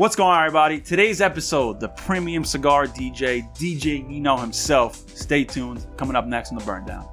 [0.00, 0.80] What's going on, everybody?
[0.80, 4.96] Today's episode, the premium cigar DJ, DJ Nino himself.
[5.14, 5.86] Stay tuned.
[5.98, 7.04] Coming up next on the Burn Down.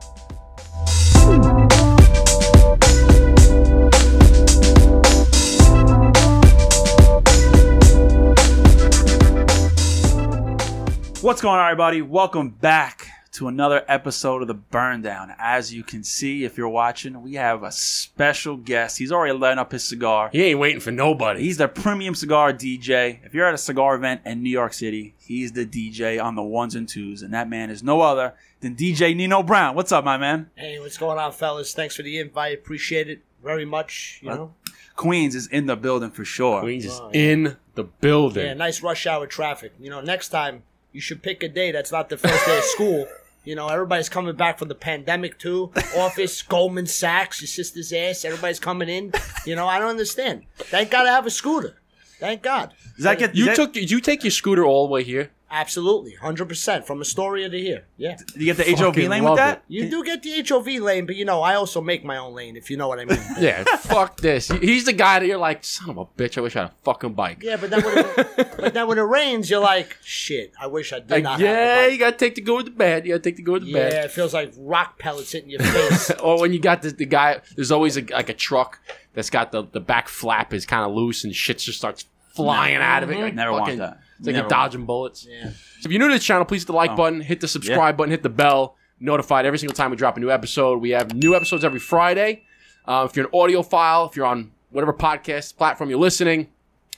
[11.21, 12.01] What's going on, everybody?
[12.01, 13.06] Welcome back
[13.37, 15.31] to another episode of the Burn Down.
[15.37, 18.97] As you can see, if you're watching, we have a special guest.
[18.97, 20.29] He's already lighting up his cigar.
[20.31, 21.41] He ain't waiting for nobody.
[21.41, 23.19] He's the premium cigar DJ.
[23.23, 26.41] If you're at a cigar event in New York City, he's the DJ on the
[26.41, 29.75] ones and twos, and that man is no other than DJ Nino Brown.
[29.75, 30.49] What's up, my man?
[30.55, 31.75] Hey, what's going on, fellas?
[31.75, 32.57] Thanks for the invite.
[32.57, 34.19] Appreciate it very much.
[34.23, 34.53] You know,
[34.95, 36.61] Queens is in the building for sure.
[36.61, 37.19] Queens is Oh, yeah.
[37.21, 38.45] in the building.
[38.47, 39.73] yeah, nice rush hour traffic.
[39.79, 42.63] You know, next time you should pick a day that's not the first day of
[42.63, 43.05] school.
[43.47, 45.71] You know, everybody's coming back from the pandemic too.
[45.95, 48.25] Office, Goldman Sachs, your sister's ass.
[48.25, 49.13] Everybody's coming in.
[49.45, 50.43] You know, I don't understand.
[50.57, 51.77] Thank God I have a scooter.
[52.19, 52.73] Thank God.
[52.97, 55.03] Does that get you does that- took did you take your scooter all the way
[55.03, 55.31] here?
[55.49, 57.85] Absolutely, hundred percent from Astoria to here.
[57.95, 59.63] Yeah, you get the HOV Fucking lane love with that?
[59.69, 62.57] you do get the HOV lane, but you know, I also make my own lane.
[62.57, 63.17] If you know what I mean.
[63.39, 64.49] Yeah, fuck this.
[64.49, 66.71] He- He's the guy that you're like, son of a bitch, I wish I had
[66.71, 67.43] a fucking bike.
[67.43, 70.51] Yeah, but then when it, but then when it rains, you're like, shit.
[70.59, 71.39] I wish I did Like, not.
[71.39, 71.91] yeah, have a bike.
[71.93, 73.05] you gotta take the good with the bad.
[73.05, 73.93] You gotta take the good with the bed.
[73.93, 74.05] Yeah, bad.
[74.05, 76.11] it feels like rock pellets hitting your face.
[76.21, 78.79] Or when you got the, the guy, there's always a, like a truck
[79.13, 82.75] that's got the, the back flap is kind of loose and shit just starts flying
[82.75, 83.13] out of it.
[83.13, 83.21] Mm-hmm.
[83.23, 83.99] Like Never want fucking- that.
[84.17, 85.25] It's like Never you're dodging bullets.
[85.29, 85.49] yeah.
[85.49, 86.95] So if you're new to this channel, please hit the like Oh.
[86.95, 90.19] button, hit the subscribe button, hit the bell, notified every single time we drop a
[90.19, 90.81] new episode.
[90.81, 92.43] We have new episodes every Friday.
[92.85, 96.47] Uh, if you're an audio file, if you're on whatever podcast platform you're listening,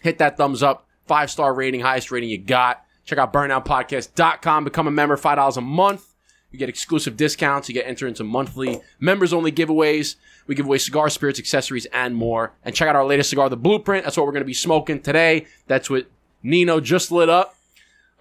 [0.01, 2.83] hit that thumbs up, five star rating, highest rating you got.
[3.05, 6.05] Check out burnoutpodcast.com, become a member, $5 a month.
[6.51, 7.69] You get exclusive discounts.
[7.69, 10.15] You get entered into monthly members only giveaways.
[10.47, 12.53] We give away cigar, spirits, accessories, and more.
[12.65, 14.03] And check out our latest cigar, The Blueprint.
[14.03, 15.45] That's what we're going to be smoking today.
[15.67, 16.07] That's what
[16.43, 17.55] Nino just lit up.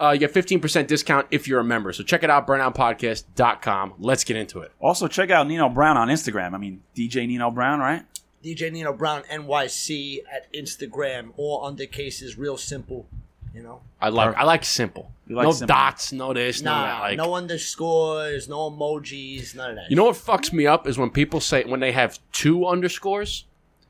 [0.00, 1.92] Uh, you get 15% discount if you're a member.
[1.92, 3.94] So check it out, burnoutpodcast.com.
[3.98, 4.70] Let's get into it.
[4.78, 6.54] Also, check out Nino Brown on Instagram.
[6.54, 8.04] I mean, DJ Nino Brown, right?
[8.44, 13.06] DJ Nino Brown NYC at Instagram or under cases real simple.
[13.54, 15.10] You know, I like I like simple.
[15.26, 15.74] You like no simple.
[15.74, 17.00] dots, no this, no that.
[17.00, 19.90] Like, no underscores, no emojis, none of that.
[19.90, 23.46] you know what fucks me up is when people say when they have two underscores.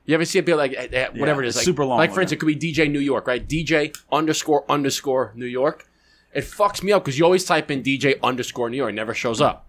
[0.08, 2.08] You ever see it be like eh, eh, whatever it is, like, super long Like
[2.08, 3.46] for one, instance, it could be DJ New York, right?
[3.46, 5.86] DJ underscore underscore New York.
[6.32, 9.12] It fucks me up because you always type in DJ underscore New York, it never
[9.12, 9.66] shows up.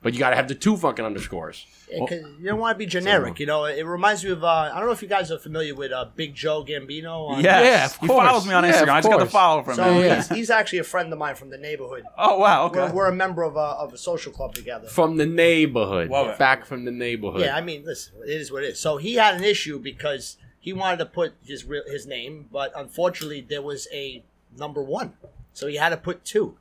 [0.00, 1.66] But you got to have the two fucking underscores.
[1.92, 3.40] Yeah, 'cause you don't want to be generic.
[3.40, 4.44] You know, it reminds me of.
[4.44, 7.28] Uh, I don't know if you guys are familiar with uh, Big Joe Gambino.
[7.30, 7.64] On, Yes.
[7.64, 8.88] Yeah, of He follows me on Yeah, Instagram.
[8.90, 9.32] I just got the course.
[9.32, 10.04] follow from So him.
[10.04, 10.16] Yeah.
[10.16, 12.04] he's, he's actually a friend of mine from the neighborhood.
[12.16, 12.66] Oh, wow.
[12.66, 12.80] Okay.
[12.80, 14.86] We're, we're a member of a, of a social club together.
[14.88, 16.38] From the neighborhood, Love it.
[16.38, 17.40] back from the neighborhood.
[17.40, 18.78] Yeah, I mean, listen, it is what it is.
[18.80, 22.70] So he had an issue because he wanted to put his real his name, but
[22.76, 24.22] unfortunately there was a
[24.56, 25.14] number one,
[25.54, 26.56] so he had to put two.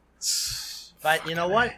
[1.01, 1.73] But you know what?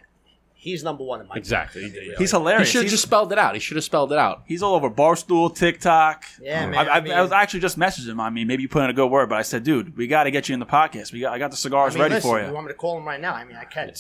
[0.64, 1.92] He's number one in my exactly.
[2.20, 2.68] He's hilarious.
[2.68, 3.56] He should have He's- just spelled it out.
[3.56, 4.44] He should have spelled it out.
[4.46, 6.24] He's all over Barstool, TikTok.
[6.40, 8.20] Yeah, man, I, I, I mean- I was actually just messaging him.
[8.20, 10.26] I mean, maybe you put in a good word, but I said, dude, we got
[10.26, 11.14] to get you in the podcast.
[11.14, 12.54] We got, I got the I cigars mean, ready listen, for You you.
[12.54, 13.34] want me to call him right now?
[13.34, 13.90] I mean, I can.
[13.90, 13.98] If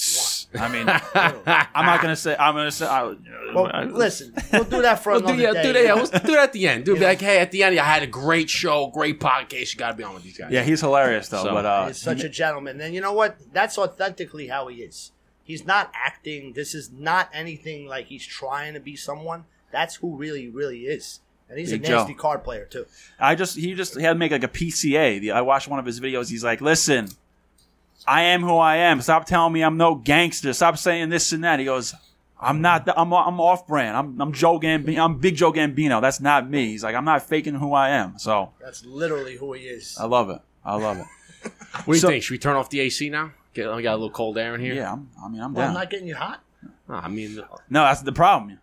[0.53, 2.35] you I mean, I'm not gonna say.
[2.37, 2.85] I'm gonna say.
[2.85, 3.19] I, want.
[3.55, 5.63] Well, listen, we'll do that for We'll another do, yeah, day.
[5.63, 5.83] do that.
[5.83, 6.85] Yeah, we'll do that at the end.
[6.85, 9.73] Do be like, hey, at the end, I had a great show, great podcast.
[9.73, 10.51] You got to be on with these guys.
[10.51, 11.43] Yeah, he's hilarious though.
[11.43, 12.79] So- but uh, He's such a gentleman.
[12.81, 13.37] And you know what?
[13.51, 15.11] That's authentically how he is.
[15.51, 16.53] He's not acting.
[16.53, 19.43] This is not anything like he's trying to be someone.
[19.71, 21.19] That's who really, really is.
[21.49, 22.19] And he's Big a nasty Joe.
[22.19, 22.85] card player too.
[23.19, 25.31] I just he just he had to make like a PCA.
[25.33, 26.29] I watched one of his videos.
[26.29, 27.09] He's like, listen,
[28.07, 29.01] I am who I am.
[29.01, 30.53] Stop telling me I'm no gangster.
[30.53, 31.59] Stop saying this and that.
[31.59, 31.93] He goes,
[32.39, 32.85] I'm not.
[32.85, 33.97] The, I'm I'm off brand.
[33.97, 34.99] I'm I'm Joe Gambino.
[35.03, 35.99] I'm Big Joe Gambino.
[36.01, 36.67] That's not me.
[36.67, 38.17] He's like, I'm not faking who I am.
[38.17, 39.97] So That's literally who he is.
[39.99, 40.39] I love it.
[40.63, 41.05] I love it.
[41.85, 42.23] What do you So- think?
[42.23, 43.31] Should we turn off the AC now?
[43.53, 44.73] Get, we got a little cold air in here.
[44.73, 46.41] Yeah, I'm, I mean, I'm Well, I'm not getting you hot.
[46.89, 47.35] Ah, I mean,
[47.69, 48.59] No, that's the problem.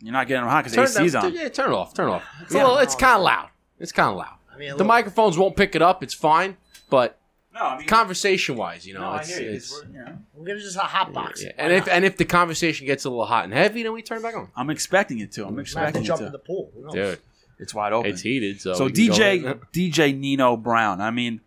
[0.00, 1.34] You're not getting them hot because turn, AC's that- on.
[1.34, 1.92] yeah, turn it off.
[1.94, 2.24] Turn it off.
[2.42, 2.62] It's, Yeah.
[2.62, 3.48] little, it's kind of loud.
[3.80, 4.34] It's kind of loud.
[4.52, 6.02] I mean, a The little- microphones won't pick it up.
[6.04, 6.56] It's fine,
[6.88, 7.18] but
[7.54, 9.46] No, I mean, conversation wise, you know, no, I it's, hear you.
[9.56, 10.18] it's- It's- you know.
[10.34, 11.42] We're gonna just a hot box.
[11.42, 11.50] yeah.
[11.56, 11.92] Why And if not?
[11.96, 14.36] and if the conversation gets a little hot and heavy, then we turn it back
[14.36, 14.48] on.
[14.54, 15.46] I'm expecting it to.
[15.46, 16.26] I'm Might have to expecting it jump to.
[16.26, 16.70] in the pool.
[16.74, 16.94] Who knows?
[16.94, 17.18] Dude,
[17.58, 18.08] It's wide open.
[18.10, 18.60] it's heated.
[18.60, 19.60] So, So we can go DJ.
[19.72, 21.00] DJ Nino Brown.
[21.00, 21.40] I mean,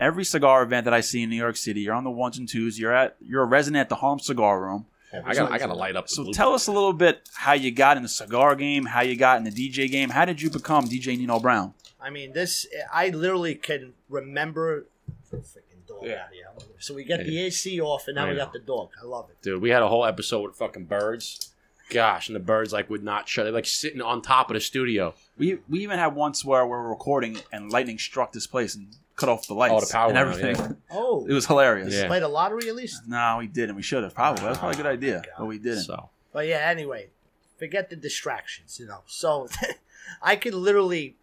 [0.00, 2.48] every cigar event that I see in New York City, you're on the ones and
[2.48, 2.78] twos.
[2.78, 4.86] You're at you're a resident at the Harlem Cigar Room.
[5.24, 6.08] I got I got to light up.
[6.08, 9.00] So blue- tell us a little bit how you got in the cigar game, how
[9.00, 10.10] you got in the DJ game.
[10.10, 11.72] How did you become DJ Nino Brown?
[12.00, 14.86] I mean, this I literally can remember.
[15.32, 16.24] Freaking dog Yeah.
[16.24, 16.44] out here.
[16.78, 18.44] So we get the AC off, and now I we know.
[18.44, 18.90] got the dog.
[19.02, 19.36] I love it.
[19.42, 19.60] dude.
[19.60, 21.50] We had a whole episode with fucking birds.
[21.90, 23.44] Gosh, and the birds like would not shut.
[23.46, 25.14] They're like sitting on top of the studio.
[25.38, 28.88] We we even had once where we were recording and lightning struck this place and
[29.18, 30.76] cut off the lights Oh, the power and went out, everything.
[30.90, 31.92] Oh, It was hilarious.
[31.94, 32.06] Yeah.
[32.06, 33.02] played a lottery at least.
[33.06, 33.76] No, we didn't.
[33.76, 34.14] We should have.
[34.14, 34.42] Probably.
[34.42, 35.82] That was probably a good idea, but we didn't.
[35.82, 37.08] So But yeah, anyway,
[37.58, 39.02] forget the distractions, you know.
[39.06, 39.48] So
[40.22, 41.16] I could literally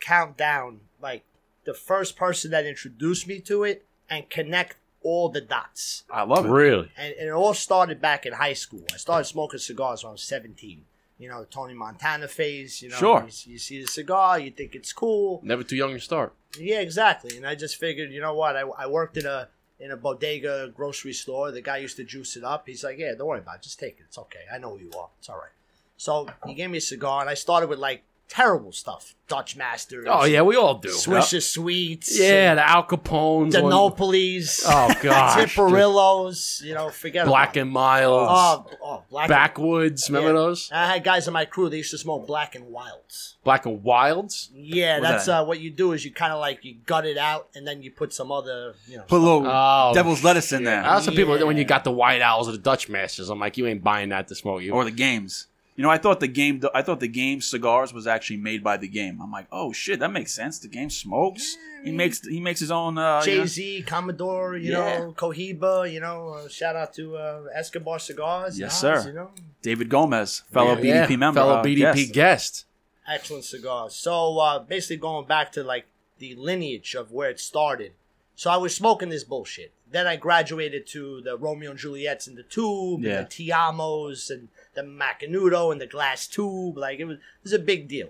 [0.00, 1.24] count down like
[1.64, 6.04] the first person that introduced me to it and connect all the dots.
[6.10, 6.48] I love it.
[6.50, 8.82] really, And, and it all started back in high school.
[8.92, 10.84] I started smoking cigars when I was 17.
[11.22, 13.20] You know, the Tony Montana phase, you know, Sure.
[13.26, 15.40] you, you see the cigar, you think it's cool.
[15.42, 16.34] never too young to start.
[16.58, 17.36] Yeah, exactly.
[17.36, 18.56] And I just figured, you know what?
[18.56, 19.48] I, I worked in a
[19.80, 21.50] in a bodega grocery store.
[21.50, 22.66] The guy used to juice it up.
[22.68, 23.62] He's like, "Yeah, don't worry about it.
[23.62, 24.04] Just take it.
[24.08, 24.44] It's okay.
[24.52, 25.08] I know who you are.
[25.18, 25.56] It's all right."
[25.96, 28.02] So he gave me a cigar, and I started with like
[28.32, 30.06] terrible stuff: Dutch Masters.
[30.08, 30.88] Oh yeah, we all do.
[30.88, 32.18] Swisher Sweets.
[32.18, 33.52] Yeah, the Al Capones.
[33.52, 34.62] the one- Nopolis.
[34.66, 36.62] Oh gosh, Tiparillos.
[36.62, 39.28] You know, forget Black about and Miles, Oh, oh, black.
[39.28, 40.08] Backwoods.
[40.08, 40.34] Remember Yeah.
[40.46, 40.70] those?
[40.72, 41.68] I had guys in my crew.
[41.68, 43.36] They used to smoke Black and Milds.
[43.44, 44.50] Black and Milds.
[44.54, 45.40] Yeah, What's that's that?
[45.40, 45.92] uh, what you do.
[45.92, 48.74] Is you kind of like you gut it out, and then you put some other,
[48.88, 51.44] you know, Put a little Oh, devil's lettuce in there, I also people Yeah.
[51.44, 53.28] when you got the White Owls or the Dutch Masters.
[53.30, 54.62] I'm like, you ain't buying that to smoke.
[54.62, 55.48] You or the games.
[55.74, 56.62] You know, I thought the game.
[56.74, 59.20] I thought the game cigars was actually made by the game.
[59.22, 60.58] I'm like, oh shit, that makes sense.
[60.58, 61.56] The game smokes.
[61.82, 62.98] He makes he makes his own.
[62.98, 64.98] Uh, you Jay know- Z, Commodore, you Yeah.
[64.98, 68.58] know, Cohiba, you know, uh, shout out to uh, Escobar Cigars.
[68.58, 69.08] Yes, Nas, sir.
[69.08, 69.30] You know,
[69.62, 72.12] David Gomez, fellow Yeah, BDP member, fellow uh, BDP guest.
[72.12, 72.66] guest.
[73.08, 73.94] excellent cigars.
[73.94, 75.86] So uh, basically, going back to like
[76.18, 77.92] the lineage of where it started.
[78.34, 79.72] So I was smoking this bullshit.
[79.90, 83.18] Then I graduated to the Romeo and Juliet's in the tube, Yeah.
[83.18, 86.78] and the Tiamos, and the Macanudo and the glass tube.
[86.78, 88.08] Like it was, it was a big deal.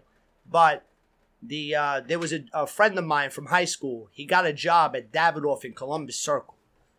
[0.48, 0.84] But
[1.42, 4.08] the uh, there was a, a friend of mine from high school.
[4.12, 6.54] He got a job at Davidoff in Columbus Circle.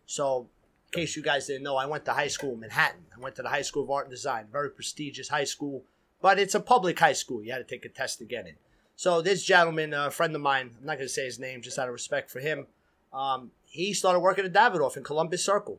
[0.06, 0.48] So,
[0.92, 3.06] in case you guys didn't know, I went to high school in Manhattan.
[3.16, 5.82] I went to the High School of Art and Design, very prestigious high school,
[6.20, 7.42] but it's a public high school.
[7.42, 8.54] You had to take a test to get in.
[8.96, 11.78] So this gentleman, a friend of mine, I'm not going to say his name, just
[11.78, 12.66] out of respect for him.
[13.14, 15.78] Um, he started working at Davidoff in Columbus Circle,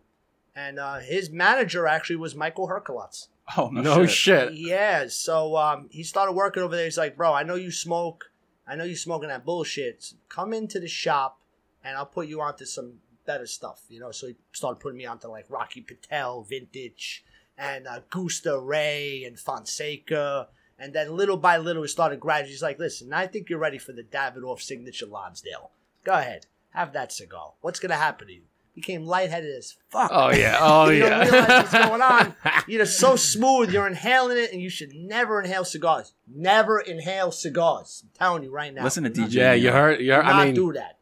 [0.56, 3.28] and uh, his manager actually was Michael Herklots.
[3.58, 4.50] Oh no, No shit.
[4.50, 4.54] shit.
[4.54, 6.86] Yeah, so um, he started working over there.
[6.86, 8.32] He's like, bro, I know you smoke.
[8.68, 10.14] I know you smoking that bullshit.
[10.30, 11.40] Come into the shop,
[11.84, 12.94] and I'll put you onto some
[13.26, 13.84] better stuff.
[13.90, 17.24] You know, so he started putting me onto like Rocky Patel, Vintage,
[17.58, 20.48] and uh, Gusta Ray and Fonseca.
[20.80, 22.52] And then little by little, he started gradually.
[22.52, 25.72] He's like, listen, I think you're ready for the Davidoff signature Lonsdale.
[26.04, 27.54] Go ahead, have that cigar.
[27.62, 28.42] What's gonna happen to you?
[28.76, 30.12] Became lightheaded as fuck.
[30.14, 30.58] Oh yeah.
[30.62, 32.36] Oh You don't realize what's going on.
[32.68, 33.72] You're so smooth.
[33.72, 36.14] You're inhaling it, and you should never inhale cigars.
[36.28, 38.04] Never inhale cigars.
[38.04, 38.84] I'm telling you right now.
[38.84, 39.32] Listen to DJ.
[39.34, 40.00] yeah, you heard.
[40.02, 41.00] You Do heard not I mean, do that.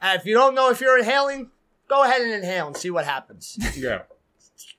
[0.00, 1.50] And if you don't know if you're inhaling,
[1.88, 3.58] go ahead and inhale and see what happens.
[3.76, 4.02] yeah.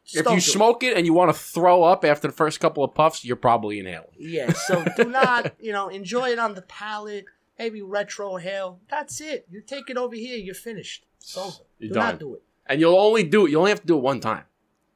[0.05, 0.41] Just If you do it.
[0.41, 3.35] smoke it and you want to throw up after the first couple of puffs, you're
[3.35, 4.09] probably inhaling.
[4.17, 4.51] yeah.
[4.53, 7.25] So do not, you know, enjoy it on the palate.
[7.59, 8.79] Maybe retrohale.
[8.89, 9.45] That's it.
[9.49, 10.37] You take it over here.
[10.37, 11.05] You're finished.
[11.21, 11.55] It's over.
[11.79, 12.03] You're do done.
[12.05, 12.43] not do it.
[12.67, 13.51] and you'll only do it.
[13.51, 14.43] You only have to do it one time.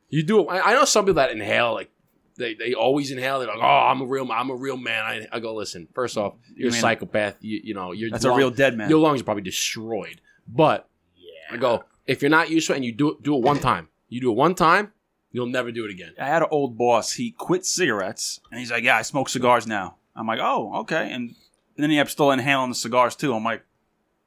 [0.09, 0.47] You do it.
[0.49, 1.91] I I know some people that inhale like
[2.37, 3.39] they, they always inhale.
[3.39, 5.03] They're like, oh, I'm a real I'm a real man.
[5.03, 5.87] I, I go listen.
[5.93, 7.37] First off, you're You a psychopath.
[7.41, 8.89] You you know you're That's a real dead man.
[8.89, 10.21] Your lungs are probably destroyed.
[10.47, 11.55] But Yeah.
[11.55, 13.59] I go if you're not used to it and you do it do it one
[13.71, 13.89] time.
[14.07, 14.93] You do it one time,
[15.31, 16.13] you'll never do it again.
[16.17, 17.11] I had an old boss.
[17.13, 21.11] He quit cigarettes, and he's like, "Yeah, I smoke cigars now." I'm like, "Oh, okay."
[21.11, 21.35] And,
[21.77, 23.33] and then he kept still inhaling the cigars too.
[23.33, 23.63] I'm like,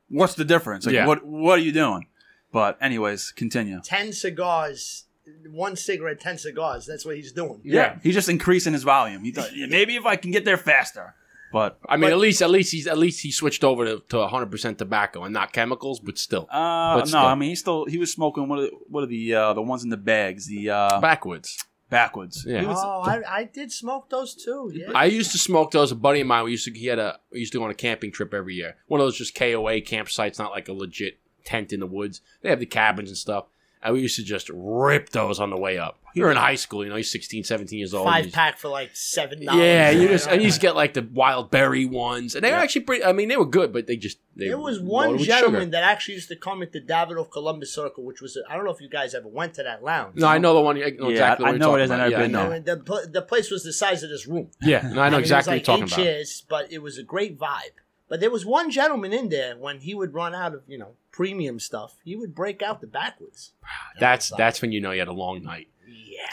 [0.08, 0.87] "What's the difference?
[0.87, 1.06] Like, Yeah.
[1.06, 2.06] what what are you doing?"
[2.52, 3.80] But anyways, continue.
[3.85, 5.04] Ten cigars,
[5.50, 6.87] one cigarette, ten cigars.
[6.87, 7.61] That's what he's doing.
[7.64, 7.99] Yeah.
[8.02, 9.23] he's just increasing his volume.
[9.25, 11.14] He thought, yeah, maybe if I can get there faster.
[11.52, 14.02] But I mean, But- at least at least he's at least he switched over to,
[14.11, 17.21] to 100% tobacco and not chemicals, but still uh, But no, still.
[17.21, 19.62] I mean, he still he was smoking what are, the- what are the uh, the
[19.62, 21.59] ones in the bags, the uh, Backwoods.
[21.90, 22.44] Backwards.
[22.47, 22.64] Yeah.
[22.66, 24.70] Was- Oh, I, I did smoke those too.
[24.75, 24.92] Yeah.
[24.94, 25.92] I used to smoke those.
[25.92, 27.70] A buddy of mine, we used to he had a we used to go on
[27.70, 28.76] a camping trip every year.
[28.87, 32.20] One of those just KOA campsites, not like a legit tent in the woods.
[32.42, 33.47] They have the cabins and stuff.
[33.82, 35.96] And we used to just rip those on the way up.
[36.12, 38.04] You're in high school, you know, you're 16, 17 years old.
[38.06, 39.60] Five pack for like seven dollars.
[39.62, 42.58] Yeah, you just and you just get like the wild berry ones, and they were
[42.58, 43.04] actually pretty.
[43.04, 45.70] I mean, they were good, but they just they There was one gentleman sugar.
[45.70, 48.72] that actually used to come at into Davidoff Columbus Circle, which was I don't know
[48.72, 50.16] if you guys ever went to that lounge.
[50.16, 50.76] No, I know the one.
[50.76, 51.46] I know Yeah, exactly.
[51.46, 52.20] I what know you're it is, talking I've about.
[52.22, 52.52] been yeah, I know.
[52.52, 54.50] And the the place was the size of this room.
[54.60, 56.12] Yeah, no, I know And exactly it was what like you're talking about.
[56.12, 57.78] chairs, but it was a great vibe.
[58.08, 60.96] But there was one gentleman in there when he would run out of you know
[61.12, 63.52] premium stuff, you would break out the Backwoods.
[63.99, 65.69] That's that's when you know you had a long night.
[65.87, 66.29] yeah.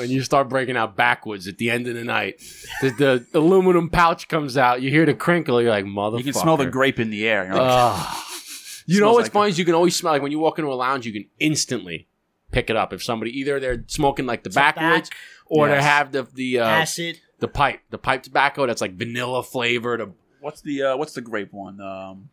[0.00, 2.40] When you start breaking out Backwoods at the end of the night,
[2.80, 4.80] the, the aluminum pouch comes out.
[4.80, 5.60] You hear the crinkle.
[5.60, 6.18] You're like, motherfucker.
[6.18, 7.46] you can smell the grape in the air.
[7.46, 8.16] You're like, Ugh.
[8.86, 10.58] you know Smells what's like- funny is you can always smell like when you walk
[10.60, 12.06] into a lounge, you can instantly
[12.52, 16.12] pick it up if somebody either they're smoking like the Backwoods Back, or they have
[16.12, 17.18] the the uh, acid.
[17.40, 20.00] the pipe the pipe tobacco that's like vanilla flavored.
[20.00, 21.80] Or, what's the uh, what's the grape one?
[21.80, 22.28] Um,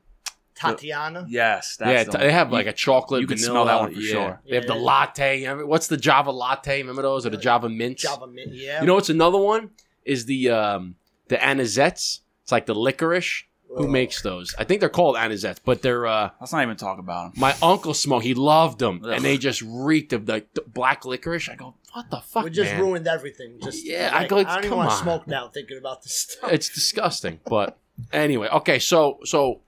[0.55, 1.25] Tatiana.
[1.29, 3.21] Yes, that's yeah, the they have like a chocolate.
[3.21, 4.11] you can vanilla, smell that one for yeah.
[4.11, 4.41] sure.
[4.49, 4.79] They have the Yeah.
[4.81, 5.41] latte.
[5.41, 6.81] Remember- What's the Java latte?
[6.81, 7.97] Remember those or the Java mint?
[7.97, 8.53] Java mint.
[8.53, 8.81] Yeah.
[8.81, 9.71] You know what's another one?
[10.05, 10.95] Is the um
[11.27, 12.19] the anisettes.
[12.43, 13.43] It's like the licorice.
[13.75, 14.55] Who makes those?
[14.57, 17.41] I think they're called anisettes, but they're uh Let's not even talk about them.
[17.41, 18.23] my uncle smoked.
[18.23, 19.11] He loved them, Ugh.
[19.11, 21.49] and they just reeked of the, the black licorice.
[21.49, 22.79] I go, what the fuck, we just man?
[22.81, 23.59] ruined everything.
[23.61, 26.03] Just Yeah, I like, go, I don't even come want to smoke now thinking about
[26.03, 26.53] this stuff.
[26.53, 27.41] It's disgusting.
[27.45, 27.77] But
[28.13, 28.79] anyway, okay.
[28.79, 29.61] So so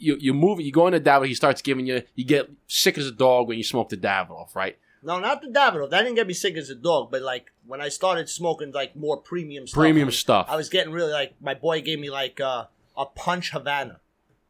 [0.00, 0.60] you you move.
[0.60, 1.26] You go into Davidoff.
[1.26, 2.02] He starts giving you.
[2.14, 4.76] You get sick as a dog when you smoke the Davidoff, right?
[5.02, 5.90] No, not the Davidoff.
[5.90, 7.10] That didn't get me sick as a dog.
[7.10, 10.46] But like when I started smoking like more premium stuff, Premium I was, stuff.
[10.48, 12.64] I was getting really like my boy gave me like uh,
[12.96, 14.00] a punch Havana,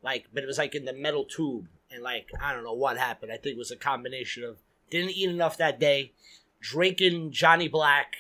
[0.03, 2.97] like but it was like in the metal tube, and like I don't know what
[2.97, 3.33] happened.
[3.33, 4.57] I think it was a combination of
[4.91, 6.13] didn't eat enough that day,
[6.61, 8.15] drinking Johnny Black,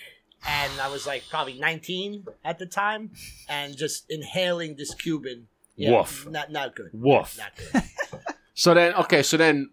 [0.46, 3.10] and I was like probably 19 at the time,
[3.48, 5.48] and just inhaling this Cuban.
[5.80, 6.28] Woof.
[6.28, 6.90] Not not good.
[6.92, 7.38] Woof.
[7.38, 7.82] Not good.
[8.60, 9.22] So then, okay.
[9.22, 9.70] So then,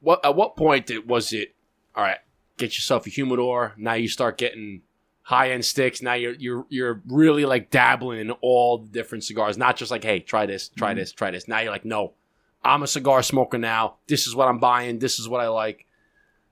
[0.00, 1.54] what at what point it was it?
[1.94, 2.18] All right,
[2.58, 3.72] get yourself a humidor.
[3.78, 4.82] Now you start getting
[5.22, 6.02] high end sticks.
[6.02, 10.04] Now you're you're you're really like dabbling in all the different cigars, not just like,
[10.04, 10.98] hey, try this, try mm-hmm.
[10.98, 11.48] this, try this.
[11.48, 12.12] Now you're like, no,
[12.62, 13.94] I'm a cigar smoker now.
[14.06, 14.98] This is what I'm buying.
[14.98, 15.86] This is what I like.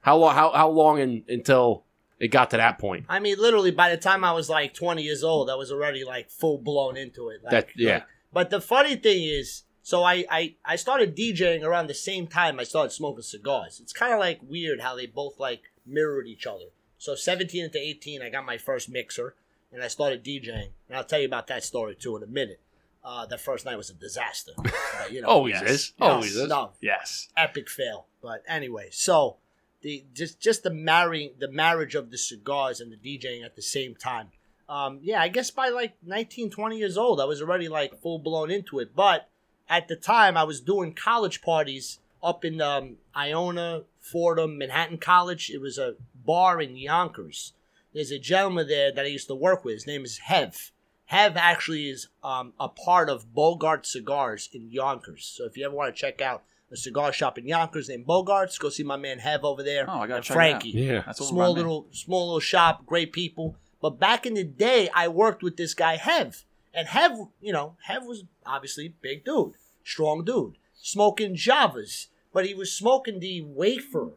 [0.01, 0.35] How long?
[0.35, 1.85] How how long in, until
[2.19, 3.05] it got to that point?
[3.11, 6.05] I mean, literally, by the time I was like 20 years old, I was already
[6.05, 7.43] like full blown into it.
[7.45, 7.95] Like, That- yeah.
[7.95, 12.27] like- but the funny thing is, so I, I I started DJing around the same
[12.27, 13.79] time I started smoking cigars.
[13.81, 16.67] It's kind of like weird how they both like mirrored each other.
[16.99, 19.35] So 17 into 18, I got my first mixer
[19.73, 20.71] and I started DJing.
[20.89, 22.61] And I'll tell you about that story too in a minute.
[23.05, 24.53] Uh, the first night was a disaster.
[24.99, 25.71] But, you know, Always yes.
[25.71, 25.93] is.
[26.01, 26.49] No, Always is.
[26.49, 27.29] No, Yes.
[27.37, 28.07] epic fail.
[28.23, 29.37] But anyway, so
[29.83, 33.63] the just just the marrying the marriage of the cigars and the DJing at the
[33.63, 34.29] same time.
[34.69, 38.19] Um, yeah, I guess by like 19, 20 years old, I was already like full
[38.19, 38.95] blown into it.
[38.95, 39.29] But
[39.69, 45.51] at the time, I was doing college parties up in um, Iona, Fordham, Manhattan College.
[45.51, 47.53] It was a bar in Yonkers.
[47.95, 49.75] There's a gentleman there that I used to work with.
[49.75, 50.73] His name is Hev.
[51.07, 55.25] Hev actually is um, a part of Bogart Cigars in Yonkers.
[55.25, 58.59] So if you ever want to check out a cigar shop in Yonkers named Bogart's,
[58.59, 59.89] go see my man Hev over there.
[59.89, 60.71] Oh, I gotta and check it Frankie.
[60.71, 61.03] Yeah.
[61.07, 63.57] That's Small little, small little shop, great people.
[63.81, 67.77] But back in the day, I worked with this guy Hev, and Hev, you know,
[67.85, 69.55] Hev was obviously big dude,
[69.85, 74.11] strong dude, smoking Javas, but he was smoking the wafer,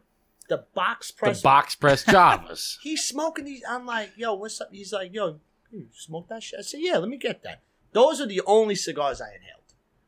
[0.48, 2.78] the box press, The box press Javas.
[2.82, 3.62] He's smoking these.
[3.68, 4.68] I'm like, yo, what's up?
[4.72, 5.40] He's like, yo,
[5.70, 6.58] you smoke that shit?
[6.58, 7.62] I said, yeah, let me get that.
[7.92, 9.60] Those are the only cigars I inhaled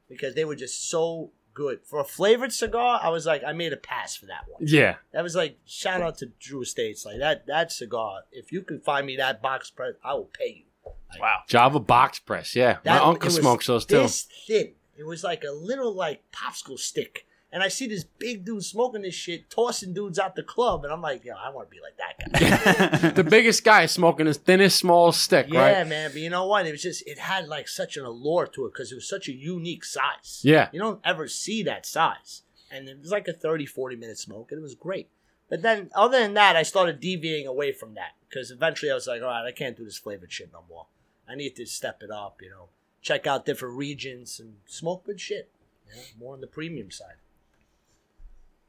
[0.09, 1.81] because they were just so good.
[1.85, 4.63] For a flavored cigar, I was like, I made a pass for that one.
[4.67, 4.97] yeah.
[5.13, 7.05] That was like, shout out to Drew Estates.
[7.05, 8.21] Like that, that cigar.
[8.31, 10.93] If you can find me that box press, I will pay you.
[11.21, 11.41] Wow.
[11.47, 12.57] Java box press.
[12.57, 12.79] Yeah.
[12.85, 13.99] That, My uncle smokes those too.
[13.99, 14.73] This thin.
[14.97, 17.27] It was like a little like popsicle stick.
[17.53, 20.93] And I see this big dude smoking this shit, tossing dudes out the club, and
[20.93, 23.09] I'm like, yo, I want to be like that guy.
[23.23, 25.87] the biggest guy smoking his thinnest small stick, Yeah, right?
[25.87, 26.11] man.
[26.13, 26.67] But you know what?
[26.67, 29.29] It was just it had like such an allure to it because it was such
[29.29, 30.41] a unique size.
[30.43, 30.71] Yeah.
[30.73, 32.43] You don't ever see that size.
[32.71, 35.11] And it was like a 30, 40 minute smoke, and it was great.
[35.51, 39.07] But then, other than that, I started deviating away from that because eventually I was
[39.07, 40.87] like, all right, I can't do this flavored shit no more.
[41.29, 42.71] I need to step it up, you know,
[43.03, 45.51] check out different regions and smoke good shit.
[45.91, 47.17] You know, more on the premium side.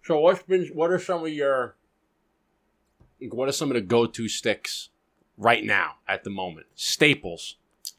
[0.03, 1.75] So what's been what are some of your
[3.31, 4.89] what are some of the go-to sticks
[5.38, 6.67] right now at the moment?
[6.75, 7.55] Staples.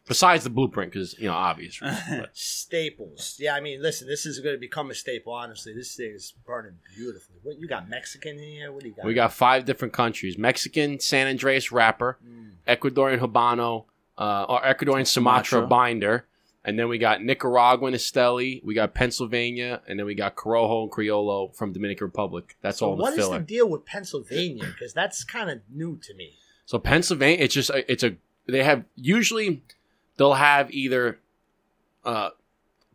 [0.07, 1.81] Besides the blueprint, because you know, obvious.
[2.35, 3.37] Staples.
[3.41, 5.73] Yeah, I mean, listen, this is going to become a staple, honestly.
[5.73, 7.37] This thing is burning beautifully.
[7.43, 8.71] What, you got Mexican in here?
[8.71, 9.07] What do you got?
[9.07, 12.51] we got five different countries: Mexican San Andreas wrapper, Mm.
[12.69, 13.85] Ecuadorian Habano,
[14.19, 15.67] uh, or Ecuadorian Sumatra, Sumatra.
[15.69, 16.27] binder,
[16.65, 20.91] and then we got Nicaraguan Esteli, we got Pennsylvania, and then we got Corojo and
[20.93, 22.57] Criollo from Dominican Republic.
[22.63, 23.39] That's So all the what is filler.
[23.39, 24.65] the deal with Pennsylvania?
[24.67, 26.35] Because that's kind of new to me.
[26.67, 28.17] So Pennsylvania, it's just a, it's a
[28.47, 29.63] they have usually
[30.17, 31.19] they'll have either
[32.05, 32.31] uh,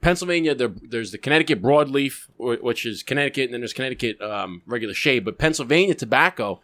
[0.01, 0.55] Pennsylvania.
[0.55, 5.25] There's the Connecticut broadleaf, which is Connecticut, and then there's Connecticut um, regular shade.
[5.25, 6.61] But Pennsylvania tobacco,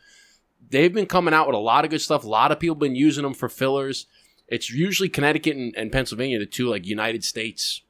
[0.69, 2.23] they've been coming out with a lot of good stuff.
[2.23, 4.07] A lot of people been using them for fillers.
[4.47, 7.81] It's usually Connecticut and, and Pennsylvania, the two like United States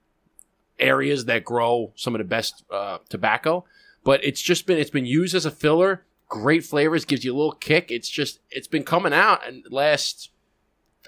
[0.79, 3.65] areas that grow some of the best uh, tobacco.
[4.03, 6.05] But it's just been it's been used as a filler.
[6.27, 7.91] Great flavors, gives you a little kick.
[7.91, 10.29] It's just it's been coming out and last.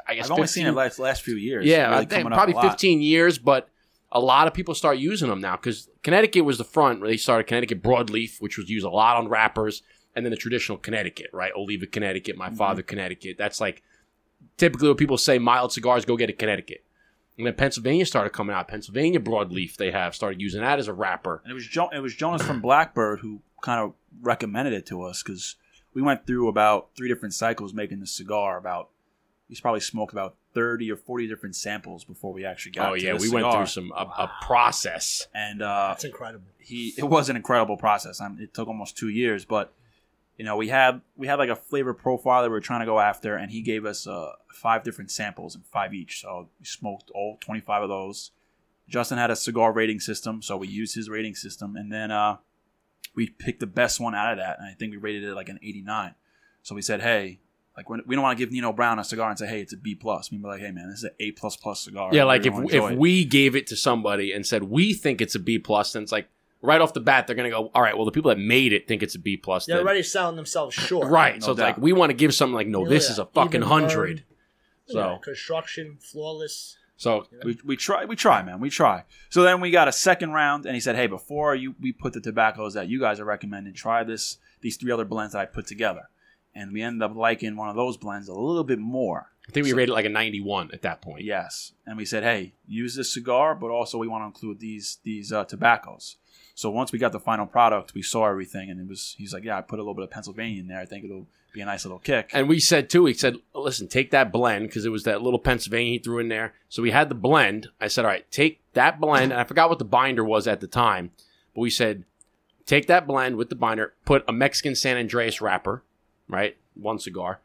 [0.08, 1.66] I guess I've only seen it last last few years.
[1.66, 3.70] yeah, Really I think probably 15 years, but
[4.12, 7.18] a lot of people start using them now because Connecticut was the front where they
[7.18, 9.82] started Connecticut broadleaf, which was used a lot on wrappers,
[10.16, 11.52] and then the traditional Connecticut, right?
[11.56, 12.58] Oliva Connecticut, my Mhm.
[12.58, 13.38] father Connecticut.
[13.38, 13.84] That's like
[14.58, 16.84] typically when people say mild cigars, go get a Connecticut.
[17.38, 18.68] And then Pennsylvania started coming out.
[18.68, 21.42] Pennsylvania broadleaf they have started using that as a wrapper.
[21.44, 25.04] And it was jo- it was Jonas from Blackbird who kind of recommended it to
[25.04, 25.56] us because
[25.94, 28.58] we went through about three different cycles making the cigar.
[28.58, 28.90] About
[29.48, 32.92] he's probably smoked about thirty or forty different samples before we actually got.
[32.92, 35.28] Oh to yeah, the we went through some a, a process.
[35.36, 36.46] and uh, That's incredible.
[36.58, 38.20] he it was an incredible process.
[38.20, 39.74] I mean, it took almost two years, but
[40.38, 42.86] you know we had we had like a flavor profile that we were trying to
[42.86, 46.22] go after, and he gave us uh, five different samples and five each.
[46.22, 48.32] So we smoked all twenty five of those.
[48.88, 52.38] Justin had a cigar rating system, so we used his rating system, and then uh,
[53.16, 55.50] we picked the best one out of that, and I think we rated it like
[55.50, 56.16] an eighty nine.
[56.64, 57.40] So we said, hey.
[57.76, 59.78] Like we're- don't want to give Nino Brown a cigar and say, "Hey, it's a
[59.78, 62.24] B plus." We'd be like, "Hey, man, this is an A plus plus cigar." Yeah,
[62.24, 65.40] like if if it." we gave it to somebody and said we think it's a
[65.40, 66.28] B plus, then it's like
[66.62, 67.96] right off the bat they're gonna go, all right.
[67.96, 69.66] Well, the people that made it think it's a B plus.
[69.66, 71.08] They're then- already selling themselves short.
[71.12, 71.36] right.
[71.36, 71.66] No so it's doubt.
[71.66, 74.24] like we want to give something like, no, Yeah, this is a fucking even hundred.
[74.88, 76.78] Yeah, So construction, flawless.
[76.96, 80.32] so We, we try we try man we try so then we got a second
[80.32, 83.26] round and he said hey before you we put the tobaccos that you guys are
[83.26, 86.10] recommending try this these three other blends that I put together
[86.56, 89.66] and we ended up liking one of those blends a little bit more I think
[89.66, 91.24] we rated it like a ninety one at that point.
[91.24, 94.98] yes and we said hey use this cigar but also we want to include these
[95.04, 96.18] these uh, tobaccos
[96.56, 99.44] so once we got the final product we saw everything and it was he's like
[99.44, 101.66] yeah I put a little bit of Pennsylvania in there I think it'll be a
[101.66, 104.90] nice little kick And we said too, he said, listen, take that blend because it
[104.90, 106.54] was that little Pennsylvania he threw in there.
[106.70, 107.70] So we had the blend.
[107.82, 109.32] I said, all right, take that blend.
[109.32, 111.12] And I forgot what the binder was at the time,
[111.56, 112.04] but we said,
[112.68, 115.84] take that blend with the binder, put a Mexican San Andreas wrapper,
[116.28, 116.58] right?
[116.76, 117.40] One cigar.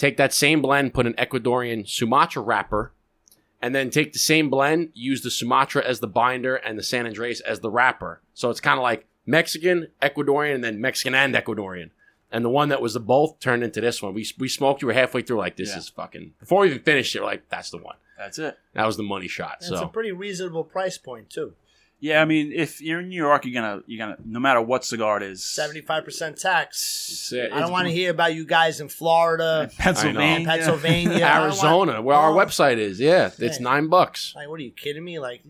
[0.00, 2.94] Take that same blend, put an Ecuadorian Sumatra wrapper,
[3.60, 7.04] and then take the same blend, use the Sumatra as the binder and the San
[7.06, 8.22] Andreas as the wrapper.
[8.32, 11.90] So it's kind of like Mexican, Ecuadorian, and then Mexican and Ecuadorian.
[12.32, 14.14] And the one that was the both turned into this one.
[14.14, 14.80] We, we smoked.
[14.80, 15.76] You were halfway through, like this Yeah.
[15.80, 16.32] is fucking.
[16.40, 17.96] Before we even finished it, we're like that's the one.
[18.16, 19.58] that's it That was the money shot.
[19.60, 21.52] And It's a So pretty reasonable price point too.
[22.00, 24.84] Yeah I mean if you're in New York you're gonna you're gonna no matter what
[24.84, 27.08] cigar it is Seventy-five percent tax.
[27.08, 27.52] That's it.
[27.52, 32.02] I don't want to hear about you guys in Florida, Pennsylvania Pennsylvania, I want- Arizona,
[32.02, 32.36] where our Oh.
[32.36, 32.98] website is.
[33.00, 33.62] Yeah, it's Yeah.
[33.64, 34.32] nine bucks.
[34.34, 35.18] Like, what are you kidding me?
[35.18, 35.42] Like,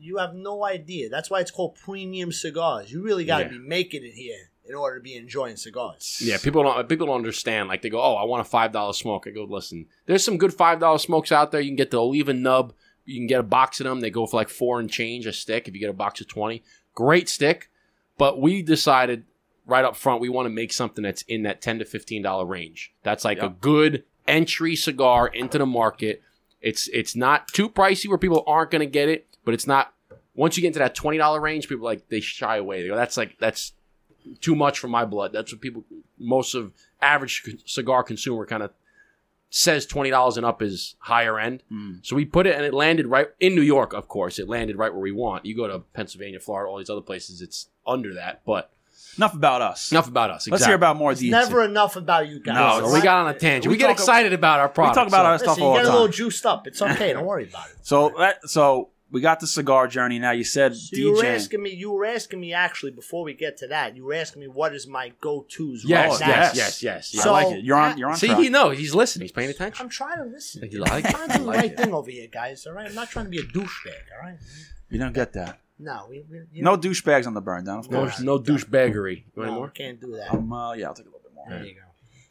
[0.00, 1.08] you have no idea.
[1.08, 2.90] That's why it's called premium cigars.
[2.92, 3.50] You really got to Yeah.
[3.50, 6.20] be making it here in order to be enjoying cigars.
[6.22, 7.68] Yeah, people don't people don't understand.
[7.68, 10.36] Like they go, "Oh, I want a five dollar smoke." I go, "Listen, there's some
[10.38, 11.60] good five dollar smokes out there.
[11.60, 12.72] You can get the Oliva nub.
[13.08, 14.00] You can get a box of them.
[14.00, 15.66] They go for like four and change a stick.
[15.66, 16.62] If you get a box of twenty,
[16.94, 17.70] great stick.
[18.18, 19.24] But we decided
[19.64, 22.44] right up front we want to make something that's in that ten to fifteen dollar
[22.44, 22.92] range.
[23.02, 26.22] That's like a good entry cigar into the market.
[26.60, 29.94] It's it's not too pricey where people aren't going to get it, but it's not.
[30.34, 32.82] Once you get into that twenty dollar range, people like they shy away.
[32.82, 33.72] They go, "That's like that's
[34.40, 35.84] too much for my blood." That's what people
[36.18, 38.72] most of average cigar consumer kind of
[39.50, 41.62] says twenty dollars and up is higher end.
[41.72, 42.04] Mm.
[42.04, 43.92] So we put it and it landed right in New York.
[43.92, 45.46] Of course, it landed right where we want.
[45.46, 48.42] You go to Pennsylvania, Florida, all these other places, it's under that.
[48.44, 48.70] But
[49.16, 50.48] enough about us enough about us.
[50.48, 52.54] let's hear about more It's details never enough about you guys.
[52.54, 53.66] No, So we got on a tangent.
[53.66, 54.96] We, We get excited about our product.
[54.96, 56.66] We talk about our stuff Listen, all you get a little juiced up.
[56.66, 57.12] It's okay.
[57.12, 57.76] Don't worry about it.
[57.82, 60.18] So that so we got the cigar journey.
[60.18, 61.70] Now you said So you were asking me.
[61.70, 63.96] You were asking me actually before we get to that.
[63.96, 65.84] You were asking me what is my go-to's.
[65.84, 66.62] Yes, right yes, now.
[66.62, 67.26] yes, yes, yes.
[67.26, 67.64] I like it.
[67.64, 67.96] You're on.
[67.98, 68.16] You're on.
[68.16, 68.40] See, track.
[68.40, 68.76] he knows.
[68.76, 69.24] He's listening.
[69.24, 69.82] He's paying attention.
[69.82, 70.68] I'm trying to listen.
[70.70, 71.76] You like I'm trying to do the Like right it.
[71.78, 72.66] thing over here, guys.
[72.66, 72.86] All right.
[72.86, 74.02] I'm not trying to be a douchebag.
[74.14, 74.38] All right.
[74.90, 75.60] You don't get that.
[75.78, 77.78] No, we, we you No know, douchebags on the burn down.
[77.78, 78.20] Of No, course.
[78.20, 79.16] no douchebaggery.
[79.18, 79.68] You want no, more?
[79.70, 80.32] can't do that.
[80.34, 81.46] Um, uh, yeah, I'll take a little bit more.
[81.48, 81.80] There you go.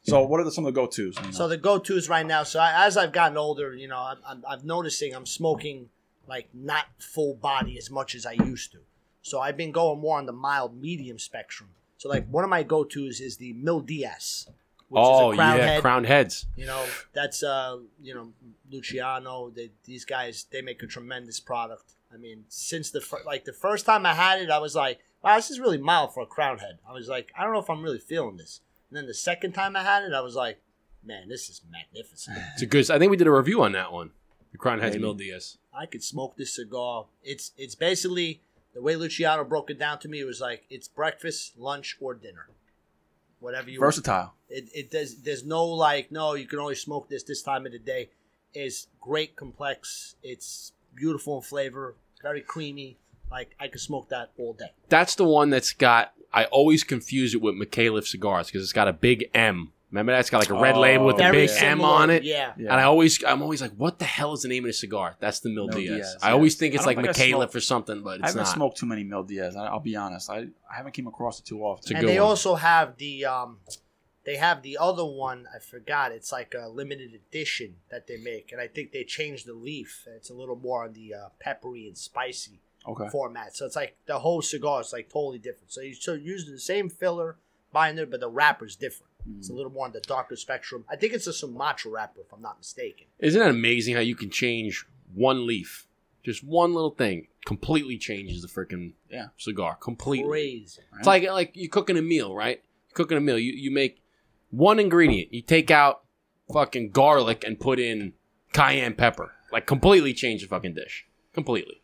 [0.04, 1.18] So, what are the, some of the go-tos?
[1.18, 1.32] you know?
[1.32, 2.44] So the go-to's right now.
[2.44, 5.90] So I, as I've gotten older, you know, I'm, I'm, I'm noticing I'm smoking
[6.28, 8.80] like not full body as much as I used to.
[9.22, 11.70] So I've been going more on the mild medium spectrum.
[11.98, 14.48] So like one of my go-to's is the Mil Días.
[14.90, 15.82] Which Oh is a crown yeah, head.
[15.82, 16.46] crowned heads.
[16.56, 18.32] You know, that's uh, you know,
[18.72, 19.50] Luciano.
[19.50, 21.96] They, these guys, they make a tremendous product.
[22.14, 25.00] I mean, since the fir- like the first time I had it, I was like,
[25.22, 26.78] wow, this is really mild for a crown head.
[26.88, 28.62] I was like, I don't know if I'm really feeling this.
[28.90, 30.62] And then the second time I had it, I was like,
[31.04, 32.38] man, this is magnificent.
[32.54, 32.90] It's a good.
[32.90, 34.12] I think we did a review on that one.
[34.54, 35.04] The crowned heads Maybe.
[35.04, 35.58] Mil Días.
[35.78, 37.06] I could smoke this cigar.
[37.24, 38.42] It's it's basically
[38.74, 40.20] the way Luciano broke it down to me.
[40.20, 42.48] It was like it's breakfast, lunch, or dinner,
[43.40, 43.80] whatever you.
[43.80, 44.34] versatile.
[44.50, 45.22] It it does.
[45.22, 46.34] There's no like no.
[46.34, 48.10] You can only smoke this this time of the day.
[48.54, 50.16] It's great, complex.
[50.24, 51.96] It's beautiful in flavor.
[52.24, 52.98] Very creamy.
[53.30, 54.72] Like I could smoke that all day.
[54.90, 56.14] That's the one that's got.
[56.34, 59.74] I always confuse it with McAuliffe cigars because it's got a big M.
[59.92, 62.24] Remember that's got like a red Oh, label with the Very big M on it.
[62.24, 62.52] Yeah.
[62.58, 62.72] Yeah.
[62.72, 65.16] And I always, I'm always like, what the hell is the name of the cigar?
[65.20, 66.00] That's the Mil Mil Días.
[66.00, 68.44] Días, I always think it's like don't think I smoked- or something, but I haven't
[68.44, 68.54] not.
[68.54, 69.56] smoked too many Mil Días.
[69.56, 70.30] I, I'll be honest.
[70.30, 71.96] I, I haven't came across it too often.
[71.96, 72.28] And they one.
[72.30, 73.60] also have the um,
[74.26, 75.48] they have the other one.
[75.56, 76.12] I forgot.
[76.12, 80.06] It's like a limited edition that they make, and I think they changed the leaf.
[80.18, 83.10] It's a little more on the uh, peppery and spicy Okay.
[83.10, 83.54] format.
[83.56, 85.72] So it's like the whole cigar is like totally different.
[85.72, 87.38] So you still use the same filler
[87.74, 89.07] binder, but the wrapper's different.
[89.38, 90.86] It's a little more on the darker spectrum.
[90.90, 93.08] I think it's a Sumatra wrapper, if I'm not mistaken.
[93.20, 95.88] Isn't that amazing how you can change one leaf,
[96.24, 99.28] just one little thing, completely changes the freaking Yeah.
[99.38, 100.28] cigar completely.
[100.30, 100.82] Crazy.
[100.98, 102.62] It's like like you're cooking a meal, right?
[102.90, 103.38] You're cooking a meal.
[103.40, 104.02] You you make
[104.50, 105.34] one ingredient.
[105.34, 106.04] You take out
[106.52, 108.14] fucking garlic and put in
[108.54, 109.32] cayenne pepper.
[109.52, 111.06] Like completely change the fucking dish.
[111.34, 111.82] Completely.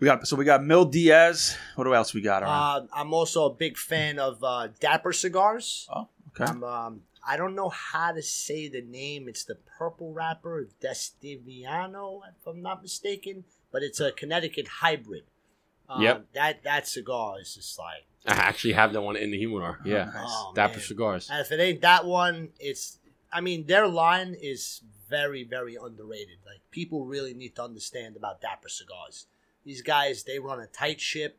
[0.00, 1.56] We got so we got Mil Días.
[1.76, 2.42] What else we got?
[2.42, 5.88] Uh, I'm also a big fan of uh, Dapper cigars.
[5.94, 6.50] oh, okay.
[6.50, 9.28] I'm, um, I don't know how to say the name.
[9.28, 13.44] It's the purple wrapper, Destiviano, if I'm not mistaken.
[13.72, 15.24] But it's a Connecticut hybrid.
[15.88, 16.26] Um, Yep.
[16.34, 19.80] That that cigar is just like, I actually have that one in the humidor.
[19.84, 20.04] Yeah.
[20.04, 20.14] nice.
[20.28, 20.82] oh, Dapper man.
[20.82, 21.28] cigars.
[21.30, 22.98] And if it ain't that one, it's.
[23.32, 26.38] I mean, their line is very, very underrated.
[26.46, 29.26] Like people really need to understand about Dapper cigars.
[29.64, 31.38] These guys, they run a tight ship,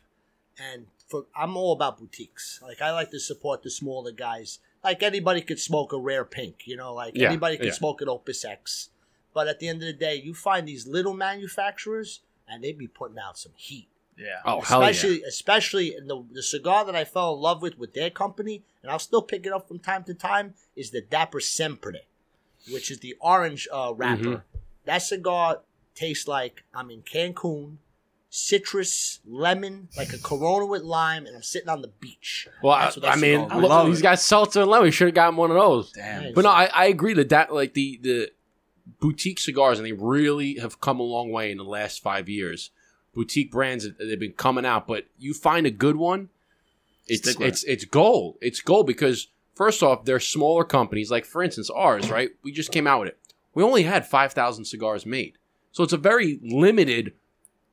[0.59, 2.59] and for I'm all about boutiques.
[2.61, 4.59] Like I like to support the smaller guys.
[4.85, 6.93] Like anybody could smoke a rare pink, you know.
[6.93, 7.73] Like Yeah, anybody could yeah.
[7.73, 8.89] smoke an Opus X.
[9.33, 12.87] But at the end of the day, you find these little manufacturers, and they be
[12.87, 14.39] putting out some heat yeah.
[14.45, 14.89] Oh hell yeah.
[14.89, 18.63] especially especially in the the cigar that I fell in love with with their company,
[18.81, 21.99] and I'll still pick it up from time to time, is the Dapper Siempre,
[22.71, 24.23] which is the orange uh, wrapper.
[24.23, 24.41] Mhm.
[24.85, 25.61] That cigar
[25.95, 27.77] tastes like I'm in Cancun,
[28.35, 32.47] citrus, lemon, like a Corona with lime, and I'm sitting on the beach.
[32.61, 34.03] Well, I, That's what that I mean, cigar I love these it.
[34.03, 34.91] guys seltzer and lemon.
[34.91, 35.91] Should have gotten one of those.
[35.93, 36.33] Damn.
[36.33, 38.31] But no, I, I agree that that like the the
[38.99, 42.71] boutique cigars, and they really have come a long way in the last five years.
[43.13, 46.29] Boutique brands they've been coming out, but you find a good one,
[47.07, 48.37] it's Stick it's it's gold.
[48.41, 51.09] It's gold because first off, they're smaller companies.
[51.09, 52.31] Like for instance, ours, right?
[52.43, 53.17] We just came out with it.
[53.53, 55.37] We only had five thousand cigars made,
[55.71, 57.13] so it's a very limited.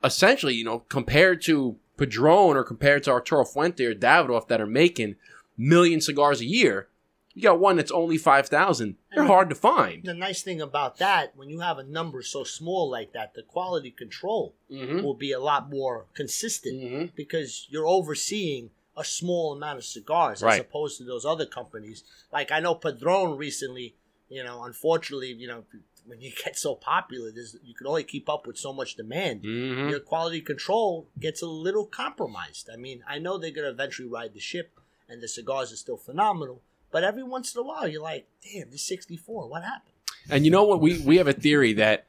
[0.04, 4.66] Essentially, you know, compared to Padron or compared to Arturo Fuente or Davidoff that are
[4.66, 5.16] making
[5.56, 6.88] million cigars a year,
[7.34, 8.96] you got one that's only five thousand.
[9.14, 10.04] They're hard to find.
[10.04, 13.42] The nice thing about that, when you have a number so small like that, the
[13.42, 15.02] quality control Mm-hmm.
[15.02, 16.80] will be a lot more consistent.
[16.82, 17.04] Mm-hmm.
[17.14, 20.54] because you're overseeing a small amount of cigars Right.
[20.54, 22.04] as opposed to those other companies.
[22.32, 23.94] Like I know Padron recently,
[24.28, 25.64] you know, unfortunately, you know,
[26.06, 29.42] when you get so popular, there's, you can only keep up with so much demand.
[29.42, 29.88] Mm-hmm.
[29.88, 32.68] Your quality control gets a little compromised.
[32.72, 35.76] I mean, I know they're going to eventually ride the ship and the cigars are
[35.76, 39.92] still phenomenal, but every once in a while you're like, damn, this 64, what happened?
[40.30, 40.80] And you know what?
[40.80, 42.06] We we have a theory that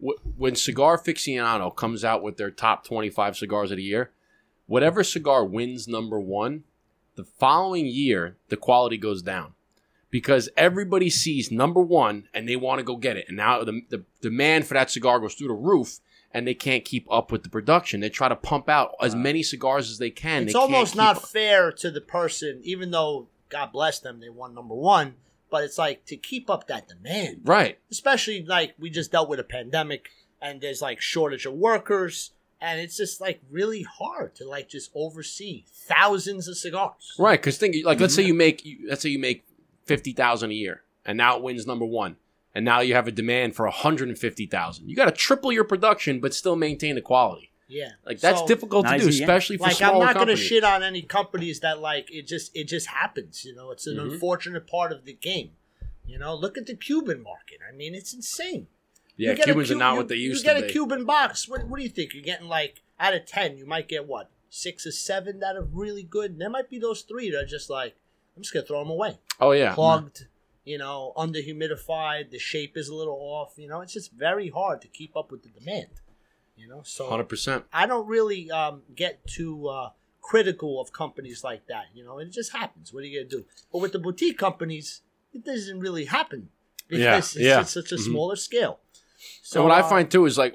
[0.00, 4.12] w- when Cigar Aficionado comes out with their top twenty five cigars of the year,
[4.66, 6.62] whatever cigar wins number one,
[7.16, 9.54] the following year the quality goes down
[10.10, 13.82] because everybody sees number one and they want to go get it, and now the,
[13.90, 16.00] the demand for that cigar goes through the roof.
[16.32, 18.00] And they can't keep up with the production.
[18.00, 20.42] They try to pump out as many cigars as they can.
[20.42, 21.22] it's They almost not up.
[21.28, 25.14] fair to the person, even though God bless them, they won number one.
[25.50, 27.78] But it's like to keep up that demand, right.
[27.90, 30.10] especially like we just dealt with a pandemic
[30.42, 34.90] and there's like shortage of workers, and it's just like really hard to like just
[34.94, 37.14] oversee thousands of cigars.
[37.18, 38.28] Right, because think like let's say mm-hmm.
[38.28, 39.45] you make you- let's say you make
[39.86, 42.16] fifty thousand a year, and now it wins number one,
[42.54, 44.88] and now you have a demand for hundred and fifty thousand.
[44.88, 47.50] You got to triple your production, but still maintain the quality.
[47.68, 49.24] Yeah, Like that's So, difficult to Nice, do, yeah.
[49.24, 52.28] especially for small Like smaller I'm not gonna shit on any companies that like it
[52.28, 53.44] just it just happens.
[53.44, 54.12] You know, it's an Mhm.
[54.12, 55.50] unfortunate part of the game.
[56.06, 57.58] You know, look at the Cuban market.
[57.68, 58.68] I mean, it's insane.
[59.16, 60.48] yeah, You get a Cubans Cu- are not you- what they used to.
[60.48, 60.54] be.
[60.54, 60.72] You get a be.
[60.72, 61.48] Cuban box.
[61.48, 62.14] What, what do you think?
[62.14, 65.62] You're getting like out of ten, you might get what six or seven that are
[65.64, 66.30] really good.
[66.30, 67.96] And there might be those three that are just like
[68.36, 70.26] I'm just gonna throw them away, oh yeah, clogged.
[70.64, 72.30] You know, under humidified.
[72.32, 73.52] The shape is a little off.
[73.56, 75.86] You know, it's just very hard to keep up with the demand.
[76.56, 77.64] You know, so hundred percent.
[77.72, 81.84] I don't really um, get too uh, critical of companies like that.
[81.94, 82.92] You know, it just happens.
[82.92, 83.44] What are you gonna do?
[83.72, 86.48] But with the boutique companies, it doesn't really happen
[86.88, 87.60] because Yeah, it's, yeah.
[87.60, 88.04] it's such a Mhm.
[88.06, 88.80] smaller scale.
[89.42, 90.54] So what I uh, find too is like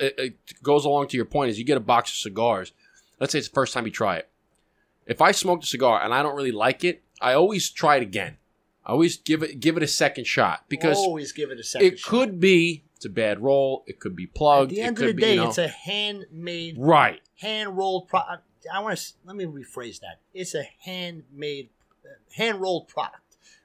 [0.00, 2.72] it, it goes along to your point is you get a box of cigars.
[3.20, 4.28] Let's say it's the first time you try it.
[5.06, 8.02] If I smoke a cigar and I don't really like it, I always try it
[8.02, 8.36] again.
[8.84, 11.86] I always give it give it a second shot because always give it a second.
[11.86, 13.84] it could be it's a bad roll.
[13.86, 14.72] It could be plugged.
[14.72, 17.20] At the end it of the be, day, you know- it's a handmade, right.
[17.40, 18.44] hand rolled product.
[18.72, 20.20] I want to let me rephrase that.
[20.34, 21.70] It's a handmade,
[22.04, 23.21] uh, hand rolled product.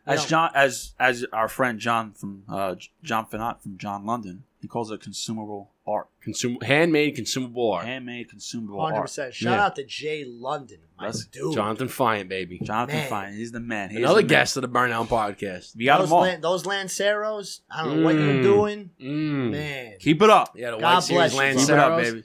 [0.07, 4.43] As know- John, as as our friend John from uh, John Finot from John London,
[4.61, 7.85] he calls it consumable art, Consum- handmade consumable art.
[7.85, 9.03] handmade consumable Hundred art.
[9.05, 9.33] percent.
[9.33, 9.65] Shout Yeah.
[9.65, 11.53] out to Jay London, my That's dude.
[11.53, 12.59] Jonathan Fine, baby.
[12.63, 13.09] Jonathan Man.
[13.09, 13.89] Fine, he's the man.
[13.89, 14.27] He's Another the man.
[14.27, 15.75] guest of the Burnout Podcast.
[15.75, 16.21] We got those, them all.
[16.23, 18.43] Lan- those Lanceros, I don't know what you're Mm.
[18.43, 19.51] doing, Mm.
[19.51, 19.93] man.
[19.99, 20.53] Keep it up.
[20.57, 21.67] Yeah, the God White Series bless you, Lanceros.
[21.67, 22.23] Keep it up, baby.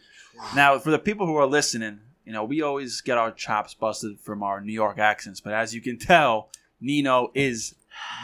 [0.56, 4.18] Now, for the people who are listening, you know, we always get our chops busted
[4.20, 6.48] from our New York accents, but as you can tell,
[6.82, 7.74] Nino is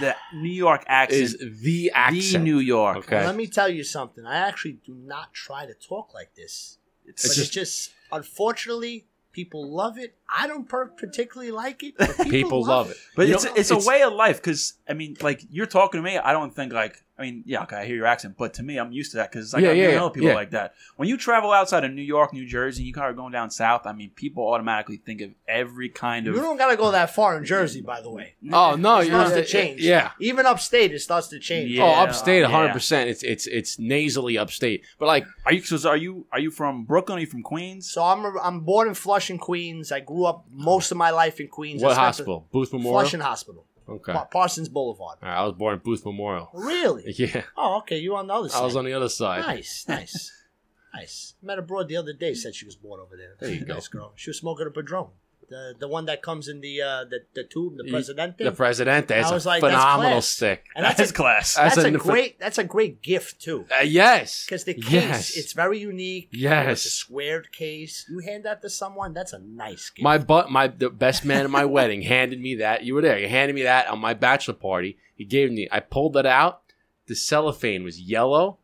[0.01, 2.45] the New York accent, Is the the accent.
[2.45, 2.99] New York.
[2.99, 3.25] Okay.
[3.25, 4.25] Let me tell you something.
[4.27, 9.07] I actually do not try to talk like this, It's, but It's it's just unfortunately
[9.33, 10.17] people love it.
[10.29, 12.97] I don't particularly like it, but people, People love it.
[13.15, 16.03] but it's know, it's, a way of life because I mean, like you're talking to
[16.03, 18.63] me, I don't think like I mean, yeah, okay, I hear your accent, but to
[18.63, 20.35] me, I'm used to that because like, Yeah, I yeah, never yeah, people yeah.
[20.35, 20.75] like that.
[20.97, 23.51] When you travel outside of New York, New Jersey, and you kind of going down
[23.51, 23.87] south.
[23.87, 26.35] I mean, people automatically think of every kind of.
[26.37, 28.35] You don't gotta go that far in Jersey, by the way.
[28.53, 29.83] Oh no, It you're starts to change.
[29.83, 30.13] Yeah.
[30.21, 31.71] even upstate, it starts to change.
[31.71, 31.85] Yeah.
[31.85, 32.51] oh, upstate, yeah.
[32.51, 32.73] 100.
[32.73, 34.85] percent It's it's it's nasally upstate.
[34.99, 35.63] But like, Are you?
[35.63, 36.27] So are you?
[36.33, 37.19] Are you from Brooklyn?
[37.19, 37.91] Are you from Queens?
[37.91, 39.91] So I'm I'm born in Flushing, Queens.
[39.91, 41.83] I grew up most of my life in Queens.
[41.83, 42.47] What hospital?
[42.53, 43.01] Booth Memorial.
[43.01, 44.13] Flushing Hospital, Okay.
[44.13, 45.19] Pa- Parsons Boulevard.
[45.23, 46.51] right, I was born at Booth Memorial.
[46.53, 47.13] Really?
[47.17, 47.99] Yeah, Oh, okay.
[47.99, 48.61] You on the other side?
[48.61, 49.41] I was on the other side.
[49.43, 50.33] Nice, nice,
[50.95, 51.35] nice.
[51.43, 52.35] Met a broad the other day.
[52.35, 53.35] Said she was born over there.
[53.41, 53.75] There you go.
[53.75, 54.13] Nice girl.
[54.17, 55.09] She was smoking a Padron.
[55.51, 58.45] The the one that comes in the uh the, the tube, the Presidente.
[58.45, 59.11] The Presidente.
[59.19, 60.27] It's I was a like, phenomenal class.
[60.27, 60.65] stick.
[60.77, 61.55] and That's that's his a, class.
[61.55, 63.65] That's that's a a- great that's a great gift too.
[63.75, 64.45] Uh, yes.
[64.45, 65.37] Because the case, Yes.
[65.37, 66.29] it's very unique.
[66.33, 66.73] Yes.
[66.73, 68.05] It's a squared case.
[68.11, 70.03] You hand that to someone, that's a nice gift.
[70.05, 72.85] My butt, my the best man at my wedding handed me that.
[72.85, 73.17] You were there.
[73.19, 74.99] He handed me that on my bachelor party.
[75.17, 75.67] He gave me.
[75.73, 76.63] I pulled that out.
[77.07, 78.59] The cellophane was yellow.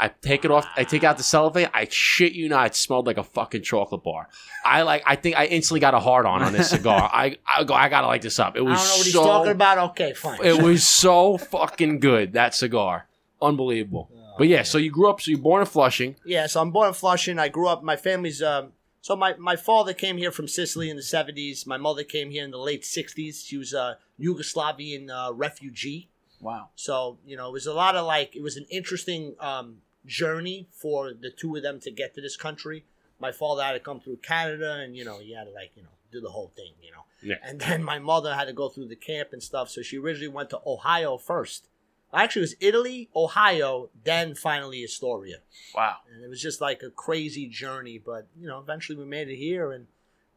[0.00, 0.66] I take it off.
[0.76, 1.68] I take out the cellophane.
[1.74, 2.66] I shit you not.
[2.68, 4.28] It smelled like a fucking chocolate bar.
[4.64, 5.02] I like.
[5.04, 7.10] I think I instantly got a hard on on this cigar.
[7.12, 7.74] I I go.
[7.74, 8.56] I gotta light this up.
[8.56, 9.24] It I was don't know what he's so.
[9.24, 9.78] talking about.
[9.90, 10.38] Okay, fine.
[10.44, 12.34] It was so fucking good.
[12.34, 13.08] That cigar,
[13.42, 14.10] unbelievable.
[14.38, 15.20] But yeah, so you grew up.
[15.20, 16.14] So you're born in Flushing.
[16.24, 17.40] Yeah, so I'm born in Flushing.
[17.40, 17.82] I grew up.
[17.82, 18.72] My family's um.
[19.00, 21.66] So my my father came here from Sicily in the '70s.
[21.66, 23.44] My mother came here in the late '60s.
[23.44, 26.08] She was a Yugoslavian uh, refugee.
[26.40, 26.68] Wow.
[26.76, 29.78] So you know, it was a lot of like it was an interesting um,
[30.08, 32.84] journey for the two of them to get to this country.
[33.20, 35.82] My father had to come through Canada, and you know, he had to like you
[35.82, 37.04] know do the whole thing, you know.
[37.22, 37.36] Yeah.
[37.42, 39.68] And then my mother had to go through the camp and stuff.
[39.70, 41.68] So she originally went to Ohio first.
[42.14, 45.38] Actually, it was Italy, Ohio, then finally Astoria
[45.74, 45.96] Wow.
[46.10, 47.98] and it was just like a crazy journey.
[47.98, 49.88] But you know, eventually we made it here, and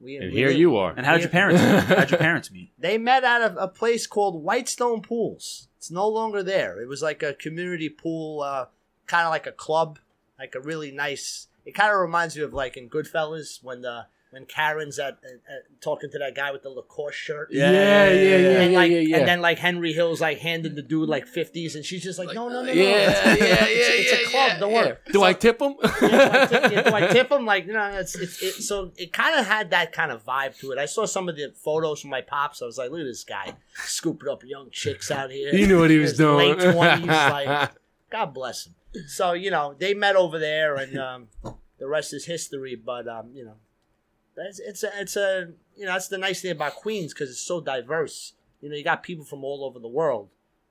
[0.01, 0.91] we And we here did- you are.
[0.97, 1.61] And how did your parents?
[1.61, 1.97] meet?
[1.97, 2.71] How'd your parents meet?
[2.79, 5.69] They met at a, a place called Whitestone Pools.
[5.77, 6.81] It's no longer there.
[6.81, 8.65] It was like a community pool, uh,
[9.11, 9.99] kind of like a club,
[10.39, 11.47] like a really nice.
[11.65, 15.31] It kind of reminds me of like in Goodfellas when the when Karen's at, at,
[15.53, 17.49] at talking to that guy with the Lacoste shirt.
[17.51, 19.17] Yeah, yeah, yeah, yeah, and yeah, like, yeah, yeah.
[19.17, 22.33] and then like Henry Hill's like handing the dude like fifties, and she's just like,
[22.33, 24.47] no, no, no, no, yeah, it's, yeah, it's, yeah, it's, yeah, a club.
[24.47, 24.81] yeah, don't yeah.
[24.85, 24.97] worry.
[25.07, 25.75] Do So- I tip him?
[25.83, 27.45] yeah, do I tip, yeah, do I tip him?
[27.45, 30.57] Like, you know, it's, it's it, so it kind of had that kind of vibe
[30.59, 30.77] to it.
[30.77, 32.61] I saw some of the photos from my pops.
[32.61, 35.51] I was like, look at this guy scooping up young chicks out here.
[35.51, 36.57] He knew what he was doing.
[36.57, 37.71] Late twenties, like
[38.11, 38.75] God bless him.
[39.07, 41.27] So you know, they met over there, and um,
[41.79, 42.75] the rest is history.
[42.75, 43.55] But um, you know,
[44.37, 47.41] it's, it's a it's a you know that's the nice thing about Queens because it's
[47.41, 48.33] so diverse.
[48.61, 50.29] You know, you got people from all over the world.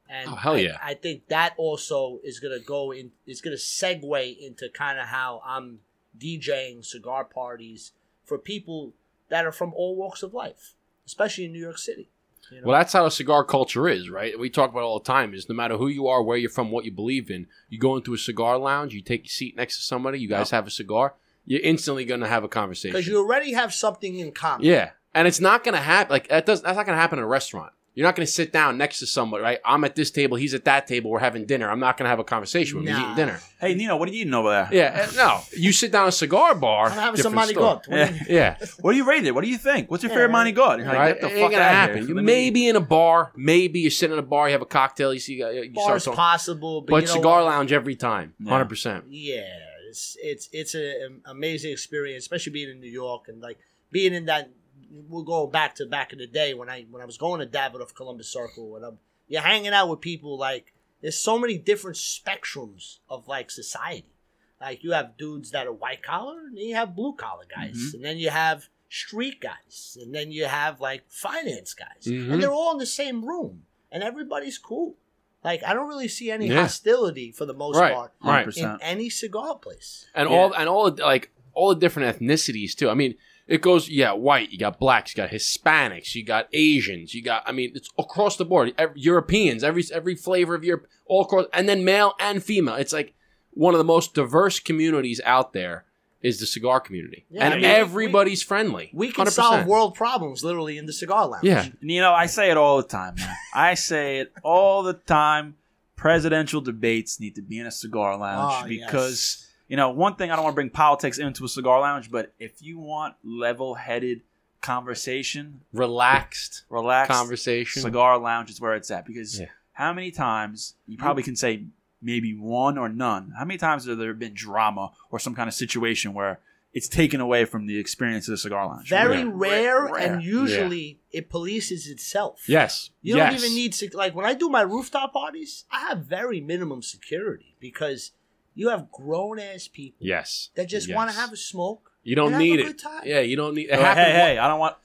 [0.08, 0.78] And Oh, hell I- yeah.
[0.82, 3.12] I, think that also is gonna go in.
[3.26, 5.80] Is gonna segue into kind of how I'm
[6.18, 7.92] DJing cigar parties
[8.24, 8.92] for people
[9.28, 10.74] that are from all walks of life,
[11.06, 12.10] especially in New York City.
[12.50, 12.68] You know?
[12.68, 14.38] Well, that's how the cigar culture is, right?
[14.38, 15.34] We talk about it all the time.
[15.34, 17.96] Is no matter who you are, where you're from, what you believe in, you go
[17.96, 20.70] into a cigar lounge, you take your seat next to somebody, you guys have a
[20.70, 22.92] cigar, you're instantly going to have a conversation.
[22.92, 24.66] because you already have something in common.
[24.66, 26.10] yeah, and it's not going to happen.
[26.12, 26.62] Like that does.
[26.62, 27.72] That's not going to happen in a restaurant.
[27.94, 29.58] You're not going to sit down next to somebody, right?
[29.64, 31.68] I'm at this table, he's at that table, we're having dinner.
[31.68, 32.94] I'm not going to have a conversation with him.
[32.94, 33.12] He's Nah.
[33.12, 33.40] eating dinner.
[33.60, 34.68] Hey, Nino, what are you eating over there?
[34.72, 35.40] Yeah, and no.
[35.56, 36.86] You sit down at a cigar bar.
[36.86, 38.06] I'm having some different money story.
[38.06, 38.26] good.
[38.28, 38.56] Yeah.
[38.60, 39.34] Yeah, What do you rate it?
[39.34, 39.90] What do you think?
[39.90, 40.78] What's your Yeah, favorite money good?
[40.78, 41.20] You're like, right.
[41.20, 42.06] get the It ain't gonna happen.
[42.08, 44.62] You Let me- maybe in a bar, maybe you're sitting in a bar, you have
[44.62, 46.16] a cocktail, you see, you Bars start talking.
[46.16, 47.50] possible, but, But you know cigar what?
[47.50, 48.50] lounge every time, Yeah.
[48.52, 49.04] hundred percent.
[49.10, 49.42] Yeah,
[49.88, 53.58] it's it's it's an um, amazing experience, especially being in New York and like
[53.90, 54.48] being in that.
[54.90, 57.46] We'll go back to back in the day when I when I was going to
[57.46, 58.98] Davidoff Columbus Circle and I'm
[59.28, 64.12] you're hanging out with people like there's so many different spectrums of like society.
[64.60, 67.76] Like you have dudes that are white collar, and then you have blue collar guys,
[67.76, 67.94] Mhm.
[67.94, 72.32] and then you have street guys, and then you have like finance guys, Mhm.
[72.32, 74.96] and they're all in the same room, and everybody's cool.
[75.42, 76.62] Like I don't really see any Yeah.
[76.62, 78.46] hostility for the most Right, part right.
[78.48, 78.78] in 100%.
[78.82, 80.06] any cigar place.
[80.14, 80.36] and Yeah.
[80.36, 82.90] all and all like all the different ethnicities too.
[82.90, 83.14] I mean,
[83.50, 84.50] It goes, yeah, white.
[84.52, 85.12] You got blacks.
[85.14, 86.14] You got Hispanics.
[86.14, 87.12] You got Asians.
[87.14, 88.72] You got, I mean, it's across the board.
[88.78, 92.76] Ev- Europeans, every every flavor of Europe, all across, and then male and female.
[92.76, 93.12] It's like
[93.52, 95.84] one of the most diverse communities out there
[96.22, 98.90] is the cigar community, Yeah, and I mean, everybody's friendly.
[98.92, 99.30] We can 100%.
[99.30, 101.44] solve world problems literally in the cigar lounge.
[101.44, 103.34] Yeah, And, you know, I say it all the time, man.
[103.54, 105.56] I say it all the time.
[105.96, 110.30] Presidential debates need to be in a cigar lounge Ah, because, you know, one thing
[110.30, 113.74] I don't want to bring politics into a cigar lounge, but if you want level
[113.76, 114.20] headed
[114.60, 117.82] conversation, relaxed relaxed conversation.
[117.82, 119.46] cigar lounge is where it's at because Yeah.
[119.72, 121.64] how many times you probably can say
[122.02, 125.54] maybe one or none how many times have there been drama or some kind of
[125.54, 126.40] situation where
[126.72, 129.30] it's taken away from the experience of the cigar lounge Very Yeah.
[129.32, 129.96] rare, Rare.
[129.96, 132.42] and usually it polices itself.
[132.48, 133.30] Yes, You yes.
[133.32, 136.80] don't even need sec- like when I do my rooftop parties, I have very minimum
[136.82, 138.12] security because
[138.54, 140.96] you have grown ass people Yes, that just Yes.
[140.96, 141.90] want to have a smoke.
[142.02, 143.06] You don't and have a need good it.
[143.06, 143.68] Yeah, you don't need.
[143.68, 144.76] It hey happened hey i don't want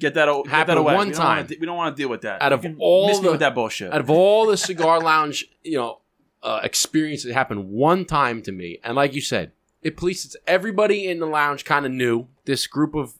[0.00, 1.46] get that, o- get that Happened away one we don't time.
[1.46, 3.40] de- we don't want to deal with that Out of all miss me the- with
[3.40, 6.00] that bullshit out of all the cigar lounge, you know,
[6.42, 11.06] uh, experiences, it happened one time to me, and like you said, it polices everybody
[11.08, 11.64] in the lounge.
[11.64, 13.14] Kind of knew this group of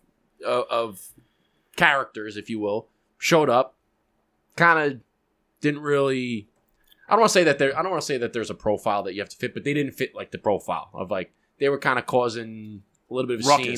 [0.45, 1.09] uh, of
[1.77, 2.89] characters, if you will,
[3.19, 3.77] showed up.
[4.57, 5.01] Kind of
[5.61, 6.49] didn't really.
[7.09, 7.77] I don't want to say that there.
[7.79, 9.65] I don't want to say that there's a profile that you have to fit, but
[9.65, 13.29] they didn't fit like the profile of like they were kind of causing a little
[13.29, 13.73] bit of a scene.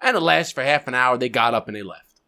[0.00, 1.16] And it lasted for half an hour.
[1.18, 2.20] They got up and they left.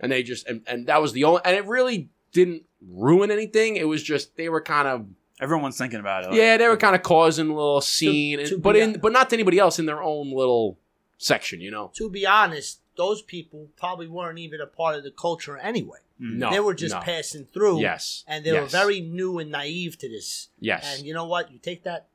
[0.00, 3.76] And they just and, and that was the only and it really didn't ruin anything.
[3.76, 5.06] It was just they were kind of
[5.40, 8.54] everyone's thinking about it like, yeah, they were kind of causing a little scene, to
[8.54, 10.78] and- but be in hon- but not to anybody else in their own little
[11.18, 11.90] section, you know.
[11.94, 15.98] To be honest, those people probably weren't even a part of the culture anyway.
[16.24, 17.00] No, they were just no.
[17.00, 17.80] passing through.
[17.80, 20.48] Yes, And they were very new and naive to this.
[20.60, 20.96] yes.
[20.98, 21.50] And you know what?
[21.52, 22.06] You take that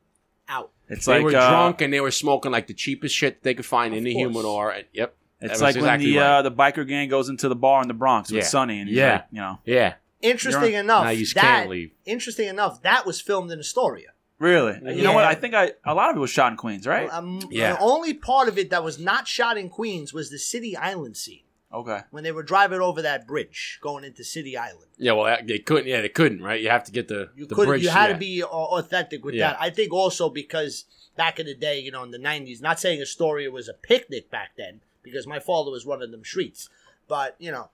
[0.48, 0.72] out.
[0.88, 3.44] it's like they like were uh, drunk and they were smoking like the cheapest shit
[3.44, 4.22] they could find in the course.
[4.22, 4.72] humidor.
[4.72, 5.16] And, yep.
[5.42, 6.38] it's like exactly when the right.
[6.38, 8.38] uh, the biker gang goes into the bar in the bronx Yeah.
[8.38, 9.12] with sonny and he's Yeah.
[9.14, 9.94] like, you know Yeah.
[10.22, 11.92] Interesting You're- enough, now you that, can't leave.
[12.06, 14.12] interesting enough, that was filmed in Astoria.
[14.40, 16.86] really you know what i think i a lot of it was shot in queens
[16.88, 17.74] right Um, Yeah.
[17.74, 21.18] The only part of it that was not shot in Queens was the City Island
[21.18, 21.42] scene
[21.74, 24.88] okay when they were driving over that bridge going into City Island.
[24.98, 25.88] Yeah, well, they couldn't.
[25.88, 26.42] Yeah, they couldn't.
[26.42, 26.62] Right?
[26.62, 27.84] You have to get the You the could bridge.
[27.84, 28.14] you had yeah.
[28.14, 29.52] to be authentic with Yeah.
[29.52, 29.62] that.
[29.62, 33.02] I think also because back in the day, you know, in the nineties, not saying
[33.02, 36.70] Astoria was a picnic back then, because my father was running them streets,
[37.08, 37.70] but you know,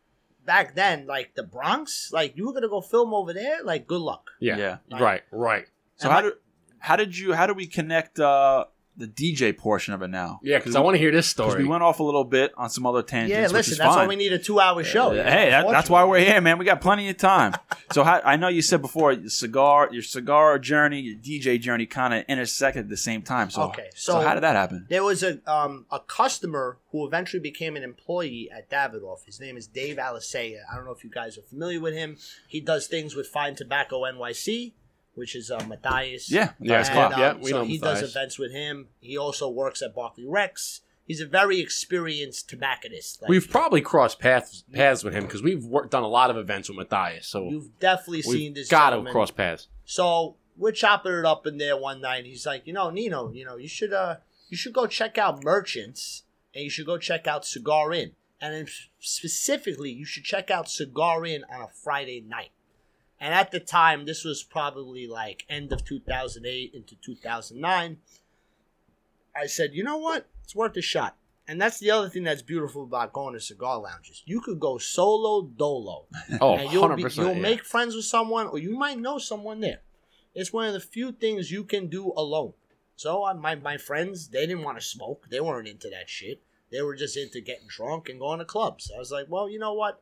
[0.46, 4.02] back then, like the Bronx, like you were gonna go film over there, like good
[4.02, 4.32] luck.
[4.40, 4.58] Yeah.
[4.58, 4.78] Yeah.
[5.00, 5.22] Right.
[5.32, 5.68] Right.
[5.98, 6.34] So And how my- do
[6.80, 10.40] how did you how do we connect uh, the DJ portion of it now?
[10.44, 11.64] Yeah, because I want to hear this story.
[11.64, 13.32] we went off a little bit on some other tangents.
[13.32, 14.06] Yeah, which listen, is that's fine.
[14.06, 15.12] why we need a two-hour show.
[15.12, 16.58] You know, hey, that, that's why we're here, man.
[16.58, 17.56] We got plenty of time.
[17.92, 21.86] so how, I know you said before, your cigar, your cigar journey, your DJ journey,
[21.86, 23.50] kind of intersected at the same time.
[23.50, 24.86] So, Okay, so, so- how did that happen?
[24.90, 29.26] There was a um, a customer who eventually became an employee at Davidoff.
[29.26, 30.60] His name is Dave Alisea.
[30.72, 32.18] I don't know if you guys are familiar with him.
[32.48, 34.74] He does things with Fine Tobacco NYC,
[35.16, 36.32] which is uh, Matthias.
[36.32, 37.14] Yeah, Yeah, And, Clark.
[37.14, 38.02] um, Yeah, we so know he Matthias.
[38.02, 38.88] does events with him.
[39.00, 40.82] He also works at Barclay Rex.
[41.06, 43.22] He's a very experienced tobacconist.
[43.22, 46.38] Like, We've probably crossed paths paths with him because we've worked done a lot of
[46.38, 47.28] events with Matthias.
[47.28, 48.70] So you've definitely seen this.
[48.70, 49.68] got to cross paths.
[49.84, 52.26] So we're chopping it up in there one night.
[52.26, 54.18] He's like, you know, Nino, you know, you should uh,
[54.50, 56.24] you should go check out Merchants,
[56.56, 58.68] and you should go check out Cigar Inn, and then
[59.00, 62.52] specifically, you should check out Cigar Inn on a Friday night.
[63.20, 67.98] And at the time, this was probably like end of 2008 into 2009.
[69.36, 70.28] I said, you know what?
[70.44, 71.16] It's worth a shot.
[71.48, 74.24] And that's the other thing that's beautiful about going to cigar lounges.
[74.26, 76.06] You could go solo dolo
[76.42, 79.60] Oh, and you'll, 100 be, you'll make friends with someone, or you might know someone
[79.60, 79.82] there.
[80.34, 82.54] It's one of the few things you can do alone.
[82.96, 85.28] So uh, my my friends, they didn't want to smoke.
[85.30, 86.42] They weren't into that shit.
[86.72, 88.92] They were just into getting drunk and going to clubs.
[88.94, 90.02] I was like, well, you know what?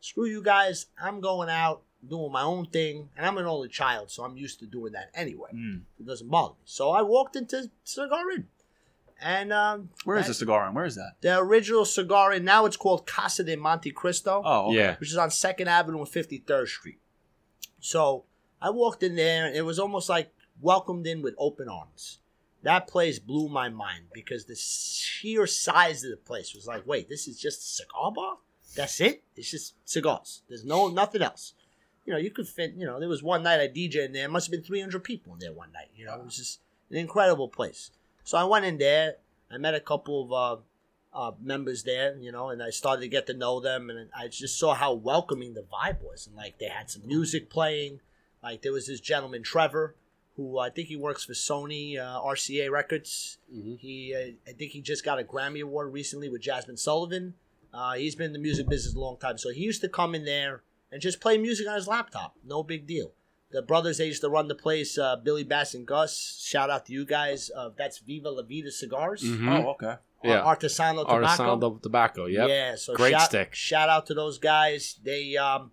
[0.00, 0.86] Screw you guys.
[1.00, 4.58] I'm going out doing my own thing, and I'm an only child, so I'm used
[4.60, 5.50] to doing that anyway.
[5.54, 5.82] Mm.
[5.98, 6.60] It doesn't bother me.
[6.64, 8.46] So I walked into Cigar Inn,
[9.20, 10.74] and um, Where is the cigar in?
[10.74, 11.12] Where is that?
[11.20, 12.44] The original Cigar Inn.
[12.44, 14.76] Now it's called Casa de Montecristo Oh, okay.
[14.78, 14.96] Yeah.
[14.96, 16.98] which is on Second Avenue and Fifty Third Street.
[17.80, 18.24] So
[18.62, 22.18] I walked in there, and it was almost like welcomed in with open arms.
[22.62, 27.08] That place blew my mind because the sheer size of the place was like, wait,
[27.08, 28.36] this is just a cigar bar?
[28.76, 29.22] That's it?
[29.34, 30.42] It's just cigars.
[30.48, 31.54] There's no nothing else.
[32.06, 32.74] You know, you could fit.
[32.74, 34.28] You know, there was one night I DJ in there.
[34.28, 35.90] Must have been 300 people in there one night.
[35.94, 36.60] You know, it was just
[36.90, 37.90] an incredible place.
[38.24, 39.16] So I went in there.
[39.50, 40.62] I met a couple of uh,
[41.12, 44.28] uh, members there, you know, and I started to get to know them, and I
[44.28, 48.00] just saw how welcoming the vibe was, and like they had some music playing,
[48.42, 49.96] like there was this gentleman Trevor,
[50.36, 53.38] who I think he works for Sony uh, RCA Records.
[53.52, 53.78] Mhm.
[53.80, 57.34] He, uh, I think he just got a Grammy award recently with Jazmine Sullivan.
[57.74, 60.14] Uh, he's been in the music business a long time, so he used to come
[60.14, 60.62] in there
[60.92, 62.36] and just play music on his laptop.
[62.44, 63.12] No big deal.
[63.52, 64.96] The brothers they used to run the place.
[64.96, 66.40] Uh, Billy Bass and Gus.
[66.44, 67.50] Shout out to you guys.
[67.54, 69.22] Uh, that's Viva La Vida Cigars.
[69.22, 69.64] Mhm.
[69.64, 69.96] Oh, okay.
[70.22, 70.42] Yeah.
[70.42, 71.58] Artesano Tobacco.
[71.58, 72.26] Artisanal tobacco.
[72.26, 72.48] Yep.
[72.48, 73.54] Yeah, so Great shout, stick.
[73.54, 75.00] Shout out to those guys.
[75.02, 75.72] They um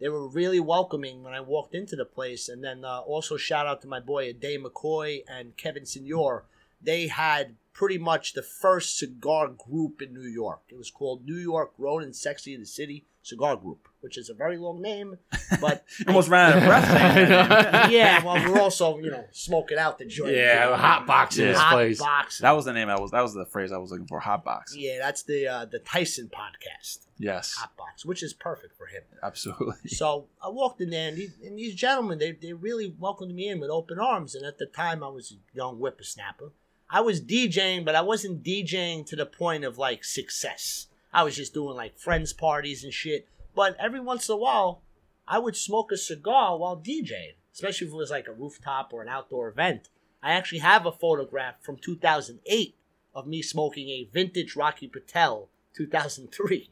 [0.00, 3.66] they were really welcoming when I walked into the place, and then uh, also shout
[3.66, 6.44] out to my boy Day McCoy and Kevin Senor.
[6.82, 10.60] They had pretty much the first cigar group in New York.
[10.68, 14.28] It was called New York Road and Sexy in the City Cigar Group, which is
[14.28, 15.16] a very long name,
[15.60, 17.90] but Almost ran out of breath.
[17.90, 20.36] yeah, well, we're also you know smoking out the joint.
[20.36, 21.98] Yeah, the hot box in this hot place.
[21.98, 22.38] box.
[22.38, 22.88] That was the name.
[22.90, 23.10] I was.
[23.10, 24.20] That was the phrase I was looking for.
[24.20, 24.76] Hot box.
[24.76, 29.02] yeah, that's the uh, the Tyson podcast, Yes, hot box, which is perfect for him.
[29.22, 29.74] absolutely.
[29.88, 33.48] So I walked in there, and these, and these gentlemen, they, they really welcomed me
[33.48, 34.34] in with open arms.
[34.34, 36.52] And at the time, I was a young whippersnapper.
[36.90, 40.88] I was DJing, but I wasn't DJing to the point of like success.
[41.12, 43.28] I was just doing like friends parties and shit.
[43.54, 44.82] But every once in a while,
[45.26, 49.02] I would smoke a cigar while DJing, especially if it was like a rooftop or
[49.02, 49.88] an outdoor event.
[50.22, 52.74] I actually have a photograph from 2008
[53.14, 56.70] of me smoking a vintage Rocky Patel 2003.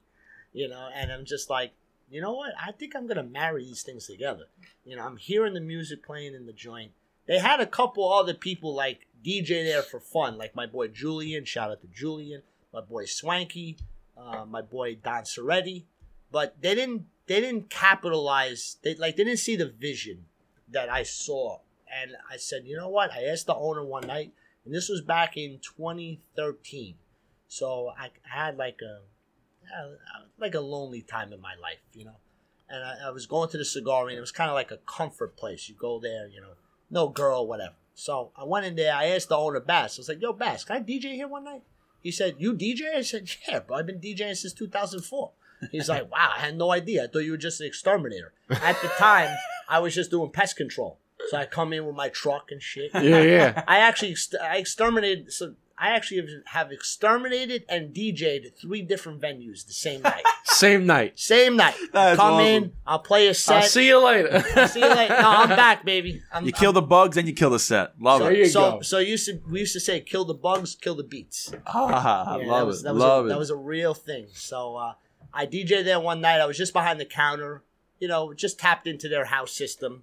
[0.52, 1.72] You know, and I'm just like,
[2.10, 2.52] you know what?
[2.62, 4.44] I think I'm gonna marry these things together.
[4.84, 6.92] You know, I'm hearing the music playing in the joint.
[7.26, 11.44] They had a couple other people like DJ there for fun, like my boy Julian.
[11.44, 12.42] Shout out to Julian.
[12.72, 13.78] My boy Swanky.
[14.16, 15.84] Uh, my boy Don Soretti.
[16.32, 17.06] But they didn't.
[17.26, 18.78] They didn't capitalize.
[18.82, 19.16] They like.
[19.16, 20.24] They didn't see the vision
[20.70, 21.60] that I saw.
[21.94, 23.12] And I said, you know what?
[23.12, 24.32] I asked the owner one night,
[24.64, 26.94] and this was back in 2013.
[27.48, 29.00] So I had like a
[30.38, 32.16] like a lonely time in my life, you know.
[32.68, 34.78] And I, I was going to the cigar and it was kind of like a
[34.78, 35.68] comfort place.
[35.68, 36.54] You go there, you know,
[36.90, 37.74] no girl, whatever.
[37.94, 38.94] So I went in there.
[38.94, 39.98] I asked the owner, Bass.
[39.98, 41.62] I was like, "Yo, Bass, can I DJ here one night?"
[42.02, 43.76] He said, "You DJ?" I said, "Yeah, bro.
[43.76, 45.32] I've been DJing since 2004."
[45.70, 47.04] He's like, "Wow, I had no idea.
[47.04, 49.34] I thought you were just an exterminator." At the time,
[49.68, 50.98] I was just doing pest control.
[51.28, 52.90] So I come in with my truck and shit.
[52.94, 53.62] Yeah, yeah.
[53.68, 55.32] I actually ext- I exterminated.
[55.32, 60.22] So I actually have, have exterminated and DJ'd three different venues the same night.
[60.44, 61.18] Same night.
[61.18, 61.74] same night.
[61.92, 62.46] That's Come awesome.
[62.46, 62.72] in.
[62.86, 63.62] I'll play a set.
[63.62, 64.40] I'll see you later.
[64.68, 65.14] See you later.
[65.20, 66.22] No, I'm back, baby.
[66.32, 67.94] I'm, You kill the bugs and you kill the set.
[68.00, 68.38] Love so, There it.
[68.38, 68.80] you so, go.
[68.82, 71.52] so used to we used to say kill the bugs, kill the beats.
[71.66, 72.84] Ah, I Yeah, love that was, it.
[72.84, 73.28] That was love a, it.
[73.30, 74.26] That was a real thing.
[74.34, 74.92] So uh,
[75.34, 76.40] I DJed there one night.
[76.40, 77.62] I was just behind the counter.
[77.98, 80.02] You know, just tapped into their house system.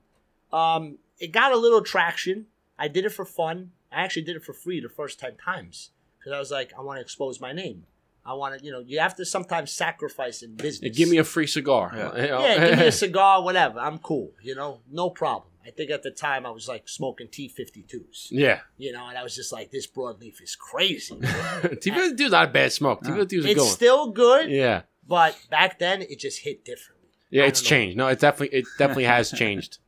[0.53, 2.45] Um, it got a little traction.
[2.77, 3.71] I did it for fun.
[3.91, 6.81] I actually did it for free the first ten times because I was like, I
[6.81, 7.85] want to expose my name.
[8.25, 10.95] I want to, you know, you have to sometimes sacrifice in business.
[10.95, 11.91] Give me a free cigar.
[11.95, 12.15] Yeah.
[12.21, 12.41] You know?
[12.41, 13.79] yeah, give me a cigar, whatever.
[13.79, 14.31] I'm cool.
[14.41, 15.51] You know, no problem.
[15.65, 18.27] I think at the time I was like smoking T52s.
[18.31, 18.59] yeah.
[18.77, 21.15] You know, and I was just like, this broadleaf is crazy.
[21.15, 23.01] TV dude's not a bad smoke.
[23.03, 23.71] TV dude's a it's good one.
[23.73, 24.81] still good, Yeah.
[25.09, 27.09] But back then it just hit differently.
[27.29, 27.69] Yeah, it's know.
[27.69, 27.97] changed.
[27.97, 29.79] No, it definitely it definitely has changed.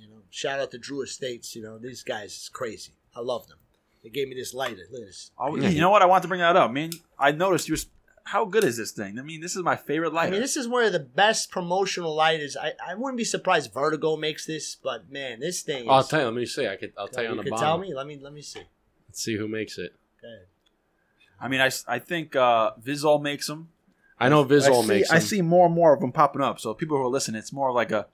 [0.00, 1.56] You know, shout out to Drew Estates.
[1.56, 2.92] You know, these guys is crazy.
[3.16, 3.58] I love them.
[4.04, 4.84] They gave me this lighter.
[4.90, 5.30] Look at this.
[5.38, 6.00] Oh, you know what?
[6.02, 6.90] I want to bring that up, man.
[7.18, 7.74] I noticed you.
[7.74, 7.90] were-
[8.24, 9.18] How good is this thing?
[9.18, 10.28] I mean, this is my favorite lighter.
[10.28, 12.56] I mean, this is one of the best promotional lighters.
[12.56, 15.82] I, I wouldn't be surprised Vertigo makes this, but man, this thing.
[15.82, 16.26] Is, I'll tell you.
[16.26, 16.66] Let me see.
[16.66, 16.92] I could.
[16.96, 17.66] I'll tell you on the could bottom.
[17.66, 17.92] tell me.
[17.92, 18.62] Let me let me see.
[19.08, 19.92] Let's see who makes it.
[20.22, 20.46] Go ahead.
[21.42, 23.68] I mean, I, s- I think uh, Visual makes them.
[24.20, 25.10] I know Visual I see, makes.
[25.10, 25.26] I them.
[25.26, 26.60] see more and more of them popping up.
[26.60, 28.06] So people who are listening, it's more like a.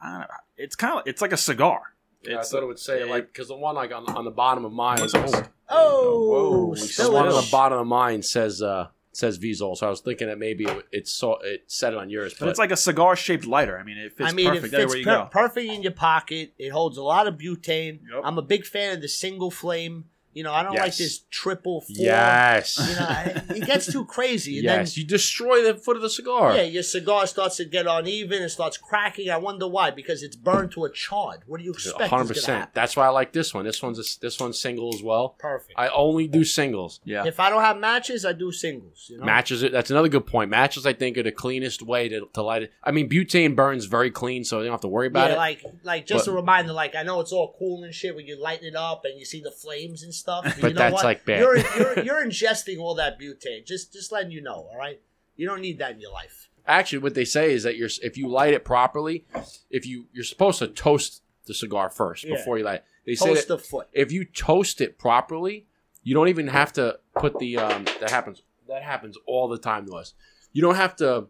[0.00, 0.26] I don't know,
[0.56, 1.80] it's kind of it's like a cigar.
[2.22, 4.30] Yeah, I thought it would say it- like because the one like on, on the
[4.30, 5.00] bottom of mine.
[5.00, 5.42] What's this?
[5.68, 7.32] Oh, Whoa, we the one it.
[7.32, 9.76] on the bottom of mine says uh says Visual.
[9.76, 12.40] So I was thinking that maybe it, it saw it said it on yours, but
[12.40, 13.78] but, it's like a cigar shaped lighter.
[13.78, 15.28] I mean, it fits I mean, perfect it fits you per- go.
[15.30, 16.52] perfect in your pocket.
[16.58, 18.00] It holds a lot of butane.
[18.10, 18.22] Yep.
[18.24, 20.04] I'm a big fan of the single flame.
[20.34, 21.94] You know, I don't like this triple four.
[21.96, 24.56] yes, You know, it gets too crazy.
[24.58, 26.54] And yes, you destroy the foot of the cigar.
[26.56, 28.42] yeah, your cigar starts to get uneven.
[28.42, 29.30] It starts cracking.
[29.30, 29.90] I wonder why.
[29.92, 31.40] Because it's burned to a chard.
[31.46, 32.00] What do you expect?
[32.02, 32.58] is hundred gonna percent.
[32.58, 32.72] happen?
[32.74, 33.64] That's why I like this one.
[33.64, 35.36] This one's a, this one's single as well.
[35.38, 35.74] Perfect.
[35.76, 37.00] I only do singles.
[37.04, 39.06] yeah, If I don't have matches, I do singles.
[39.08, 39.24] You know?
[39.24, 39.70] Matches it.
[39.70, 40.50] That's another good point.
[40.50, 42.72] Matches, I think, are the cleanest way to, to light it.
[42.82, 45.38] I mean, butane burns very clean, so you don't have to worry about yeah, it.
[45.38, 46.72] like, like just But- a reminder.
[46.72, 49.24] Like, I know it's all cool and shit when you lighten it up and you
[49.24, 50.23] see the flames and stuff.
[50.42, 51.04] But, But you know that's, what?
[51.04, 51.40] like, bad.
[51.40, 53.66] You're, you're you're ingesting all that butane.
[53.66, 54.68] Just just letting you know.
[54.70, 55.00] All right,
[55.36, 56.48] you don't need that in your life.
[56.66, 59.26] Actually, what they say is that you're if you light it properly,
[59.70, 62.36] if you you're supposed to toast the cigar first Yeah.
[62.36, 62.76] before you light.
[62.76, 62.84] it.
[63.06, 63.88] They say Toast that the foot.
[63.92, 65.66] if you toast it properly,
[66.02, 69.84] you don't even have to put the um that happens that happens all the time
[69.86, 70.14] to us.
[70.54, 71.26] You don't have to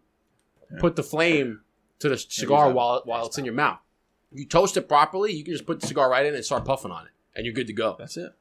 [0.79, 1.63] put the flame
[1.99, 2.75] to the cigar that.
[2.77, 3.81] while while it's in your mouth.
[4.31, 6.65] If you toast it properly, you can just put the cigar right in and start
[6.65, 7.97] puffing on it, and you're good to go.
[7.99, 8.33] That's it.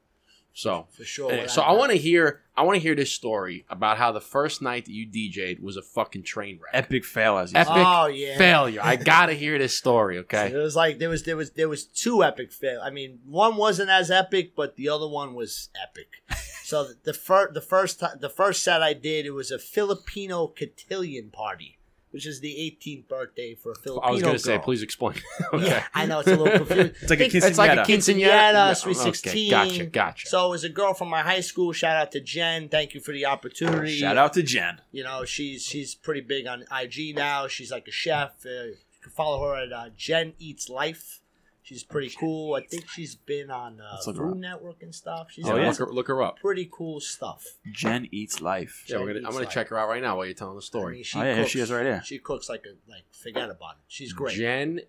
[0.55, 1.31] So, For sure.
[1.31, 1.77] eh, without so I doubt.
[1.79, 2.41] want to hear.
[2.55, 5.75] I want to hear this story about how the first night that you DJ'd was
[5.75, 6.85] a fucking train wreck.
[6.85, 7.73] Epic fail as you Epic.
[7.75, 8.37] Oh yeah.
[8.37, 8.79] failure.
[8.83, 10.19] I gotta hear this story.
[10.19, 10.51] Okay?
[10.51, 12.79] It was like there was there was there was two epic fail.
[12.83, 16.21] I mean, one wasn't as epic, but the other one was epic.
[16.63, 19.57] so the, the first the first ti- the first set I did it was a
[19.57, 21.79] Filipino cotillion party,
[22.13, 24.07] which is the 18th birthday for a Filipino.
[24.07, 24.63] I was gonna say, girl.
[24.63, 25.15] please explain.
[25.53, 25.65] okay.
[25.67, 26.93] Yeah, I know it's a little confusing.
[27.01, 29.49] It's like a Think- kiss- It's like a Yeah, Sweet okay, 16.
[29.51, 29.85] Gotcha.
[29.87, 30.27] Gotcha.
[30.27, 31.73] So it was a girl from my high school.
[31.73, 32.69] Shout out to Jen.
[32.69, 33.97] Thank you for the opportunity.
[33.97, 34.79] Shout out to Jen.
[34.91, 37.47] You know, she's she's pretty big on IG now.
[37.47, 38.45] She's like a chef.
[38.45, 41.19] Uh, you can follow her at uh, Jen Eats Life.
[41.63, 42.55] She's pretty cool.
[42.55, 44.37] I think she's been on uh, Let's look her Food up.
[44.37, 45.27] Network and stuff.
[45.31, 45.69] She's Oh, on yeah?
[45.69, 46.37] look, her, look her up.
[46.39, 47.45] pretty cool stuff.
[47.71, 48.83] Jen eats life.
[48.87, 49.53] Yeah, we're gonna, Jen I'm Eats gonna Life.
[49.53, 50.93] check her out right now while you're telling the I story.
[50.95, 52.01] mean, she Oh, yeah, here cooks, she is right there.
[52.03, 53.83] She cooks like a like forget about it.
[53.87, 54.35] She's great.
[54.35, 54.81] Jen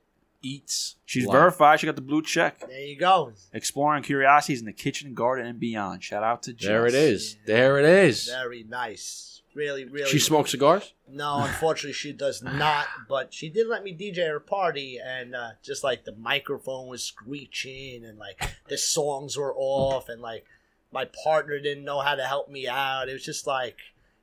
[0.43, 0.97] eats.
[1.07, 1.33] She's life.
[1.33, 1.81] verified.
[1.81, 2.61] She got the blue check.
[2.61, 3.33] there you go.
[3.53, 6.03] Exploring curiosities in the kitchen, garden, and beyond.
[6.03, 6.67] Shout out to Jess.
[6.69, 7.37] There it is.
[7.47, 8.27] There it is.
[8.29, 9.34] Very nice.
[9.55, 10.11] Really, really.
[10.11, 10.93] She smokes cigars.
[11.09, 12.87] No, unfortunately, she does not.
[13.09, 17.05] But she did let me DJ her party, and uh, just like the microphone was
[17.05, 20.45] screeching, and like the songs were off, and like
[20.93, 23.09] my partner didn't know how to help me out.
[23.09, 23.77] It was just like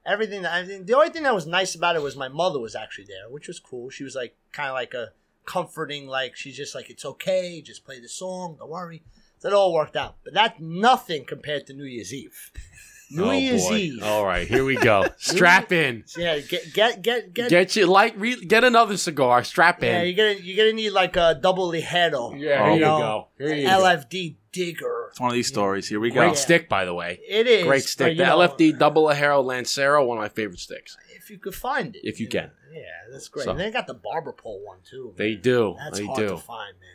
[0.06, 0.42] everything.
[0.42, 2.76] That, I mean, the only thing that was nice about it was my mother was
[2.76, 3.90] actually there, which was cool.
[3.90, 5.14] She was like kind of like a
[5.46, 9.02] comforting, like she's just like it's okay, just play the song, don't worry.
[9.40, 12.52] So it all worked out, but that's nothing compared to New Year's Eve.
[13.12, 13.76] New oh Year's boy.
[13.76, 14.03] Eve.
[14.03, 15.05] All right, here we go.
[15.18, 16.03] Strap in.
[16.18, 19.43] Yeah, get get get get Get you like re, get another cigar.
[19.43, 20.07] Strap Yeah, in.
[20.07, 22.39] you're gonna you're gonna need like a double ligero.
[22.39, 23.28] Yeah, here you know, go.
[23.45, 23.72] Here you go.
[23.82, 25.07] LFD digger.
[25.12, 25.88] It's one of these stories.
[25.88, 26.16] Here we go.
[26.22, 26.34] Great Yeah.
[26.34, 27.20] stick, by the way.
[27.28, 28.18] It is Great stick.
[28.18, 30.97] The know, LFD Double Ligero Lancero, one of my favorite sticks.
[31.16, 32.32] If you could find it, If you know.
[32.32, 32.51] can.
[32.74, 32.82] Yeah,
[33.12, 33.43] that's great.
[33.45, 35.14] So- And they got the barber pole one too.
[35.18, 35.76] They do.
[35.78, 36.28] That's they hard do.
[36.30, 36.89] to find, man.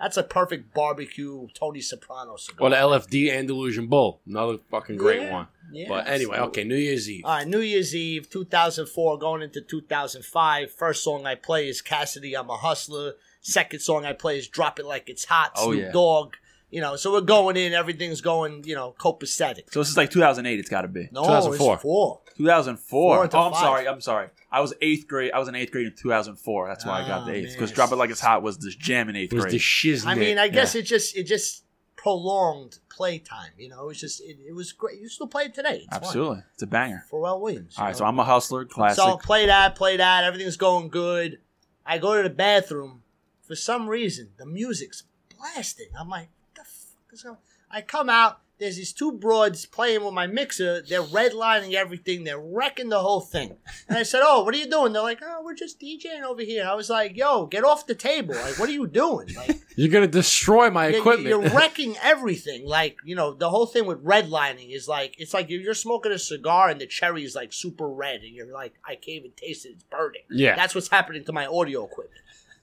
[0.00, 2.66] That's a perfect barbecue Tony Soprano cigar.
[2.66, 5.32] Or the LFD Andalusian Bull, another fucking great Yeah.
[5.32, 5.46] one.
[5.72, 6.48] Yeah, but anyway, absolutely.
[6.48, 7.24] okay, New Year's Eve.
[7.24, 10.72] All right, New Year's Eve, 2004, going into 2005.
[10.72, 13.14] First song I play is Cassidy, I'm a Hustler.
[13.40, 15.92] Second song I play is Drop It Like It's Hot, Oh, Snoop yeah.
[15.92, 16.34] Dogg.
[16.70, 19.72] You know, so we're going in, everything's going, you know, copacetic.
[19.72, 20.58] So this is like 2008.
[20.60, 21.74] It's got to be No, 2004.
[21.74, 22.20] it's four.
[22.36, 22.76] 2004.
[23.16, 23.60] Four Oh, to I'm five.
[23.60, 23.88] sorry.
[23.88, 24.28] I'm sorry.
[24.52, 25.32] I was eighth grade.
[25.32, 26.68] I was in eighth grade in 2004.
[26.68, 27.44] That's why I got the Ah, eighth.
[27.48, 27.52] man.
[27.54, 29.54] Because Drop It Like It's Hot was this jam in eighth was grade.
[29.54, 30.06] the shiznit.
[30.06, 31.64] I mean, I guess it just it just
[31.96, 33.50] prolonged playtime.
[33.58, 35.00] You know, it was just it, it was great.
[35.00, 35.82] You still play it today.
[35.84, 36.02] It's fun.
[36.02, 37.04] Absolutely, it's a banger.
[37.10, 37.74] Pharrell Williams.
[37.76, 37.98] you All right, know?
[37.98, 38.64] so I'm a hustler.
[38.64, 38.96] Classic.
[39.02, 40.24] So play that, play that.
[40.24, 41.38] Everything's going good.
[41.84, 43.02] I go to the bathroom.
[43.42, 45.02] For some reason, the music's
[45.36, 45.88] blasting.
[45.98, 46.28] I'm like,
[47.70, 48.40] I come out.
[48.58, 50.82] There's these two broads playing with my mixer.
[50.82, 52.24] They're redlining everything.
[52.24, 53.56] They're wrecking the whole thing.
[53.88, 56.42] And I said, "Oh, what are you doing?" They're like, "Oh, we're just DJing over
[56.42, 58.34] here." I was like, "Yo, get off the table!
[58.34, 59.32] Like, what are you doing?
[59.34, 61.28] Like, You're gonna destroy my you're- equipment.
[61.28, 62.66] You're wrecking everything.
[62.66, 66.18] Like, you know, the whole thing with redlining is like, it's like you're smoking a
[66.18, 69.64] cigar and the cherry is like super red and you're like, I can't even taste
[69.64, 69.70] it.
[69.70, 70.20] It's burning.
[70.28, 70.54] Yeah.
[70.54, 72.20] That's what's happening to my audio equipment.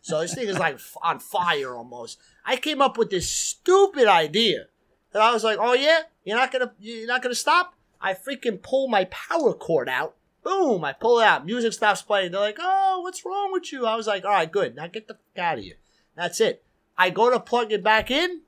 [0.08, 2.18] So this thing is like on fire almost.
[2.46, 4.68] I came up with this stupid idea
[5.12, 7.74] that I was like, oh yeah, you're not gonna, you're not gonna stop.
[8.00, 10.16] I freaking pull my power cord out.
[10.46, 10.86] Boom!
[10.86, 11.46] I pull it out.
[11.46, 12.32] Music stops playing.
[12.32, 14.78] They're like, "Oh, what's wrong with you?" I was like, "All right, good.
[14.78, 15.76] Now get the fuck out of here."
[16.16, 16.64] That's it.
[16.98, 18.44] I go to plug it back in.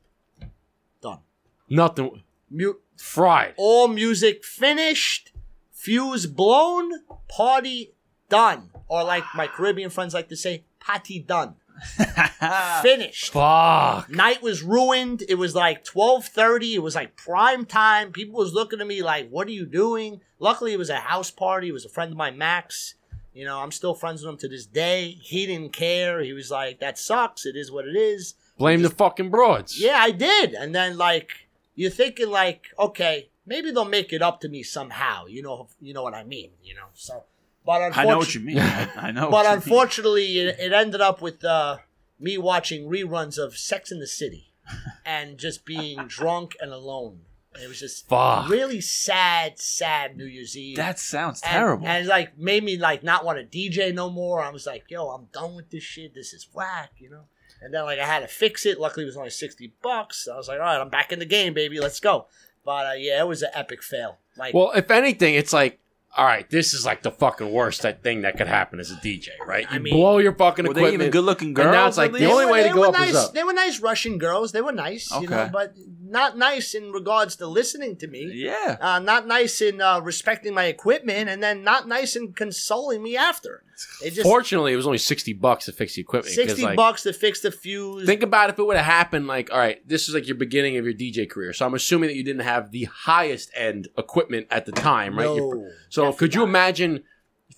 [1.01, 1.20] Done.
[1.68, 2.24] Nothing.
[2.49, 2.80] Mute.
[2.95, 3.53] Fried.
[3.57, 5.34] All music finished.
[5.74, 6.89] Fuse blown.
[7.28, 7.95] Party
[8.30, 8.70] done.
[8.88, 11.55] Or like my Caribbean friends like to say, party done.
[12.82, 13.32] Finished.
[13.32, 14.09] Fuck.
[14.09, 15.23] Night was ruined.
[15.30, 16.75] It was like twelve thirty.
[16.75, 18.11] It was like prime time.
[18.11, 21.32] People was looking at me like, "What are you doing?" Luckily, it was a house
[21.32, 21.69] party.
[21.69, 22.95] It was a friend of mine, Max.
[23.34, 25.17] You know, I'm still friends with him to this day.
[25.21, 26.21] He didn't care.
[26.21, 27.45] He was like, "That sucks.
[27.45, 29.80] It is what it is." Blame the fucking broads.
[29.80, 30.53] Yeah, I did.
[30.53, 35.27] And then like you're thinking like, okay, maybe they'll make it up to me somehow.
[35.27, 36.51] You know, you know what I mean.
[36.61, 37.23] You know, so.
[37.66, 38.60] But I unfortunately, know what you mean.
[38.60, 39.22] I, I know.
[39.30, 39.55] but what you mean.
[39.57, 41.78] unfortunately, it, it ended up with uh,
[42.20, 44.53] me watching reruns of Sex in the City
[45.05, 47.22] and just being drunk and alone.
[47.53, 48.47] And it was just Fuck.
[48.47, 50.78] really sad, sad New Year's Eve.
[50.78, 51.88] that sounds and, terrible.
[51.88, 54.41] And it like made me like not want to DJ no more.
[54.41, 56.14] I was like, yo, I'm done with this shit.
[56.14, 57.24] This is whack, you know.
[57.62, 58.80] And then like I had to fix it.
[58.80, 60.28] Luckily, it was only sixty bucks.
[60.32, 61.80] I was like, all right, I'm back in the game, baby.
[61.80, 62.28] Let's go.
[62.64, 64.20] But uh, yeah, it was an epic fail.
[64.38, 65.80] Like, Well, if anything, it's like,
[66.18, 68.95] all right, this is like the fucking worst that thing that could happen as a
[68.95, 69.64] DJ, right?
[69.70, 71.01] You I mean- blow your fucking Were they equipment.
[71.03, 71.66] even good looking girls?
[71.68, 72.32] And now it's like the least?
[72.32, 73.34] only way to they go were up is nice, up.
[73.34, 74.51] They were nice Russian girls.
[74.51, 75.49] They were nice, you know.
[75.53, 75.76] But
[76.10, 78.30] not nice in regards to listening to me.
[78.34, 78.78] Yeah.
[78.82, 83.16] Uh, not nice in uh, respecting my equipment, and then not nice in consoling me
[83.16, 83.64] after.
[84.03, 86.36] Just Fortunately, it was only sixty bucks to fix the equipment.
[86.36, 88.05] 'cause, sixty like, bucks to fix the fuse.
[88.05, 89.28] Think about if it would have happened.
[89.28, 91.53] Like, all right, this is like your beginning of your DJ career.
[91.53, 95.24] So I'm assuming that you didn't have the highest end equipment at the time, right?
[95.34, 96.49] You're- No, so definitely could you not.
[96.49, 97.03] imagine?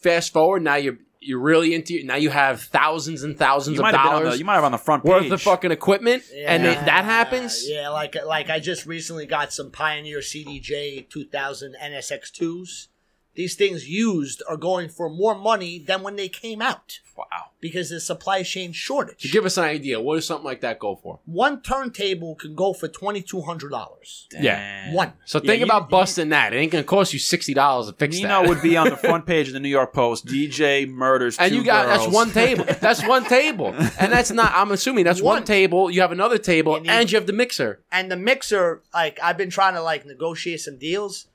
[0.02, 2.05] Fast forward now, you're you're really into it.
[2.05, 2.15] now.
[2.15, 4.55] You have thousands and thousands You of might have been on dollars the, you might
[4.55, 5.32] have on the front worth page.
[5.32, 6.72] of fucking equipment, and Yeah.
[6.82, 7.63] it, that happens.
[7.69, 12.88] Yeah, like like I just recently got some Pioneer CDJ 2000 NXS2s.
[13.34, 17.51] These things used are going for more money than when they came out Wow.
[17.61, 19.21] because the supply chain shortage.
[19.21, 21.19] To give us an idea, what does something like that go for?
[21.25, 24.27] One turntable can go for twenty two hundred dollars.
[24.38, 24.91] Yeah.
[24.93, 25.13] One.
[25.25, 26.53] So Yeah, think you- about you- busting that.
[26.53, 28.49] It ain't gonna cost you sixty dollars to fix Nino that.
[28.49, 30.25] would be on the front page of the New York Post.
[30.25, 31.99] DJ murders and two you got girls.
[32.03, 32.65] that's one table.
[32.82, 33.67] That's one table,
[33.99, 34.51] and that's not.
[34.55, 35.43] I'm assuming that's one, One.
[35.45, 35.89] table.
[35.91, 37.82] You have another table, And and, you- you have the mixer.
[37.91, 41.27] And the mixer, like I've been trying to like negotiate some deals.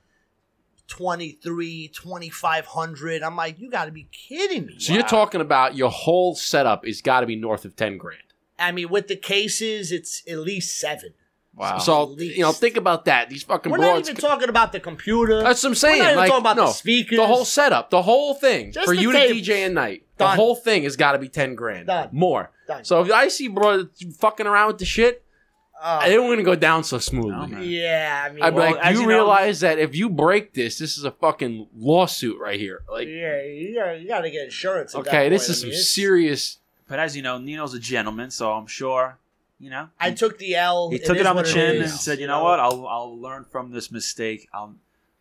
[0.87, 6.35] 23 2500 i'm like you gotta be kidding me So you're talking about your whole
[6.35, 8.21] setup is got to be north of ten grand.
[8.57, 11.13] i mean with the cases it's at least seven
[11.57, 11.79] Wow.
[11.79, 13.29] So At you know, think about that.
[13.31, 14.09] These fucking we're not broads.
[14.11, 15.97] even talking about the computer that's what I'm saying.
[15.97, 17.17] We're not even like, talking about no, the speakers.
[17.17, 19.17] the whole setup, the whole thing Just for the you to.
[19.17, 20.03] DJ at night.
[20.17, 22.09] The whole thing has got to be ten grand Done.
[22.11, 22.51] more.
[22.67, 22.83] Done.
[22.85, 23.87] So if I see bro
[24.19, 25.23] fucking around with the shit,
[25.79, 27.31] Uh, it ain't gonna go down so smoothly.
[27.31, 27.63] No, man.
[27.63, 30.09] yeah i mean I'd be Well, like, as you, you know- realize that if you
[30.09, 32.81] break this, this is a fucking lawsuit right here.
[32.91, 35.49] Like, yeah you gotta, you gotta get insurance okay, this point.
[35.51, 36.57] is I some mean, it's- serious.
[36.87, 39.19] But as you know, Nino's a gentleman, so I'm sure,
[39.59, 39.89] you know.
[39.99, 42.27] i took the l he took is it on the chin and is, said, "You
[42.27, 42.59] know what?
[42.61, 44.47] I'll I'll learn from this mistake.
[44.53, 44.73] I'll,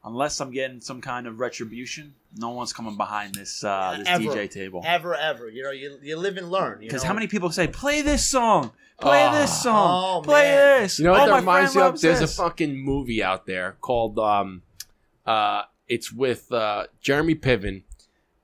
[0.07, 4.25] unless I'm getting some kind of retribution, no one's coming behind this uh, this Ever.
[4.25, 7.51] DJ table." ever ever you know you, you live and learn Because how many people
[7.51, 9.39] say, "Play this song, play Oh.
[9.39, 10.83] this song, Oh, play man.
[10.83, 10.99] this"?
[10.99, 12.01] You know what oh, that reminds me of?
[12.01, 12.39] There's this.
[12.39, 14.63] a fucking movie out there called um,
[15.27, 17.83] uh, it's with uh, Jeremy Piven,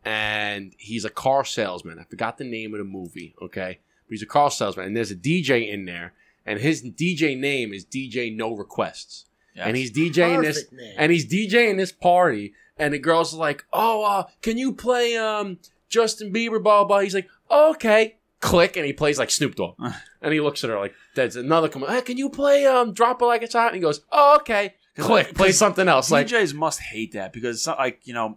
[0.04, 1.98] and he's a car salesman.
[1.98, 3.34] I forgot the name of the movie.
[3.40, 6.12] Okay, but he's a car salesman, and there's a DJ in there,
[6.44, 9.66] and his DJ name is DJ No Requests, Yes.
[9.66, 10.94] and he's DJing this, Perfect name.
[10.98, 15.16] and he's DJing this party, and the girls are like, "Oh, uh, can you play
[15.16, 16.84] um Justin Bieber?" Blah blah.
[16.84, 16.98] blah.
[17.00, 19.76] He's like, "Okay." Click, and he plays like Snoop Dogg,
[20.20, 21.84] and he looks at her like, "That's another come.
[21.86, 24.74] Hey, can you play um Drop It Like It's Hot?" And he goes, "Oh, okay."
[24.98, 26.10] Click, play something else.
[26.10, 28.36] Like, DJs must hate that because, it's not like you know,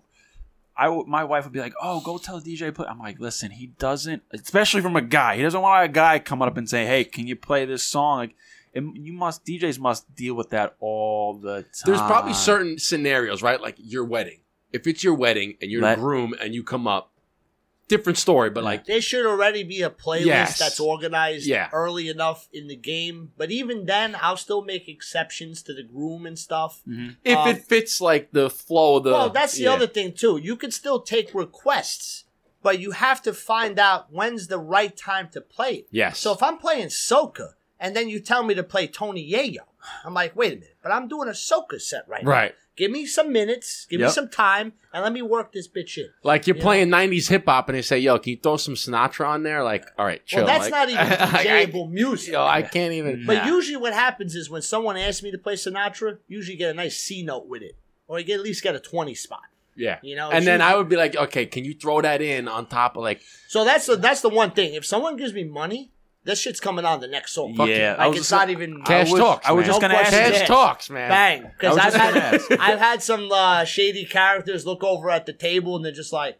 [0.77, 3.51] I w- my wife would be like, "Oh, go tell DJ play." I'm like, "Listen,
[3.51, 5.37] he doesn't, especially from a guy.
[5.37, 8.19] He doesn't want a guy coming up and say, "Hey, can you play this song?"
[8.19, 8.35] Like,
[8.75, 11.71] it, you must DJs must deal with that all the time.
[11.85, 13.59] there's probably certain scenarios, right?
[13.61, 14.41] Like your wedding.
[14.73, 17.11] If it's your wedding and you're Let- the groom and you come up,
[17.87, 18.49] different story.
[18.49, 20.59] But like, There should already be a playlist Yes.
[20.59, 21.69] that's organized Yeah.
[21.71, 23.31] early enough in the game.
[23.37, 26.81] But even then, I'll still make exceptions to the groom and stuff.
[27.23, 29.73] if Um, it fits like the flow of the, well, that's the yeah.
[29.73, 30.37] other thing too.
[30.37, 32.23] You can still take requests,
[32.63, 35.87] but you have to find out when's the right time to play it.
[35.91, 36.17] Yes.
[36.19, 37.53] So if I'm playing soca
[37.85, 39.59] and then you tell me to play Tony Yayo,
[40.03, 42.31] I'm like, wait a minute, but I'm doing a soca set right now.
[42.31, 42.55] right.
[42.75, 44.13] Give me some minutes, give me Yep.
[44.13, 46.09] some time, and let me work this bitch in.
[46.23, 46.61] Like you're Yeah.
[46.63, 49.63] playing '90s hip hop, and they say, "Yo, can you throw some Sinatra on there?"
[49.63, 50.39] Like, all right, chill.
[50.43, 50.99] well, that's Like- not even
[51.85, 52.33] I- music.
[52.33, 53.25] Yo, I can't even.
[53.25, 56.73] But usually, what happens is when someone asks me to play Sinatra, usually get a
[56.73, 57.77] nice C note with it,
[58.09, 59.43] or you get at least get a twenty spot.
[59.77, 59.99] Yeah.
[60.03, 62.65] You know, and then I would be like, okay, can you throw that in on
[62.67, 64.73] top of like, So that's the that's the one thing.
[64.73, 65.91] If someone gives me money,
[66.25, 67.55] this shit's coming on the next song.
[67.55, 67.95] Fuck yeah.
[67.97, 69.47] I like was it's just not even cash was- talks?
[69.47, 69.67] I was man.
[69.69, 70.47] just gonna ask you cash asked.
[70.47, 71.09] talks, man.
[71.09, 72.71] bang because was I've just gonna had.
[72.73, 76.37] I've had some uh, shady characters look over at the table and they're just like,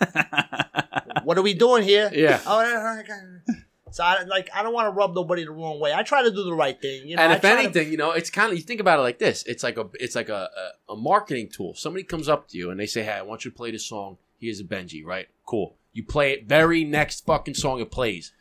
[1.24, 2.40] "What are we doing here?" Yeah.
[2.46, 3.54] Oh, okay.
[3.92, 5.92] So I like I don't want to rub nobody the wrong way.
[5.92, 7.06] I try to do the right thing.
[7.06, 8.80] You know, and I if try to- anything, you know, it's kind of you think
[8.80, 9.44] about it like this.
[9.44, 10.48] It's like a it's like a,
[10.88, 11.74] a a marketing tool.
[11.74, 13.84] Somebody comes up to you and they say, "Hey, I want you to play this
[13.86, 14.16] song.
[14.40, 15.28] Here's a Benji, right?
[15.46, 15.76] Cool.
[15.92, 16.46] You play it.
[16.46, 18.32] Very next fucking song it plays.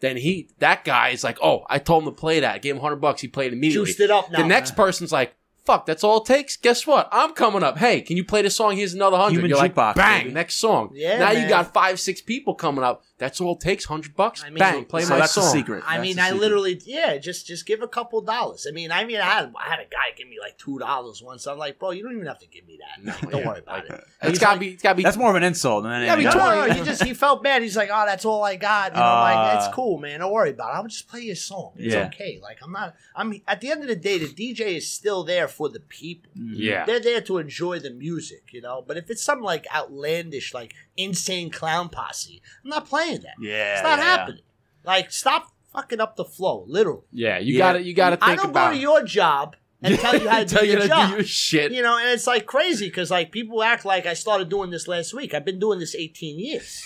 [0.00, 2.54] Then he that guy is like, "Oh, I told him to play that.
[2.54, 3.20] I gave him hundred bucks.
[3.20, 4.38] He played immediately." juiced it up now.
[4.38, 5.34] the next person's like,
[5.64, 7.08] "Fuck, that's all it takes." Guess what?
[7.10, 7.78] I'm coming up.
[7.78, 8.76] Hey, can you play this song?
[8.76, 9.36] Here's another hundred.
[9.38, 10.34] Human You're like, bang, baby.
[10.34, 10.90] next song.
[10.94, 13.02] Yeah, now you got five, six people coming up.
[13.18, 13.84] That's all it takes.
[13.84, 14.42] Hundred bucks.
[14.44, 15.44] I mean, bang, play so my that's song.
[15.44, 15.82] the secret.
[15.86, 16.40] I That's mean, the I secret.
[16.40, 18.66] literally, yeah, just just give a couple dollars.
[18.68, 21.20] I mean, I mean, I had I had a guy give me like two dollars
[21.22, 21.46] once.
[21.46, 23.04] I'm like, bro, you don't even have to give me that.
[23.04, 24.04] No, don't yeah, worry about like, it.
[24.22, 24.68] It's He's gotta like- be.
[24.68, 25.02] It's gotta be.
[25.02, 26.18] That's more of an insult than Yeah, anything.
[26.18, 26.36] be No, else.
[26.38, 26.78] no, no, twenty.
[26.80, 27.62] he just he felt bad.
[27.62, 28.92] He's like, oh, that's all I got.
[28.92, 30.20] You know, I'm like Uh, that's cool, man.
[30.20, 30.76] Don't worry about it.
[30.76, 31.72] I'll just play your song.
[31.76, 32.06] It's Yeah.
[32.06, 32.38] okay.
[32.40, 32.94] Like I'm not.
[33.16, 36.30] I'm at the end of the day, the DJ is still there for the people.
[36.36, 36.84] yeah.
[36.84, 38.84] They're there to enjoy the music, you know.
[38.86, 43.34] But if it's something like outlandish, like insane clown posse, I'm not playing that.
[43.40, 44.42] Yeah, it's not yeah, happening.
[44.84, 47.02] Like, stop fucking up the flow, literally.
[47.12, 47.58] Yeah, you Yeah.
[47.58, 48.68] got to You got to I think don't about.
[48.70, 51.08] go to your job and tell you how to tell do you your to job.
[51.10, 51.72] do your shit.
[51.72, 54.86] You know, and it's like crazy because like people act like I started doing this
[54.88, 55.32] last week.
[55.34, 56.82] I've been doing this 18 years.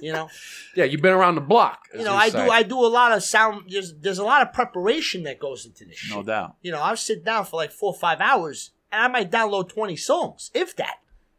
[0.00, 0.28] You know,
[0.74, 1.80] yeah, you've been around the block.
[1.94, 2.44] you know, I say.
[2.46, 3.64] do I do a lot of sound.
[3.68, 6.02] There's there's a lot of preparation that goes into this.
[6.08, 6.26] No shit.
[6.26, 6.56] doubt.
[6.62, 9.68] You know, I'll sit down for like four or five hours and I might download
[9.68, 10.96] 20 songs, if that,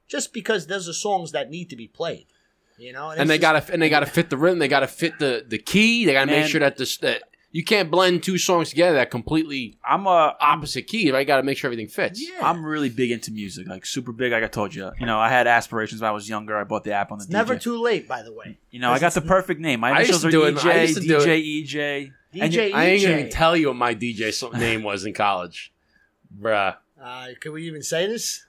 [0.08, 2.28] just because there's the songs that need to be played.
[2.78, 4.60] You know, and it's they just- got to and they got to fit the rhythm.
[4.60, 6.06] They got to fit the the key.
[6.06, 9.12] They got to make sure that this that you can't blend two songs together that
[9.12, 11.12] completely I'm a opposite key.
[11.12, 11.26] Right?
[11.26, 12.20] Got to make sure everything fits.
[12.20, 12.50] Yeah.
[12.50, 14.32] I'm really big into music, like super big.
[14.32, 16.58] Like I told you, you know, I had aspirations when I was younger.
[16.58, 18.58] I bought the app on the It's never too late, by the way.
[18.72, 19.82] You know, I got the perfect name.
[19.82, 21.26] My I used initials to are do it- I EJ, used to do it.
[21.28, 22.12] DJ, EJ.
[22.34, 25.72] DJ you- I ain't gonna even tell you what my DJ name was in college,
[26.42, 26.76] bruh.
[27.00, 28.44] Uh, can we even say this?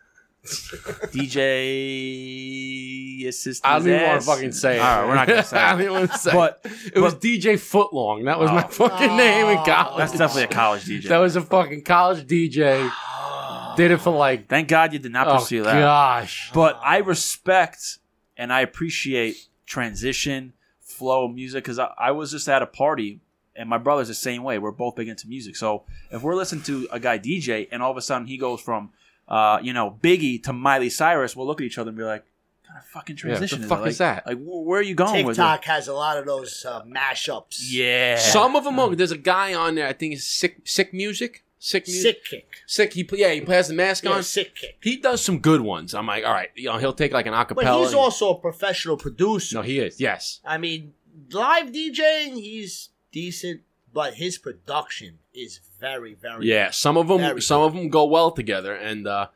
[2.05, 3.65] DJ assist.
[3.65, 4.81] I don't his even want to fucking say it.
[4.81, 5.57] All right, we're not gonna say.
[5.59, 5.73] I it.
[5.73, 6.33] don't even want to say.
[6.33, 6.61] But
[6.95, 8.25] it was but- DJ Footlong.
[8.25, 8.69] That was my Oh.
[8.69, 9.97] fucking name in college.
[9.99, 11.09] that's definitely a college DJ.
[11.09, 12.91] That was a fucking college DJ.
[13.77, 15.81] Did it for like Thank God you did not oh pursue that.
[15.81, 16.51] gosh.
[16.55, 17.99] But I respect
[18.37, 23.21] and I appreciate transition, flow, of music because I, I was just at a party
[23.57, 24.59] and my brother's the same way.
[24.59, 25.57] We're both big into music.
[25.57, 28.61] So if we're listening to a guy DJ and all of a sudden he goes
[28.61, 28.91] from,
[29.29, 32.25] uh, you know, Biggie to Miley Cyrus, we'll look at each other and be like,
[32.63, 33.89] "What kind of fucking Yeah, what the transition is fuck that?
[33.89, 34.27] is that?
[34.27, 37.59] Like, wh- where are you going with TikTok has a lot of those uh, mashups.
[37.61, 38.19] Yeah.
[38.19, 38.79] Some of them.
[38.79, 39.87] are- There's a guy on there.
[39.87, 40.61] I think it's sick.
[40.65, 41.43] Sick music.
[41.59, 42.23] Sick music.
[42.31, 42.45] Sickick.
[42.67, 42.93] Sick.
[42.93, 43.31] He pl- yeah.
[43.33, 44.21] He has the mask Yeah, on.
[44.21, 44.75] Sickick.
[44.83, 45.95] He does some good ones.
[45.95, 46.51] I'm like, all right.
[46.55, 47.55] You know, he'll take like an acapella.
[47.55, 49.57] But he's and- also a professional producer.
[49.57, 49.99] no, he is.
[49.99, 50.41] Yes.
[50.45, 50.93] I mean,
[51.33, 53.63] live DJing, he's decent,
[53.95, 56.47] but his production is very, very.
[56.47, 56.71] Yeah.
[56.71, 57.41] Some of them.
[57.41, 58.75] Some of them go well together.
[58.75, 59.29] And uh,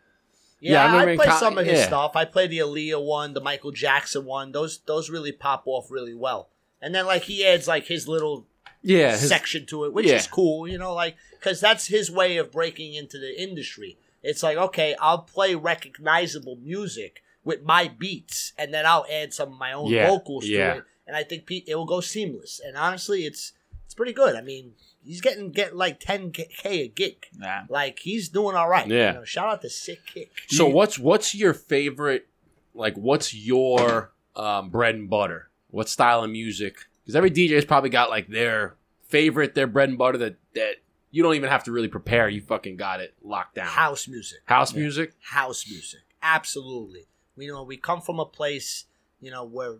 [0.60, 0.92] yeah.
[0.92, 1.86] Yeah, I I, play co- some of his yeah.
[1.86, 2.16] stuff.
[2.16, 4.52] I play the Aaliyah one, the Michael Jackson one.
[4.52, 6.48] Those those really pop off really well.
[6.82, 8.46] And then like he adds like his little
[8.82, 9.12] yeah.
[9.12, 10.16] his- section to it, which yeah.
[10.16, 13.98] is cool, you know, like because that's his way of breaking into the industry.
[14.22, 19.52] It's like, okay, I'll play recognizable music with my beats, and then I'll add some
[19.52, 20.72] of my own vocals yeah.
[20.72, 22.60] to it, and I think it will go seamless.
[22.62, 23.52] And honestly, it's
[23.88, 24.36] it's pretty good.
[24.36, 27.24] I mean, he's getting get like 10k a gig.
[27.34, 27.62] Nah.
[27.70, 28.86] Like he's doing all right.
[28.86, 29.12] Yeah.
[29.12, 30.28] You know, shout out to Sickick.
[30.48, 32.28] So what's what's your favorite?
[32.74, 35.48] Like, what's your um, bread and butter?
[35.70, 36.76] What style of music?
[37.02, 38.74] Because every DJ's probably got like their
[39.04, 40.74] favorite, their bread and butter that that
[41.10, 42.28] you don't even have to really prepare.
[42.28, 43.68] You fucking got it locked down.
[43.68, 44.40] House music.
[44.44, 45.14] House music.
[45.22, 46.00] house music.
[46.22, 47.06] Absolutely.
[47.38, 48.84] You know, we come from a place,
[49.18, 49.76] you know, where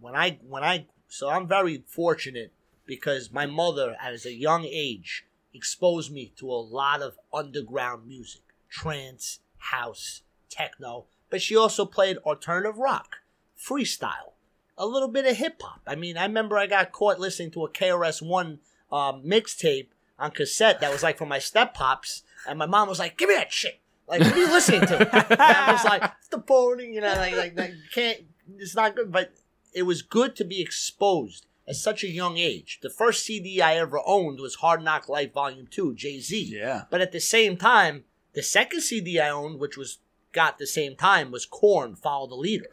[0.00, 2.52] when I when I so I'm very fortunate
[2.86, 5.24] because my mother at a young age
[5.54, 12.18] exposed me to a lot of underground music, trance, house, techno, but she also played
[12.18, 13.16] alternative rock,
[13.58, 14.32] freestyle,
[14.76, 15.80] a little bit of hip hop.
[15.86, 18.58] I mean, I remember I got caught listening to a KRS One
[18.90, 22.98] um, mixtape on cassette that was like for my step pops, and my mom was
[22.98, 24.98] like, "Give me that shit." Like, what are you listening to?
[25.30, 28.18] And I was like, it's the boring, you know, like, like, like, you can't,
[28.58, 29.12] it's not good.
[29.12, 29.32] But
[29.72, 32.80] it was good to be exposed at such a young age.
[32.82, 36.50] The first CD I ever owned was Hard Knock Life Volume 2, Jay Z.
[36.52, 36.84] Yeah.
[36.90, 39.98] But at the same time, the second CD I owned, which was
[40.32, 42.66] got the same time, was Korn, Follow the Leader.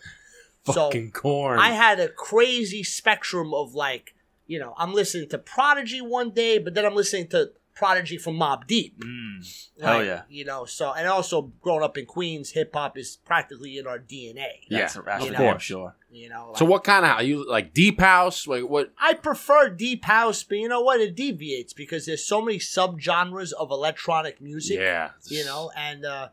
[0.63, 1.59] Fucking Korn.
[1.59, 4.15] I had a crazy spectrum of like,
[4.47, 8.35] you know, I'm listening to Prodigy one day, but then I'm listening to Prodigy from
[8.35, 8.99] Mobb Deep.
[8.99, 9.63] Mm.
[9.81, 10.21] Hell Like, yeah.
[10.29, 13.97] You know, so and also growing up in Queens, hip hop is practically in our
[13.97, 14.47] DNA.
[14.67, 15.63] Yeah, That's, that's of course.
[15.63, 15.95] sure.
[16.11, 18.45] You know, so what kind of are You like deep house?
[18.47, 18.91] Like what?
[18.99, 20.99] I prefer deep house, but you know what?
[20.99, 24.79] It deviates because there's so many subgenres of electronic music.
[24.79, 25.11] Yeah.
[25.27, 26.29] You know, and uh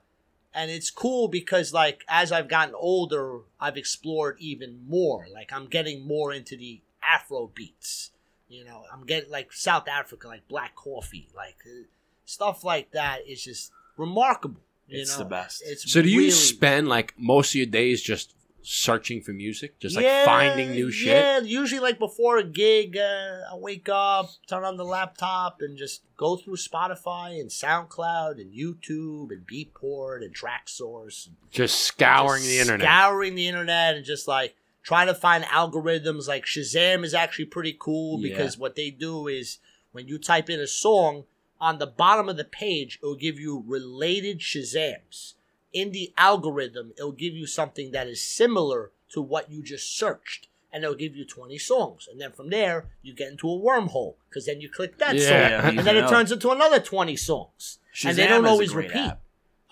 [0.52, 5.26] and it's cool because like as I've gotten older, I've explored even more.
[5.32, 8.10] Like I'm getting more into the Afro beats.
[8.48, 11.84] You know, I'm getting like South Africa, like Black Coffee, like uh,
[12.24, 14.60] stuff like that is just remarkable.
[14.88, 15.24] You It's know?
[15.24, 15.62] the best.
[15.66, 19.78] It's So do you really- spend like most of your days just searching for music,
[19.80, 21.08] just like finding new shit?
[21.08, 25.76] Yeah, usually like before a gig, uh, I wake up, turn on the laptop, and
[25.76, 31.26] just go through Spotify and SoundCloud and YouTube and Beatport and Traxsource.
[31.26, 32.86] And Just scouring just the internet.
[32.86, 34.54] Scouring the internet and just like
[34.86, 36.28] trying to find algorithms.
[36.28, 38.28] Like Shazam is actually pretty cool Yeah.
[38.30, 39.58] because what they do is
[39.92, 41.24] when you type in a song,
[41.60, 45.34] on the bottom of the page, it will give you related Shazams.
[45.72, 50.46] In the algorithm, it'll give you something that is similar to what you just searched.
[50.72, 52.06] And it'll give you 20 songs.
[52.10, 54.14] And then from there, you get into a wormhole.
[54.28, 55.20] Because then you click that Yeah.
[55.22, 55.30] song.
[55.50, 57.78] Yeah, and then you it turns into another 20 songs.
[58.04, 58.94] and they don't always repeat.
[58.96, 59.22] app.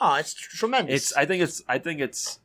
[0.00, 0.94] Oh, it's tr- tremendous.
[0.94, 1.12] It's.
[1.12, 1.62] I think it's.
[1.68, 2.40] I think it's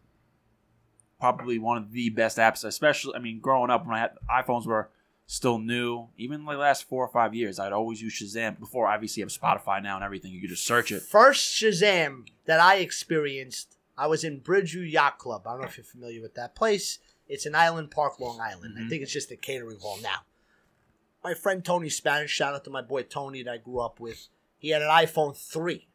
[1.20, 2.64] probably one of the best apps.
[2.64, 4.90] Especially, I mean, growing up when I had iPhones were
[5.28, 6.08] still new.
[6.18, 8.60] Even like last four or five years, I'd always use Shazam.
[8.60, 10.32] Before, obviously, you have Spotify now and everything.
[10.32, 11.02] You could just search it.
[11.02, 15.46] First Shazam that I experienced, I was in Bridgeview Yacht Club.
[15.46, 17.00] I don't know if you're familiar with that place.
[17.28, 18.76] It's an Island Park, Long Island.
[18.78, 18.90] I Mhm.
[18.90, 20.22] think it's just a catering hall now.
[21.24, 24.30] My friend Tony Spanish, shout out to my boy Tony that I grew up with.
[24.58, 25.89] He had an iPhone 3.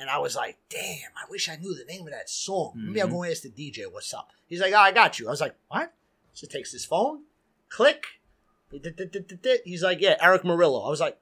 [0.00, 2.72] And I was like, damn, I wish I knew the name of that song.
[2.74, 3.12] Maybe I'll Mhm.
[3.12, 4.30] go ask the DJ what's up.
[4.48, 5.28] He's like, oh, I got you.
[5.28, 5.92] I was like, what?
[6.34, 7.22] So takes his phone,
[7.68, 8.04] click.
[9.64, 10.84] He's like, yeah, Erick Morillo.
[10.86, 11.18] I was like,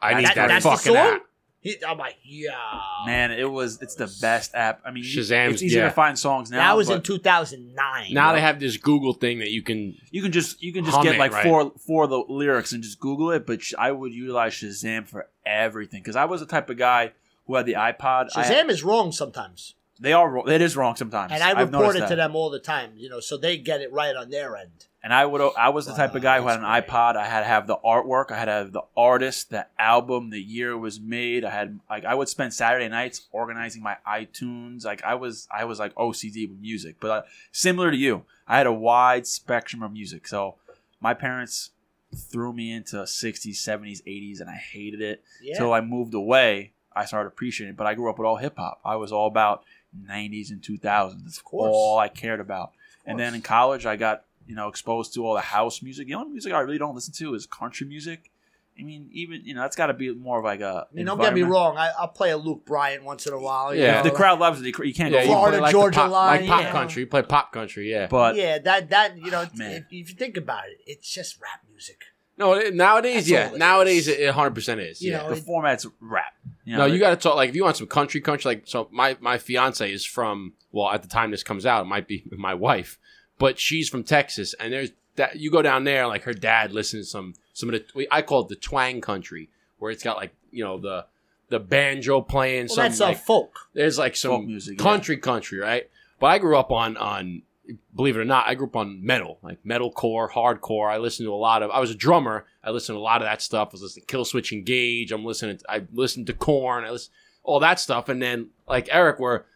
[0.00, 0.96] I need That- that, that's the fucking song?
[1.16, 1.22] app.
[1.60, 2.80] he, I'm like, yeah.
[3.04, 4.80] Man, it was it's the best app.
[4.84, 5.88] I mean, you- Shazam's- It's easier yeah.
[5.88, 6.58] to find songs now.
[6.58, 8.14] that was in 2009.
[8.14, 9.96] Now they have this Google thing that you can.
[10.12, 11.42] you can just you can just get it, like right.
[11.44, 13.44] four four of the lyrics and just Google it.
[13.44, 17.12] But I would utilize Shazam for everything because I was the type of guy
[17.48, 18.30] who had the iPod.
[18.30, 20.48] Shazam is wrong sometimes, they are wrong.
[20.48, 22.92] It is wrong sometimes, and I I've report it to them all the time.
[22.96, 24.86] You know, so they get it right on their end.
[25.02, 27.16] And I would I was the type of guy who had an iPod.
[27.16, 28.30] I had to have the artwork.
[28.30, 31.44] I had to have the artist, the album, the year it was made.
[31.44, 34.84] I had like I would spend Saturday nights organizing my iTunes.
[34.84, 38.58] Like I was I was like OCD with music, but uh, similar to you, I
[38.58, 40.28] had a wide spectrum of music.
[40.28, 40.56] So
[41.00, 41.70] my parents
[42.14, 45.22] threw me into 60s, 70s, 80s, and I hated it.
[45.42, 47.76] Yeah, Till I moved away, I started appreciating it.
[47.76, 48.80] But I grew up with all hip hop.
[48.84, 49.64] I was all about
[50.06, 51.24] 90s and 2000s.
[51.24, 51.70] That's course.
[51.72, 52.72] all I cared about.
[53.06, 56.08] And then in college, I got you know exposed to all the house music.
[56.08, 58.30] The only music I really don't listen to is country music.
[58.78, 60.86] I mean, even you know that's got to be more of like a.
[60.90, 61.76] I mean, don't get me wrong.
[61.76, 63.74] I, I'll play a Luke Bryan once in a while.
[63.74, 63.94] you Yeah.
[63.96, 64.02] know.
[64.04, 64.66] The crowd loves it.
[64.66, 65.26] You can't Yeah, go.
[65.32, 66.70] Florida, like Georgia pop, line, like pop yeah.
[66.70, 67.00] country.
[67.02, 68.06] You play pop country, yeah.
[68.06, 69.72] But yeah, that that you know, Man.
[69.72, 72.02] if, if you think about it, it's just rap music.
[72.38, 74.16] No, nowadays, That's yeah, all it nowadays is.
[74.18, 75.02] it 100 percent is.
[75.02, 75.18] You yeah.
[75.18, 76.34] know, the format's rap.
[76.64, 78.50] You know, no, you got to talk like if you want some country, country.
[78.50, 80.54] Like so, my my fiance is from.
[80.70, 82.98] Well, at the time this comes out, it might be my wife,
[83.38, 87.06] but she's from Texas, and there's that you go down there, like her dad listens
[87.06, 90.16] to some some of the we- I call it the twang country, where it's got
[90.16, 91.06] like you know the
[91.48, 92.66] the banjo playing.
[92.66, 93.58] Well, some that's uh, like, folk.
[93.74, 94.82] there's like some Folk music, yeah.
[94.82, 95.88] country country, right?
[96.20, 97.42] But I grew up on on
[97.94, 100.90] believe it or not, I grew up on metal, like metalcore, hardcore.
[100.90, 101.70] I listened to a lot of.
[101.70, 102.46] I was a drummer.
[102.64, 103.68] I listened to a lot of that stuff.
[103.70, 105.12] I was listening to Killswitch Engage.
[105.12, 105.58] I'm listening.
[105.58, 106.84] To, I listened to Korn.
[106.84, 107.12] I listened
[107.42, 109.46] all that stuff, and then like Eric, where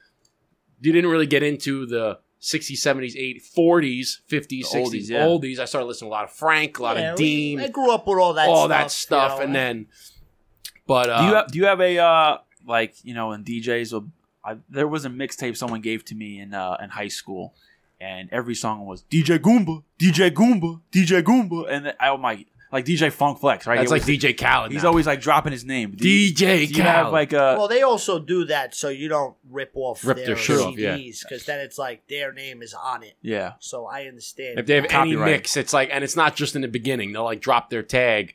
[0.81, 5.25] you didn't really get into the 60s, 70s, 80s, 40s, 50s, The 60s, oldies, yeah.
[5.27, 5.59] oldies.
[5.59, 7.93] I started listening to a lot of Frank, a lot Yeah, of Dean, I grew
[7.93, 9.87] up with all that, all stuff, that stuff, you know, and then.
[10.87, 13.93] But uh, do you have do you have a uh like you know in DJs?
[13.93, 14.09] will-
[14.45, 17.55] I, there was a mixtape someone gave to me in uh, in high school,
[18.03, 22.87] and every song was DJ Goomba, DJ Goomba, DJ Goomba, and then, oh my like
[22.87, 23.77] DJ Funk Flex, right?
[23.77, 24.73] that's He like always- DJ Khaled.
[24.73, 24.89] He's now.
[24.89, 25.93] always like dropping his name.
[25.95, 27.13] Do you, DJ do you have Khaled.
[27.13, 30.37] like a well, they also do that so you don't rip off Rip their, their
[30.37, 30.97] shit off, yeah.
[30.97, 33.15] CDs because then it's like their name is on it.
[33.23, 33.53] yeah?
[33.61, 34.59] So I understand.
[34.59, 35.31] If they have any Copyright.
[35.33, 37.13] mix, it's like, and it's not just in the beginning.
[37.13, 38.35] They'll like drop their tag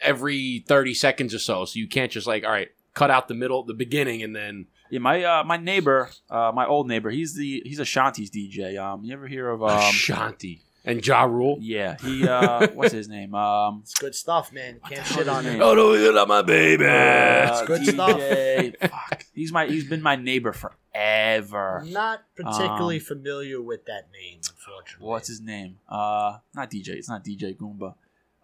[0.00, 1.64] every thirty seconds or so.
[1.64, 4.66] So you can't just like, all right, cut out the middle, the beginning, and then
[4.92, 8.78] Yeah, my uh, my neighbor, uh, my old neighbor, he's the he's Ashanti's DJ.
[8.78, 9.70] Um, you ever hear of um?
[9.70, 11.56] Ashanti and Ja Rule.
[11.60, 13.34] yeah, he uh, what's his name?
[13.34, 14.80] Um, it's good stuff, man.
[14.86, 15.58] Can't shit on is his it.
[15.60, 15.62] name?
[15.66, 16.84] Oh no, you love my baby.
[16.84, 21.78] uh, good DJ, Fuck, he's my he's been my neighbor forever.
[21.82, 25.08] I'm not particularly Um, familiar with that name, unfortunately.
[25.08, 25.78] What's his name?
[25.88, 26.88] Uh, not DJ.
[26.90, 27.94] It's not DJ Goomba.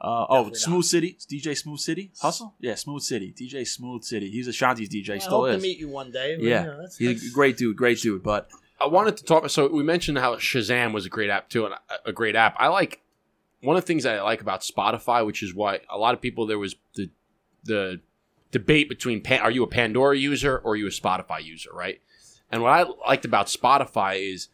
[0.00, 1.08] Uh, oh, Definitely Smooth City.
[1.08, 2.12] It's DJ Smooth City.
[2.20, 2.54] Hustle.
[2.60, 3.34] Yeah, Smooth City.
[3.36, 4.30] DJ Smooth City.
[4.30, 5.14] He's Ashanti's DJ.
[5.14, 6.36] I Still hope to meet you one day.
[6.36, 6.60] but, Yeah.
[6.60, 7.76] you know, that's- He's a that's- great dude.
[7.76, 8.22] Great dude.
[8.22, 8.48] But
[8.80, 9.38] I wanted to talk.
[9.38, 12.36] About so we mentioned how Shazam was a great app too, and a, a great
[12.36, 12.54] app.
[12.58, 13.00] I like
[13.60, 16.20] one of the things that I like about Spotify, which is why a lot of
[16.20, 17.10] people there was the
[17.64, 18.00] the
[18.52, 22.00] debate between Pan, are you a Pandora user or are you a Spotify user, right?
[22.52, 24.48] And what I liked about Spotify is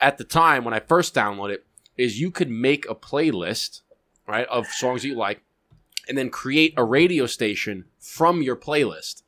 [0.00, 3.82] at the time when I first downloaded it, is you could make a playlist,
[4.26, 5.42] right, of songs that you like,
[6.08, 9.22] and then create a radio station from your playlist.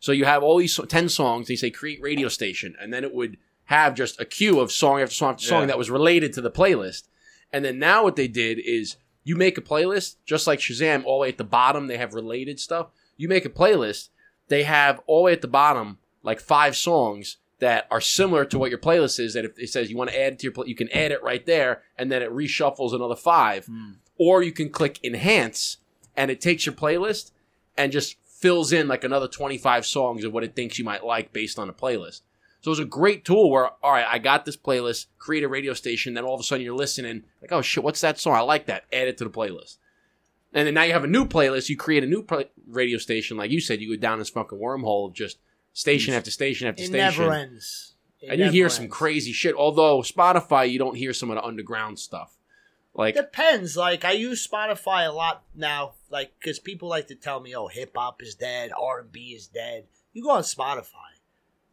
[0.00, 3.12] So you have all these 10 songs, they say create radio station, and then it
[3.14, 5.66] would have just a queue of song after song after song Yeah.
[5.66, 7.04] that was related to the playlist.
[7.52, 11.18] And then now what they did is you make a playlist, just like Shazam, all
[11.18, 12.88] the way at the bottom, they have related stuff.
[13.16, 14.08] You make a playlist,
[14.48, 18.58] they have all the way at the bottom, like five songs that are similar to
[18.58, 19.34] what your playlist is.
[19.34, 21.22] That if it says you want to add to your play, you can add it
[21.22, 23.66] right there, and then it reshuffles another five.
[23.66, 23.92] Hmm.
[24.18, 25.78] Or you can click enhance,
[26.16, 27.30] and it takes your playlist
[27.76, 31.32] and just fills in like another 25 songs of what it thinks you might like
[31.32, 32.22] based on the playlist.
[32.60, 35.74] So it's a great tool where, all right, I got this playlist, create a radio
[35.74, 38.34] station, then all of a sudden you're listening, like, oh shit, what's that song?
[38.34, 38.84] I like that.
[38.92, 39.78] Add it to the playlist.
[40.52, 43.36] And then now you have a new playlist, you create a new pla radio station,
[43.36, 45.38] like you said, you go down this fucking wormhole of just
[45.72, 47.24] station after station after It station.
[47.24, 47.94] never ends.
[48.20, 49.54] It and you hear some crazy shit.
[49.54, 52.37] Although Spotify, you don't hear some of the underground stuff.
[52.98, 53.76] Like Depends.
[53.76, 57.68] Like I use Spotify a lot now, like because people like to tell me, "Oh,
[57.68, 61.08] hip hop is dead, R and B is dead." You go on Spotify,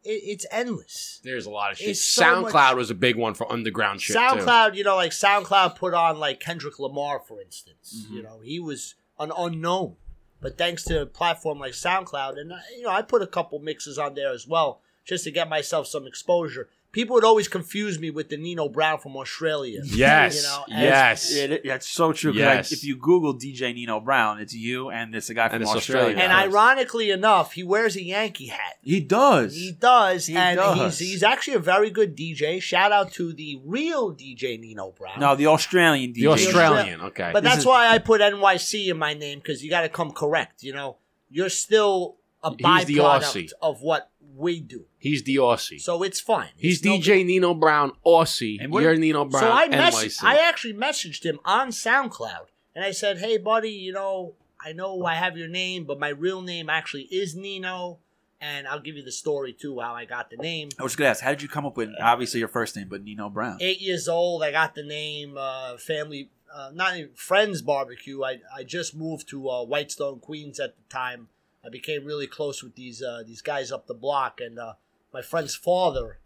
[0.04, 1.20] it, it's endless.
[1.24, 1.96] there's a lot of shit.
[1.96, 4.20] So SoundCloud much- was a big one for underground shit too.
[4.22, 8.04] SoundCloud, you know, like SoundCloud put on like Kendrick Lamar, for instance.
[8.04, 8.16] Mm-hmm.
[8.16, 9.96] You know, he was an unknown,
[10.40, 13.98] but thanks to a platform like SoundCloud, and you know, I put a couple mixes
[13.98, 16.68] on there as well, just to get myself some exposure.
[16.96, 19.80] People would always confuse me with the Nino Brown from Australia.
[19.84, 21.30] Yes, You know, yes.
[21.34, 22.32] It, it- it's so true.
[22.32, 22.70] Yes.
[22.70, 25.62] Like, if you Google DJ Nino Brown, it's you and it's a guy from And
[25.64, 26.16] it's Australia.
[26.16, 26.22] Australia.
[26.24, 28.76] And ironically enough, he wears a Yankee hat.
[28.82, 29.54] he does.
[29.54, 30.98] He does, He and does.
[30.98, 32.62] he's he's actually a very good DJ.
[32.62, 35.20] Shout out to the real DJ Nino Brown.
[35.20, 36.20] no, the Australian DJ.
[36.22, 37.30] The Australian, okay.
[37.32, 39.90] But This that's is- why I put NYC in my name because you got to
[39.90, 40.62] come correct.
[40.62, 40.96] You know,
[41.28, 43.50] you're still a He's the byproduct Aussie.
[43.60, 45.80] of what we do, He's the Aussie.
[45.80, 46.50] so it's fine.
[46.56, 48.58] He's It's no DJ Nino Brown, Aussie.
[48.60, 50.22] And what- You're Nino Brown, so I NYC.
[50.22, 54.34] I actually messaged him on SoundCloud, and I said, "Hey, buddy, you know,
[54.64, 57.98] I know I have your name, but my real name actually is Nino,
[58.40, 60.68] and I'll give you the story too how I got the name.
[60.78, 62.88] I was going to ask, how did you come up with obviously your first name,
[62.88, 63.58] but Nino Brown?
[63.60, 65.36] Eight years old, I got the name.
[65.38, 68.22] Uh, family, uh, not even friends barbecue.
[68.24, 71.28] I I just moved to uh, Whitestone, Queens at the time.
[71.66, 74.74] I became really close with these uh, these guys up the block, and uh,
[75.12, 76.18] my friend's father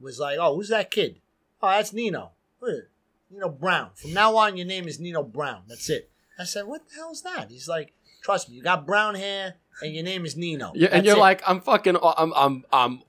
[0.00, 1.20] was like, "Oh, who's that kid?
[1.62, 2.32] Oh, that's Nino.
[3.30, 3.90] Nino Brown.
[3.94, 5.62] From now on, your name is Nino Brown.
[5.68, 7.92] That's it." I said, "What the hell is that?" He's like,
[8.22, 11.16] "Trust me, you got brown hair, and your name is Nino." Yeah, and That's you're
[11.16, 13.02] it." like, I'm fucking, I'm, I'm, I'm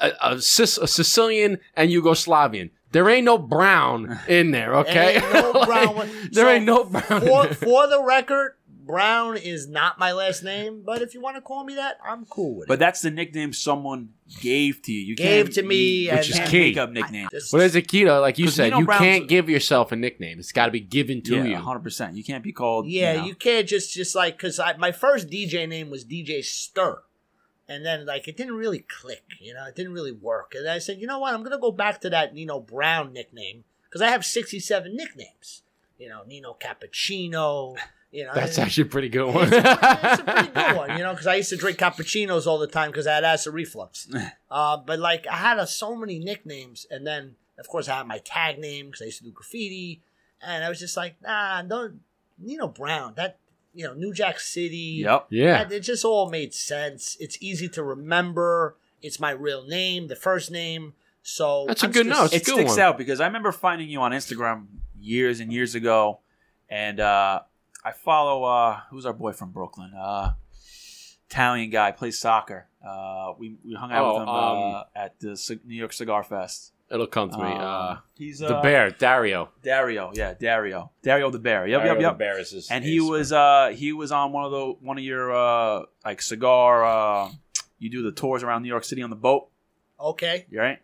[0.00, 2.70] a, a, a Sicilian and Yugoslavian.
[2.92, 5.16] There ain't no brown in there, okay?
[5.16, 6.08] Ain't no brown one.
[6.32, 7.04] there So, ain't no brown.
[7.22, 7.54] in for, there.
[7.54, 8.56] for the record,
[8.90, 12.24] Brown is not my last name, but if you want to call me that, I'm
[12.26, 12.68] cool with it.
[12.68, 14.10] But that's the nickname someone
[14.40, 15.00] gave to you.
[15.00, 16.58] You Gave can't, to me, you, and- you can't Which is key.
[16.60, 17.30] make up nicknames.
[17.30, 19.48] This- Well, there's a key though, like you 'Cause said, Nino you Brown's- can't give
[19.48, 20.38] yourself a nickname.
[20.38, 21.56] It's got to be given to yeah, you.
[21.56, 22.16] hundred percent.
[22.16, 22.86] You can't be called.
[22.86, 26.42] yeah, you, know, you can't just just like because my first DJ name was DJ
[26.44, 27.02] Stir,
[27.68, 30.54] and then like it didn't really click, you know, it didn't really work.
[30.56, 33.64] And I said, you know what, I'm gonna go back to that Nino Brown nickname
[33.84, 35.62] because I have 67 nicknames.
[35.98, 37.76] You know, Nino Cappuccino.
[38.12, 39.48] You know, That's actually a pretty good one.
[39.52, 42.66] it's a pretty good one, you know, because I used to drink cappuccinos all the
[42.66, 44.08] time because I had acid reflux.
[44.50, 48.08] Uh, but like, I had uh, so many nicknames, and then of course I had
[48.08, 50.02] my tag name because I used to do graffiti,
[50.42, 52.00] and I was just like, nah, don't,
[52.36, 53.38] Nino Brown, that,
[53.72, 55.02] you know, New Jack City.
[55.04, 55.26] Yep.
[55.30, 55.62] yeah.
[55.62, 57.16] that- it just all made sense.
[57.20, 58.74] It's easy to remember.
[59.02, 60.94] It's my real name, the first name.
[61.22, 62.24] So That's a I'm good just- note.
[62.24, 62.80] It's a it good sticks one.
[62.80, 64.66] out because I remember finding you on Instagram
[64.98, 66.18] years and years ago,
[66.68, 67.42] and uh,
[67.84, 70.32] I follow uh, who's our boy from Brooklyn, uh,
[71.28, 72.66] Italian guy plays soccer.
[72.86, 75.92] Uh, we we hung out Oh, with him um, uh, at the C- New York
[75.92, 76.72] Cigar Fest.
[76.90, 77.44] It'll come to me.
[77.52, 79.50] Um, Uh, he's the uh, bear, Dario.
[79.62, 81.66] Dario, yeah, Dario, Dario the bear.
[81.66, 82.12] Yep, Dario yep, yep.
[82.14, 84.98] The bear is his, and he was uh he was on one of the one
[84.98, 87.30] of your uh like cigar uh
[87.78, 89.48] you do the tours around New York City on the boat.
[90.00, 90.46] Okay.
[90.52, 90.78] right?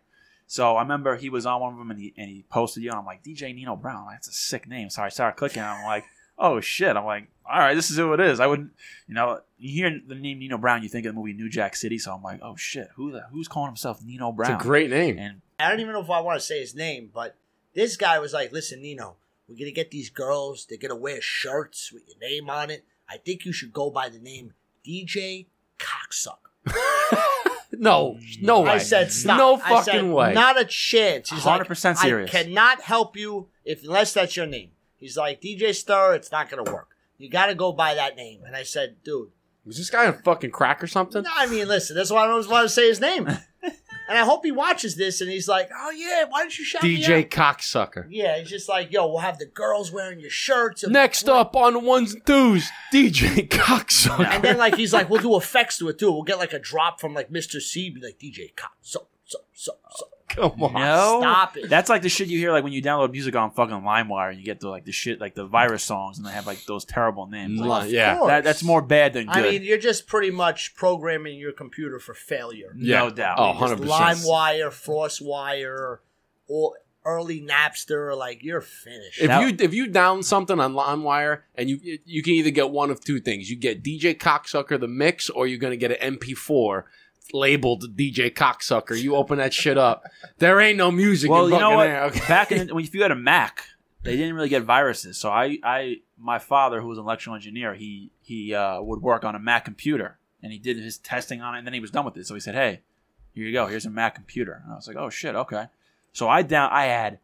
[0.47, 2.89] So I remember he was on one of them and he and he posted you
[2.89, 4.07] and I'm like DJ Nino Brown.
[4.11, 4.89] That's a sick name.
[4.89, 5.61] So I started clicking.
[5.61, 6.05] And I'm like,
[6.37, 6.95] oh shit.
[6.95, 8.39] I'm like, all right, this is who it is.
[8.39, 8.71] I wouldn't,
[9.07, 11.75] you know, you hear the name Nino Brown, you think of the movie New Jack
[11.75, 11.97] City.
[11.97, 14.51] So I'm like, oh shit, who the who's calling himself Nino Brown?
[14.53, 15.17] It's a great name.
[15.17, 17.35] and I don't even know if I want to say his name, but
[17.73, 19.15] this guy was like, "Listen, Nino,
[19.47, 20.65] we're gonna get these girls.
[20.67, 22.85] They're gonna wear shirts with your name on it.
[23.09, 24.53] I think you should go by the name
[24.85, 25.47] DJ
[25.79, 26.37] Cocksucker."
[27.71, 28.71] no, no way.
[28.71, 30.33] I said, "Stop." No I fucking said, way.
[30.33, 31.29] Not a chance.
[31.29, 32.29] He's 100% serious.
[32.29, 34.71] I cannot help you if unless that's your name.
[34.99, 36.89] He's like, DJ Stir, it's not gonna work.
[37.17, 38.41] You got to go by that name.
[38.45, 39.29] And I said, dude.
[39.65, 41.23] Was this guy on fucking crack or something?
[41.23, 43.27] No, I mean, listen, that's why I don't want to say his name.
[43.63, 43.73] and
[44.17, 47.03] I hope he watches this and he's like, oh yeah, why don't you shout me
[47.03, 47.09] out?
[47.09, 48.05] DJ cocksucker.
[48.09, 50.83] Yeah, he's just like, yo, we'll have the girls wearing your shirts.
[50.83, 54.25] and- Next up on ones and twos, DJ cocksucker.
[54.25, 56.11] And then like he's like, we'll do effects to it too.
[56.13, 57.59] We'll get like a drop from like Mr.
[57.59, 60.05] C, be like DJ Cop, so so so so.
[60.35, 60.73] Come on.
[60.73, 61.69] no, Stop it.
[61.69, 64.37] That's like the shit you hear like when you download music on fucking LimeWire and
[64.39, 66.83] you get the like the shit like the virus songs and they have like those
[66.85, 67.59] terrible names.
[67.61, 68.17] Like, Of yeah.
[68.17, 68.29] course.
[68.29, 69.35] that, that's more bad than good.
[69.37, 72.73] I mean, you're just pretty much programming your computer for failure.
[72.77, 72.99] Yeah.
[72.99, 73.37] No doubt.
[73.39, 73.87] Oh, Just 100%.
[73.87, 74.69] LimeWire,
[75.21, 75.99] FrostWire,
[76.47, 76.73] or
[77.05, 79.21] early Napster, like you're finished.
[79.21, 82.69] If Now- you if you down something on LimeWire and you you can either get
[82.69, 83.49] one of two things.
[83.49, 86.83] You get DJ Cocksucker the mix, or you're gonna get an MP4
[87.33, 88.99] labeled DJ Cocksucker.
[88.99, 90.03] You open that shit up.
[90.37, 91.29] There ain't no music.
[91.29, 91.89] well, you know what?
[91.89, 92.27] Okay.
[92.27, 93.65] Back in when if you had a Mac,
[94.03, 95.17] they didn't really get viruses.
[95.17, 99.23] So I, I, my father, who was an electrical engineer, he he uh, would work
[99.23, 101.91] on a Mac computer, and he did his testing on it, and then he was
[101.91, 102.25] done with it.
[102.27, 102.81] So he said, "Hey,
[103.33, 103.67] here you go.
[103.67, 105.65] Here's a Mac computer." And I was like, "Oh shit, okay."
[106.13, 107.19] So I down, I had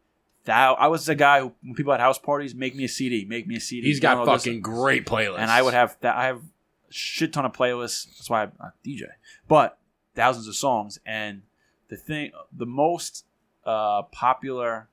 [0.46, 3.26] That I was the guy who when people had house parties, make me a CD,
[3.26, 3.88] make me a CD.
[3.88, 5.40] He's got fucking great playlists.
[5.40, 6.16] and I would have that.
[6.16, 6.42] I have
[6.90, 8.06] shit ton of playlists.
[8.18, 9.04] That's why I'm not DJ,
[9.48, 9.78] but
[10.16, 11.00] thousands of songs.
[11.06, 11.44] And
[11.90, 13.26] the thing, the most
[13.66, 14.90] uh, popular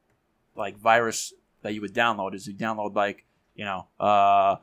[0.56, 4.56] like virus that you would download is you download like you know, uh,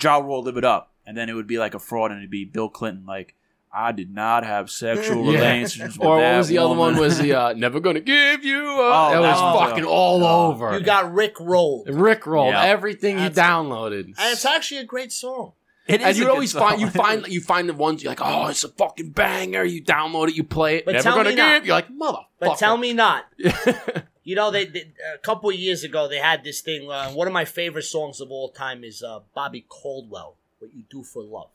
[0.00, 2.30] Ja Rule, live it up, and then it would be like a fraud, and it'd
[2.30, 3.34] be Bill Clinton like.
[3.78, 5.40] I did not have sexual Yeah.
[5.40, 6.96] relations with Or what was the other one?
[6.96, 8.58] Was the uh, never gonna give you?
[8.58, 9.10] Up.
[9.10, 10.46] Oh, that was that one fucking all Oh.
[10.52, 10.78] over.
[10.78, 12.62] You got Rick rolled, Rick rolled Yeah.
[12.64, 14.14] everything you That's- downloaded.
[14.18, 15.52] it's actually a great song.
[15.88, 16.62] It and you good always song.
[16.62, 19.62] find you find you find the ones you're like, oh, it's a fucking banger.
[19.64, 20.84] You download it, you play it.
[20.84, 21.44] But Never tell gonna me give.
[21.44, 21.64] not.
[21.64, 22.24] You're like, motherfucker.
[22.40, 23.24] But tell me not.
[24.26, 26.90] You know, they, they a couple of years ago they had this thing.
[26.90, 30.34] Uh, one of my favorite songs of all time is uh, Bobby Caldwell.
[30.58, 31.50] What you do for love.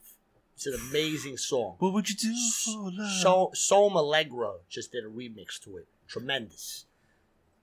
[0.56, 1.76] It's an amazing song.
[1.80, 3.12] What would you do for love?
[3.22, 5.88] So Som Allegro just did a remix to it.
[6.08, 6.86] Tremendous.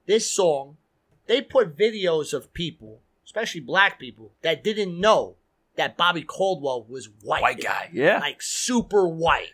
[0.04, 0.76] This song,
[1.26, 5.36] they put videos of people, especially black people, that didn't know
[5.78, 7.42] that Bobby Caldwell was white.
[7.42, 8.18] white guy, yeah.
[8.18, 9.52] Like super white.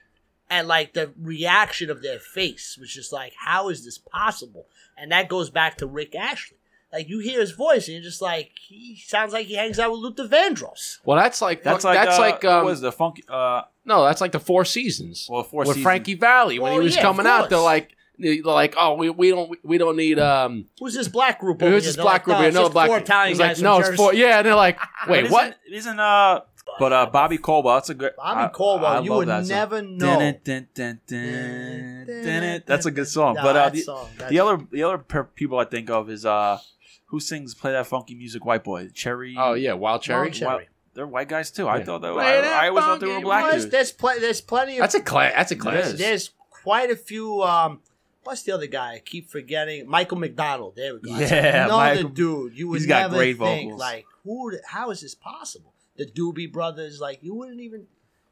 [0.50, 4.66] And like the reaction of their face was just like, how is this possible?
[4.98, 6.58] And that goes back to Rick Astley.
[6.92, 9.90] Like you hear his voice and you're just like, he sounds like he hangs out
[9.90, 10.98] with Luther Vandross.
[11.04, 13.24] well, that's like That's like that's uh, like um, what was the funky?
[13.28, 15.26] Uh, no, that's like the Four Seasons.
[15.30, 15.82] well, Four with Seasons.
[15.82, 19.10] Frankie Valli when Well, he was yeah, coming out, they're like, they're like, oh, we,
[19.10, 22.26] we don't we don't need um, Who's this black group over who's this They're black
[22.26, 22.38] like, group?
[22.38, 22.88] "No, it's Another just black.
[22.88, 24.14] four He's Italian like, guys no, it's four.
[24.14, 25.56] Yeah, and they're like, wait, isn't, what?
[25.70, 26.40] Isn't uh,
[26.78, 27.74] but uh, Bobby Caldwell.
[27.76, 28.12] That's a good.
[28.16, 29.48] Bobby Caldwell, I you would that song.
[29.48, 30.34] never know.
[30.44, 32.62] Dun, dun, dun.
[32.66, 33.34] That's a good song.
[33.34, 36.10] No, but uh, that the, song, the other the other per- people I think of
[36.10, 36.58] is uh,
[37.06, 38.44] who sings "Play That Funky Music"?
[38.44, 39.34] White boy, Cherry.
[39.38, 40.22] Oh yeah, Wild Cherry.
[40.22, 40.48] Wild Cherry.
[40.56, 41.68] Well, they're white guys too.
[41.68, 42.12] I thought that.
[42.12, 43.72] I, I always thought they were black There's, dudes.
[43.72, 45.32] there's, pl- there's plenty of That's a class.
[45.34, 45.86] That's a class.
[45.86, 45.98] is.
[45.98, 47.42] there's quite a few.
[47.42, 47.80] Um,
[48.24, 48.94] what's the other guy?
[48.94, 49.88] I keep forgetting.
[49.88, 50.76] Michael McDonald.
[50.76, 51.14] There we go.
[51.16, 52.58] That's Yeah, another Michael- dude.
[52.58, 53.80] You would he's got never great think vocals.
[53.80, 54.52] like who?
[54.66, 55.72] How is this possible?
[55.96, 57.00] The Doobie Brothers.
[57.00, 57.86] Like you wouldn't even.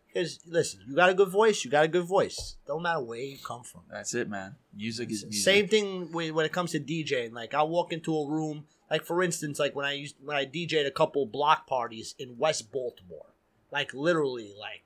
[0.08, 1.64] Because listen, you got a good voice.
[1.64, 2.56] You got a good voice.
[2.66, 3.80] Don't matter where you come from.
[3.90, 4.56] That's it, man.
[4.74, 5.42] Music is music.
[5.42, 7.32] Same thing when when it comes to DJing.
[7.32, 8.64] Like I'll walk into a room.
[8.90, 12.36] Like for instance, like when I used when I DJed a couple block parties in
[12.36, 13.26] West Baltimore.
[13.70, 14.82] Like literally, like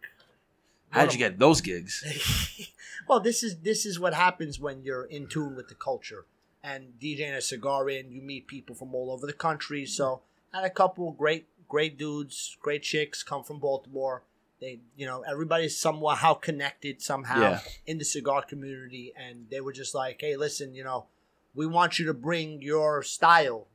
[0.90, 2.04] How'd you get those gigs?
[3.08, 6.26] well, this is this is what happens when you're in tune with the culture
[6.62, 8.10] and DJing a cigar in.
[8.10, 9.86] You meet people from all over the country.
[9.86, 14.22] So had a couple great great dudes, great chicks come from Baltimore.
[14.60, 17.60] They, you know, everybody's somewhat how connected somehow Yeah.
[17.86, 21.06] in the cigar community, and they were just like, "Hey, listen, you know,
[21.54, 23.66] we want you to bring your style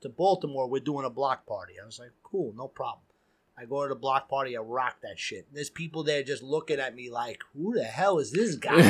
[0.00, 0.66] to Baltimore.
[0.66, 3.02] We're doing a block party." I was like, "Cool, no problem."
[3.60, 5.46] I go to the block party, I rock that shit.
[5.52, 8.86] There's people there just looking at me like, "Who the hell is this guy?" and,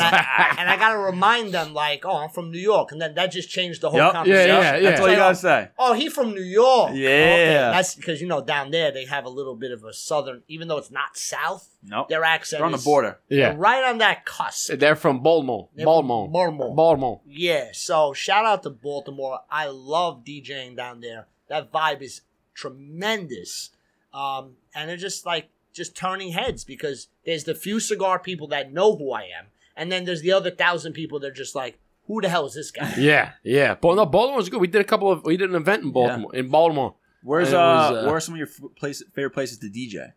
[0.00, 3.32] I, and I gotta remind them like, "Oh, I'm from New York," and then that
[3.32, 4.12] just changed the whole Yep.
[4.12, 4.48] conversation.
[4.48, 4.90] Yeah, yeah, yeah.
[4.90, 5.68] That's all you gotta say.
[5.78, 6.90] Oh, he from New York.
[6.94, 7.08] Yeah.
[7.08, 10.42] Okay, That's because you know down there they have a little bit of a southern,
[10.46, 11.70] even though it's not south.
[11.84, 12.08] Nope.
[12.08, 13.18] Their accent They're on the is- border.
[13.28, 14.72] they're Yeah, right on that cusp.
[14.74, 15.68] they're from Baltimore.
[15.74, 16.28] They're Baltimore.
[16.30, 16.74] Baltimore.
[16.74, 17.20] Baltimore.
[17.26, 17.70] Yeah.
[17.72, 19.40] So shout out to Baltimore.
[19.50, 21.26] I love DJing down there.
[21.48, 22.20] That vibe is
[22.54, 23.70] tremendous.
[24.12, 28.72] Um, and they're just like just turning heads because there's the few cigar people that
[28.72, 29.46] know who I am,
[29.76, 32.54] and then there's the other thousand people that are just like, who the hell is
[32.54, 32.94] this guy?
[32.98, 33.74] Yeah, yeah.
[33.74, 34.60] But no, Baltimore's good.
[34.60, 35.24] We did a couple of.
[35.24, 36.34] We did an event in Baltimore.
[36.34, 36.94] In Baltimore.
[37.22, 40.12] Where's uh, was, uh, where are some of your f- place, favorite places to DJ?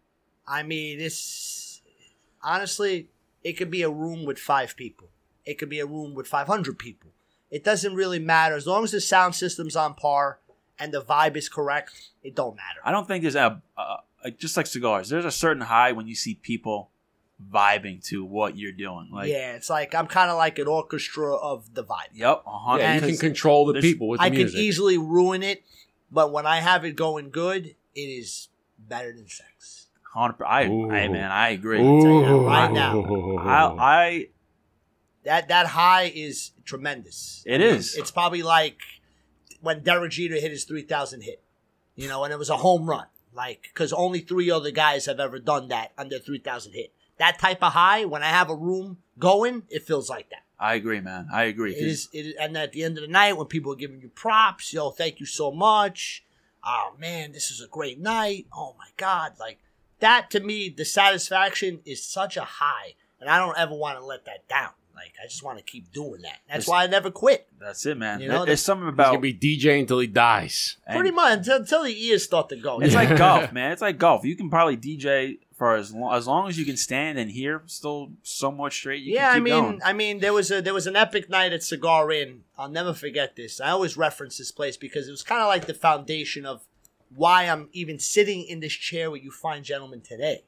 [0.48, 1.82] I mean, this
[2.44, 3.10] honestly,
[3.44, 5.10] it could be a room with five people.
[5.46, 7.12] It could be a room with 500 people.
[7.52, 10.40] It doesn't really matter as long as the sound system's on par
[10.80, 12.10] and the vibe is correct.
[12.24, 12.80] It don't matter.
[12.84, 13.98] I don't think there's a uh,
[14.38, 15.10] just like cigars.
[15.10, 16.90] There's a certain high when you see people
[17.52, 19.10] vibing to what you're doing.
[19.12, 22.10] Like, yeah, it's like I'm kind of like an orchestra of the vibe.
[22.14, 22.84] yep, a hundred.
[22.84, 24.60] Yeah, you can control the people with the I could music.
[24.60, 25.64] easily ruin it,
[26.12, 28.50] but when I have it going good, it is
[28.80, 29.88] better than sex.
[30.14, 30.44] hundred.
[30.46, 30.90] I, Ooh.
[30.92, 31.82] I, man, I agree.
[31.82, 32.46] Ooh.
[32.48, 33.38] right now.
[33.40, 34.28] I, I,
[35.24, 37.44] That that high is tremendous.
[37.46, 37.96] it is.
[37.96, 38.78] It's probably like
[39.66, 41.44] when Derek Jeter hit his 3,000 hit,
[41.96, 43.08] you know, and it was a home run.
[43.34, 46.94] Like, because only three other guys have ever done that under 3,000 hit.
[47.18, 50.44] That type of high, when I have a room going, it feels like that.
[50.58, 51.28] I agree, man.
[51.34, 51.74] I agree.
[51.74, 54.00] It is, it is, and at the end of the night, when people are giving
[54.00, 56.24] you props, yo, thank you so much.
[56.64, 58.48] Oh man, this is a great night.
[58.56, 59.60] Oh my god, like
[60.00, 64.06] that to me, the satisfaction is such a high, and I don't ever want to
[64.06, 64.72] let that down.
[64.96, 66.38] Like I just want to keep doing that.
[66.48, 67.48] That's It's- why I never quit.
[67.60, 68.22] That's it, man.
[68.22, 70.78] You know, There's something He's about gonna be DJ until he dies.
[70.88, 72.80] and Pretty much until, until the ears start to go.
[72.80, 73.72] It's like golf, man.
[73.72, 74.24] It's like golf.
[74.24, 77.62] You can probably DJ for as long as long as you can stand and hear
[77.66, 79.04] still somewhat straight.
[79.04, 79.82] You yeah, can I mean, going.
[79.84, 82.42] I mean, there was a there was an epic night at Cigar Inn.
[82.58, 83.60] I'll never forget this.
[83.60, 86.66] I always reference this place because it was kind of like the foundation of
[87.14, 90.44] why I'm even sitting in this chair where you find gentlemen today,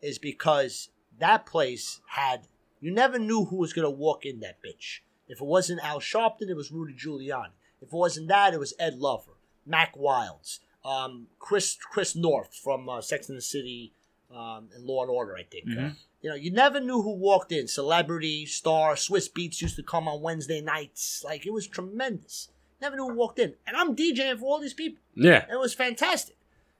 [0.00, 0.88] is because
[1.18, 2.48] that place had
[2.80, 5.00] you never knew who was gonna walk in that bitch.
[5.28, 7.50] If it wasn't Al Sharpton, it was Rudy Giuliani.
[7.80, 9.32] If it wasn't that, it was Ed Lover,
[9.64, 13.92] Mack Wilds, um, Chris Chris Noth from uh, Sex and the City
[14.30, 15.66] um, and Law and Order, I think.
[15.66, 15.96] Uh, Mhm.
[16.22, 17.66] you know, you never knew who walked in.
[17.66, 21.22] Celebrity, star, Swizz Beatz used to come on Wednesday nights.
[21.24, 22.48] Like it was tremendous.
[22.80, 25.02] Never knew who walked in, and I'm DJing for all these people.
[25.14, 25.44] Yeah.
[25.52, 26.36] It was fantastic.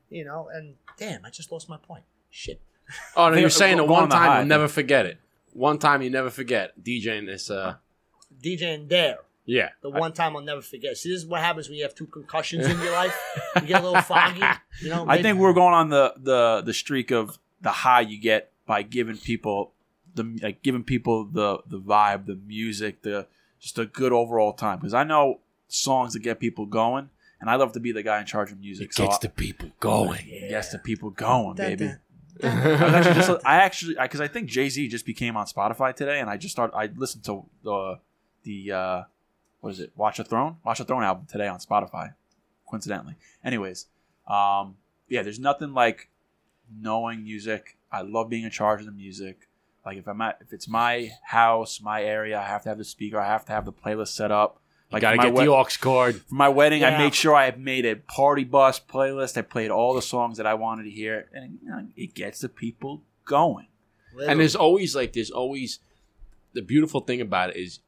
[0.08, 2.04] You know, and damn, I just lost my point.
[2.30, 2.60] Shit.
[3.16, 5.18] Oh no, you're saying the one time I you'll never forget it.
[5.52, 7.50] One time you never forget DJing this.
[7.50, 7.76] Uh,
[8.42, 9.18] DJing there.
[9.44, 9.70] yeah.
[9.82, 10.96] The one time I'll never forget.
[10.96, 13.16] See, this is what happens when you have two concussions in your life.
[13.60, 14.42] You get a little foggy.
[14.80, 18.00] You know, I mid- think we're going on the the the streak of the high
[18.02, 19.72] you get by giving people
[20.14, 23.26] the like giving people the the vibe, the music, the
[23.58, 24.78] just a good overall time.
[24.78, 27.10] Because I know songs that get people going,
[27.40, 28.90] and I love to be the guy in charge of music.
[28.90, 30.20] It so gets I, the people going.
[30.28, 31.86] it gets the people going, Dun, baby.
[31.86, 31.98] dun.
[32.44, 36.20] I actually just I actually because I think Jay Z just became on Spotify today,
[36.20, 36.74] and I just started.
[36.76, 37.98] I listened to the
[38.42, 39.02] the uh,
[39.60, 39.92] what is it?
[39.96, 42.14] Watch a Throne, Watch a Throne album today on Spotify,
[42.68, 43.16] coincidentally.
[43.44, 43.86] Anyways,
[44.26, 44.76] um,
[45.08, 46.08] yeah, there's nothing like
[46.80, 47.76] knowing music.
[47.92, 49.48] I love being in charge of the music.
[49.84, 52.84] Like if I'm at if it's my house, my area, I have to have the
[52.84, 53.18] speaker.
[53.18, 54.60] I have to have the playlist set up.
[54.92, 56.16] Like Gotta my get wed- the aux cord.
[56.22, 56.98] for my wedding, I Yeah.
[56.98, 59.36] made sure I made a party bus playlist.
[59.36, 62.40] I played all the songs that I wanted to hear, and you know, it gets
[62.40, 63.66] the people going.
[64.26, 65.78] And there's always like there's always
[66.52, 67.78] the beautiful thing about it is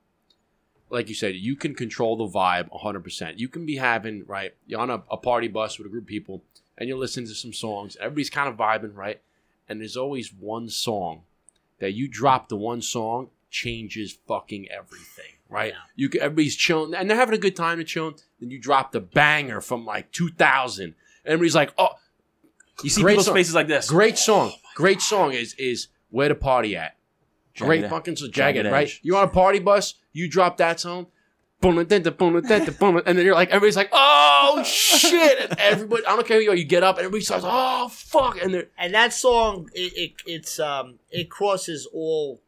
[0.91, 3.39] like you said, you can control the vibe 100%.
[3.39, 6.09] You can be having, right, you're on a, a party bus with a group of
[6.09, 6.43] people
[6.77, 7.97] and you're listening to some songs.
[7.99, 9.21] Everybody's kind of vibing, right?
[9.69, 11.23] And there's always one song
[11.79, 15.73] that you drop the one song changes fucking everything, right?
[15.73, 15.79] Yeah.
[15.95, 18.15] You can, everybody's chilling and they're having a good time to chill.
[18.41, 20.95] Then you drop the banger from like 2000.
[21.25, 21.91] Everybody's like, oh,
[22.83, 23.35] You see Great people's song.
[23.35, 23.89] faces like this.
[23.89, 24.53] Great song.
[24.75, 26.97] Great song is is where the party at.
[27.59, 28.91] Great fucking so Jagged jagged, right?
[29.03, 31.09] You on a party bus, you drop that song,
[31.61, 35.51] boom, da, da, boom, da, da, boom, and then you're like, everybody's like, oh shit,
[35.51, 37.89] and everybody, I don't care who you are, you get up and everybody starts, oh
[37.89, 42.41] fuck, and and that song it, it it's um it crosses all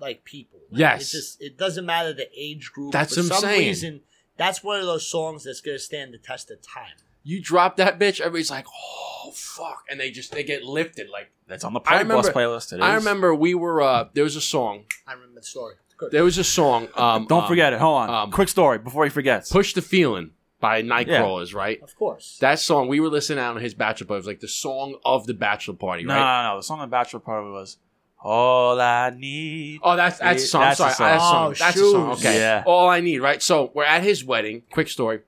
[0.00, 1.02] like people Like, Yes.
[1.14, 3.68] it just it doesn't matter the age group That's for what I'm some saying.
[3.68, 4.00] reason
[4.36, 7.98] that's one of those songs that's gonna stand the test of time you drop that
[7.98, 11.10] bitch, everybody's like, oh fuck, and they just they get lifted.
[11.10, 12.72] Like That's on the I party bus remember- playlist.
[12.72, 16.12] It I remember we were uh there was a song, i remember the story good
[16.12, 16.88] there was a song.
[16.96, 17.78] Um, Don't um, forget it.
[17.78, 18.10] Hold on.
[18.10, 19.52] um, Quick story before he forgets.
[19.52, 21.82] Push the Feeling by Nightcrawlers, right?
[21.82, 24.16] of course That song we were listening out on his bachelor party.
[24.16, 26.42] It was like the song of the bachelor party, no, right?
[26.44, 26.56] no, no.
[26.58, 27.76] The song on the Bachelor Party was
[28.22, 30.62] "All I Need." Oh, that's that's song.
[30.62, 31.18] That's I'm sorry, song.
[31.18, 31.46] that's the song.
[31.46, 32.10] Oh, That's the song.
[32.12, 32.38] Okay.
[32.38, 32.62] Yeah.
[32.66, 33.42] All I need, right?
[33.42, 34.62] So we're at his wedding.
[34.70, 35.20] Quick story,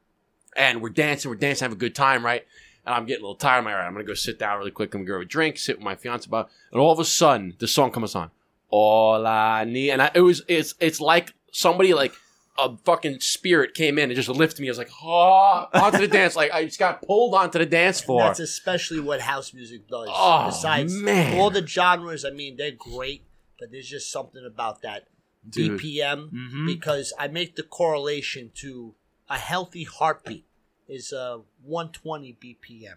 [0.57, 1.31] and we're dancing.
[1.31, 2.45] We're dancing, have a good time, right?
[2.85, 3.59] And I'm getting a little tired.
[3.59, 4.95] I'm like, all right, I'm gonna go sit down really quick.
[4.95, 6.27] I'm gonna grab a drink, sit with my fiance.
[6.27, 8.31] About, and all of a sudden, the song comes on.
[8.69, 12.13] All I need, and I, it was it's it's like somebody like
[12.59, 14.69] a fucking spirit came in and just lifted me.
[14.69, 16.37] I was like, oh, onto the dance.
[16.37, 18.23] Like I just got pulled onto the dance floor.
[18.25, 21.39] that's especially what house music does Oh, besides man.
[21.39, 23.25] all the genres i mean they're great
[23.59, 25.09] but there's just something about that
[25.49, 25.81] Dude.
[25.81, 26.67] bpm Mhm.
[26.67, 28.95] because I make the correlation to
[29.31, 30.45] a healthy heartbeat
[30.89, 32.97] is uh 120 BPM.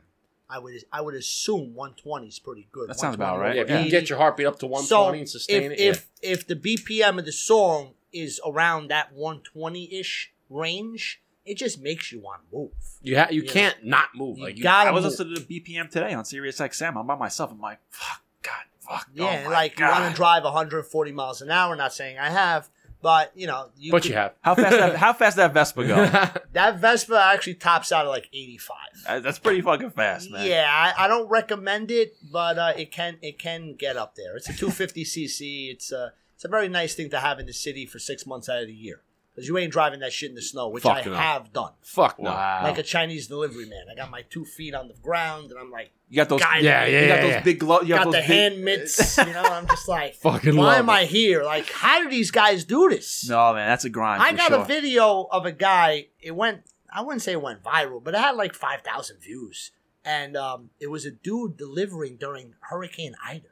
[0.49, 2.89] I would I would assume 120 is pretty good.
[2.89, 3.55] That sounds about right.
[3.55, 5.79] yeah, if you can get your heartbeat up to 120 and sustain if, it.
[5.79, 11.79] If if the BPM of the song is around that 120 ish range, it just
[11.81, 12.71] makes you want to move.
[13.01, 13.11] yeah.
[13.11, 13.51] you ha- you Yeah.
[13.51, 14.37] can't not move.
[14.37, 15.11] You like you, gotta I was move.
[15.11, 16.95] listening to the BPM today on Sirius XM.
[16.97, 17.51] I'm by myself.
[17.51, 19.07] I'm like, fuck, God, fuck.
[19.13, 20.01] Yeah, oh my like you God.
[20.01, 21.75] want to drive 140 miles an hour.
[21.75, 22.69] Not saying I have,
[23.01, 24.33] but you know, you but could- you have.
[24.41, 24.71] How fast?
[24.77, 25.95] That, how fast that Vespa go?
[26.53, 28.77] that Vespa actually tops out at like 85.
[29.07, 30.47] Uh, That's pretty fucking fast, man.
[30.47, 34.35] Yeah, I, I don't recommend it, but uh, it can it can get up there.
[34.35, 35.71] It's a 250 cc.
[35.71, 36.13] It's a
[36.45, 38.67] it's a very nice thing to have in the city for six months out of
[38.67, 39.01] the year
[39.33, 41.15] because you ain't driving that shit in the snow, which Fuck I no.
[41.15, 41.71] have done.
[41.81, 42.29] Fuck no.
[42.29, 42.61] Wow.
[42.63, 43.85] Like a Chinese delivery man.
[43.91, 46.39] I got my two feet on the ground, and I'm like, you got those.
[46.41, 47.41] guy- Yeah, yeah, You got yeah, those yeah.
[47.43, 47.87] big gloves.
[47.89, 49.17] You got, got those the big- hand mitts.
[49.27, 50.91] You know, I'm just like, Fucking why love am it.
[50.93, 51.43] I here?
[51.43, 53.27] Like, how do these guys do this?
[53.27, 54.21] No, man, that's a grind.
[54.21, 54.61] I for got sure.
[54.61, 56.07] a video of a guy.
[56.21, 56.61] It went.
[56.93, 59.71] I wouldn't say it went viral, but it had like five thousand views,
[60.05, 63.49] and um, it was a dude delivering during Hurricane Ida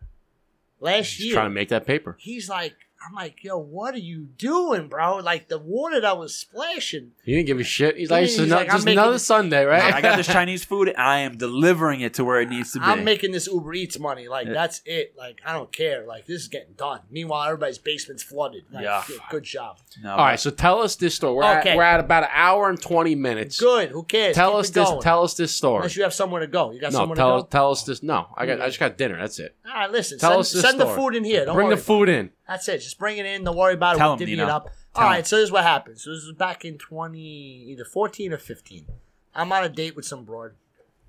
[0.84, 1.34] last Just year.
[1.34, 2.16] trying to make that paper.
[2.20, 2.76] He's like,
[3.06, 5.18] I'm like, yo, what are you doing, bro?
[5.18, 7.12] Like the water that was splashing.
[7.24, 7.98] He didn't give a shit.
[7.98, 9.94] He's like, He's it's like, I'm just making- another Sunday, right?
[9.94, 10.88] I got this Chinese food.
[10.90, 12.86] And I am delivering it to where it needs to be.
[12.86, 14.28] I'm making this Uber Eats money.
[14.28, 14.54] Like Yeah.
[14.54, 15.16] that's it.
[15.18, 16.06] Like I don't care.
[16.08, 17.02] Like this is getting done.
[17.12, 18.64] Meanwhile, everybody's basement's flooded.
[18.72, 19.04] Like, Yeah.
[19.30, 19.78] Good job.
[20.02, 21.36] no, All right, so tell us this story.
[21.36, 21.72] We're, Okay.
[21.72, 23.60] at, we're at about an hour and 20 minutes.
[23.60, 23.90] Good.
[23.90, 24.36] Who cares?
[24.36, 24.90] Tell Keep us this.
[24.90, 25.02] going.
[25.02, 25.78] Tell us this story.
[25.78, 26.72] Unless you have somewhere to go.
[26.72, 27.48] You got no, somewhere tell to go.
[27.50, 28.02] tell us this.
[28.04, 28.62] No, I got.
[28.62, 29.18] I just got dinner.
[29.20, 29.56] That's it.
[29.68, 30.20] All right, listen.
[30.20, 31.46] Tell send us this send the food in here.
[31.46, 32.30] Don't Bring worry the food in.
[32.48, 32.80] That's it.
[32.80, 33.44] Just bring it in.
[33.44, 34.00] Don't worry about it.
[34.00, 34.66] Tell we'll him, divvy it up.
[34.94, 35.20] Tell All right.
[35.20, 35.26] him.
[35.26, 36.00] So this is what happened.
[36.00, 38.86] So this was back in twenty, either fourteen or fifteen.
[39.34, 40.54] I'm on a date with some broad.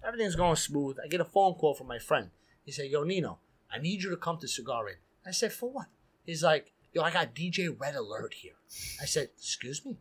[0.06, 0.96] Everything's going smooth.
[1.02, 2.30] I get a phone call from my friend.
[2.64, 3.38] He said, "Yo, Nino,
[3.72, 4.96] I need you to come to Cigar Inn."
[5.26, 5.86] I said, "For what?"
[6.24, 8.54] He's like, "Yo, I got DJ Red Alert here."
[9.02, 9.98] I said, "Excuse me,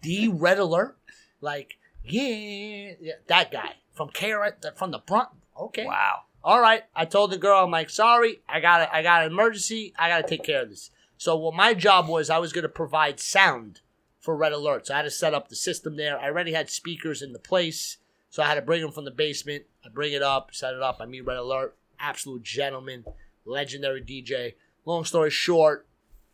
[0.00, 0.98] D Red Alert?"
[1.40, 5.28] Like, yeah, yeah that guy from Carrot from the front.
[5.58, 6.22] Okay, wow.
[6.44, 6.82] All right.
[6.94, 8.88] I told the girl, I'm like, sorry, I got it.
[8.92, 9.92] I got an emergency.
[9.98, 10.90] I got to take care of this.
[11.16, 13.80] So what my job was, I was going to provide sound
[14.18, 14.86] for Red Alert.
[14.86, 16.18] So I had to set up the system there.
[16.18, 17.98] I already had speakers in the place,
[18.30, 19.64] so I had to bring them from the basement.
[19.84, 20.98] I bring it up, set it up.
[21.00, 23.04] I meet Red Alert, absolute gentleman,
[23.44, 24.54] legendary DJ.
[24.84, 25.86] Long story short,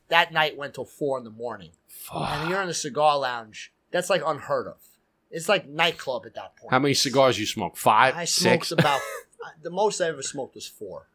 [0.09, 2.29] that night went till four in the morning, Fuck.
[2.31, 3.73] and you're in the cigar lounge.
[3.91, 4.77] That's like unheard of.
[5.31, 6.73] It's like nightclub at that point.
[6.73, 7.77] How many cigars you smoke?
[7.77, 8.73] Five, I smoked six.
[8.73, 9.01] about
[9.63, 11.09] the most I ever smoked was four,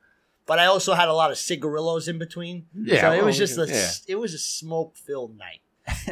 [0.45, 2.67] but I also had a lot of cigarillos in between.
[2.73, 3.91] Yeah, so it well, was just a yeah.
[4.07, 5.61] it was a smoke filled night,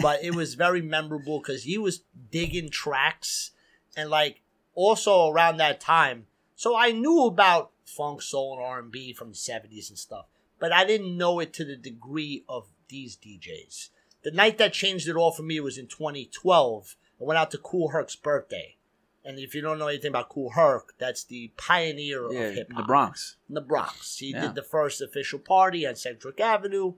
[0.02, 3.52] but it was very memorable because he was digging tracks
[3.96, 4.42] and like
[4.74, 6.28] also around that time.
[6.56, 10.26] So I knew about funk, soul, and R and B from the seventies and stuff,
[10.60, 13.90] but I didn't know it to the degree of these DJs.
[14.24, 16.96] The night that changed it all for me was in 2012.
[17.20, 18.76] I went out to Kool Herc's birthday.
[19.24, 22.72] And if you don't know anything about Kool Herc, that's the pioneer Yeah, of hip
[22.72, 22.82] hop.
[22.84, 23.38] the Bronx.
[23.48, 24.18] in the Bronx.
[24.18, 24.42] He Yeah.
[24.42, 26.96] did the first official party on Sedgwick Avenue,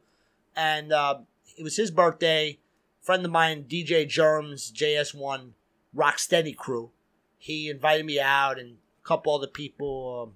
[0.56, 1.20] and uh,
[1.58, 2.60] it was his birthday.
[3.02, 5.52] friend of mine, DJ Germs, JS1,
[5.94, 6.92] Rocksteady crew.
[7.38, 10.22] He invited me out, and a couple other people.
[10.32, 10.36] Um,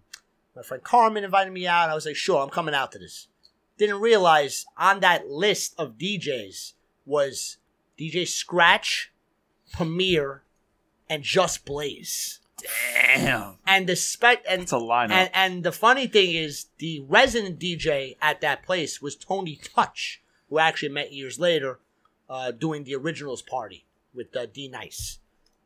[0.54, 1.90] my friend Carmen invited me out.
[1.90, 3.30] I was like, sure, I'm coming out to this.
[3.78, 6.74] Didn't realize on that list of DJs
[7.06, 7.56] was
[7.98, 9.14] DJ Scratch,
[9.72, 10.44] Premier,
[11.10, 12.40] and Just Blaze.
[12.94, 13.58] Damn.
[13.68, 15.12] And the spec and That's a lineup.
[15.12, 20.22] and and the funny thing is, the resident DJ at that place was Tony Touch,
[20.50, 21.80] who I actually met years later,
[22.30, 25.20] uh, doing the originals party with uh, D Nice.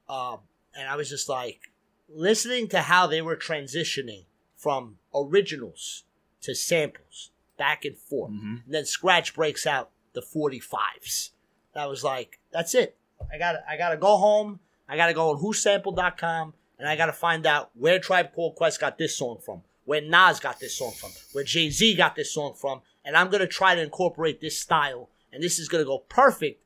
[0.10, 0.40] Um,
[0.76, 1.72] and I was just like
[2.10, 4.26] listening to how they were transitioning
[4.58, 6.04] from originals
[6.42, 8.32] to samples, back and forth.
[8.32, 8.66] Mhm.
[8.66, 11.30] And then Scratch breaks out the 45s.
[11.74, 12.98] I was like, that's it.
[13.34, 14.60] I got I got to go home.
[14.88, 18.56] I got to go on whosampled.com and I got to find out where Tribe Called
[18.56, 22.34] Quest got this song from, where Nas got this song from, where Jay-Z got this
[22.34, 26.00] song from, and I'm to try to incorporate this style and this is to go
[26.00, 26.62] perfect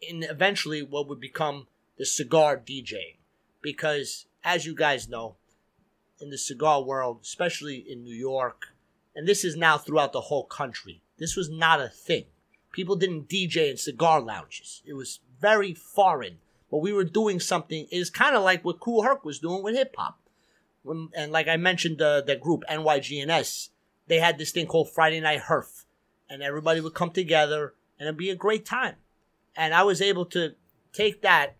[0.00, 1.66] in eventually what would become
[1.96, 3.16] the cigar DJing
[3.62, 5.36] because as you guys know,
[6.20, 8.68] in the cigar world, especially in New York,
[9.14, 11.02] and this is now throughout the whole country.
[11.18, 12.24] This was not a thing.
[12.72, 14.82] People didn't DJ in cigar lounges.
[14.86, 16.38] It was very foreign.
[16.72, 17.86] But we were doing something.
[17.92, 20.18] It's kind of like what Kool Herc was doing with hip hop.
[20.82, 23.68] When- And like I mentioned, uh, the group NYGNS,
[24.08, 25.84] they had this thing called Friday Night Herf,
[26.28, 28.96] and everybody would come together, and it'd be a great time.
[29.54, 30.54] And I was able to
[30.92, 31.56] take that,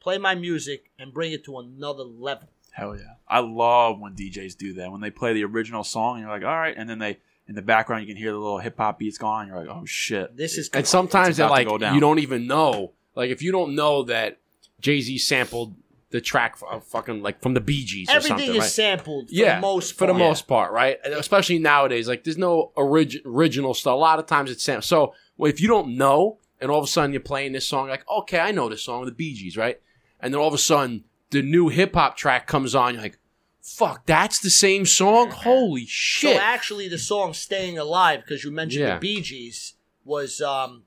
[0.00, 2.48] play my music, and bring it to another level.
[2.72, 3.14] Hell yeah.
[3.26, 4.92] I love when DJs do that.
[4.92, 6.76] When they play the original song and you're like, all right.
[6.76, 9.48] And then they, in the background, you can hear the little hip hop beats going.
[9.48, 10.36] You're like, oh shit.
[10.36, 11.94] This is And sometimes It's they're to like, go down.
[11.96, 12.92] you don't even know.
[13.18, 14.38] Like, if you don't know that
[14.80, 15.74] Jay Z sampled
[16.10, 18.62] the track of fucking like from the Bee Gees or everything is right?
[18.70, 20.18] sampled for yeah, the most for the part.
[20.20, 20.96] most part, right?
[21.04, 23.92] Especially nowadays, like there's no orig- original stuff.
[23.92, 24.84] A lot of times it's sampled.
[24.84, 27.88] So well, if you don't know, and all of a sudden you're playing this song,
[27.88, 29.78] like okay, I know this song, the Bee Gees, right?
[30.20, 33.18] And then all of a sudden the new hip hop track comes on, you're like,
[33.60, 35.30] fuck, that's the same song.
[35.30, 36.36] Holy shit.
[36.36, 38.94] So actually, the song "Staying Alive" because you mentioned Yeah.
[38.94, 39.74] the Bee Gees
[40.04, 40.40] was.
[40.40, 40.84] um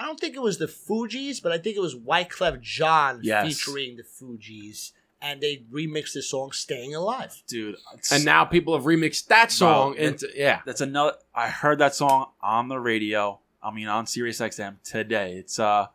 [0.00, 3.46] I don't think it was the Fugees, but I think it was Wyclef Jean Yes.
[3.46, 7.76] featuring the Fugees, and they remixed the song "Staying Alive." Dude.
[8.10, 10.60] and now people have remixed that song Bro, into yeah.
[10.64, 11.16] That's another.
[11.34, 13.40] I heard that song on the radio.
[13.62, 15.34] I mean, on Sirius XM today.
[15.34, 15.88] It's uh,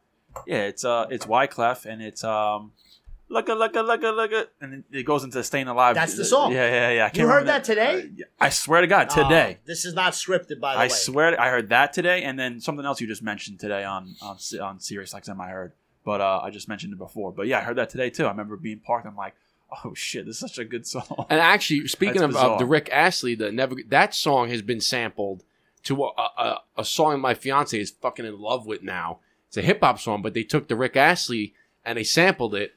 [0.45, 2.73] yeah, it's uh, it's Wyclef and it's um,
[3.30, 5.95] look a look a look a look a, and it- it goes into "Staying Alive."
[5.95, 6.52] That's the song.
[6.52, 7.06] Yeah, yeah, yeah.
[7.06, 8.10] I can't You heard remember that today?
[8.22, 9.57] Uh, I swear to God, today.
[9.61, 10.85] Uh, this is not scripted, by the I way.
[10.85, 13.84] I swear to- I heard that today, and then something else you just mentioned today
[13.84, 15.39] on on Si- on Sirius XM.
[15.39, 15.73] I heard,
[16.03, 17.31] but uh, I just mentioned it before.
[17.31, 18.26] But yeah, I heard that today too.
[18.26, 19.07] I remember being parked.
[19.07, 19.35] I'm like,
[19.84, 21.26] oh shit, this is such a good song.
[21.30, 22.60] And actually, speaking of, of bizarre.
[22.60, 25.43] the Rick Astley, the never that song has been sampled
[25.84, 29.19] to a, a, a song my fiance is fucking in love with now.
[29.47, 31.53] It's a hip hop song, but they took the Rick Astley
[31.85, 32.73] and they sampled it,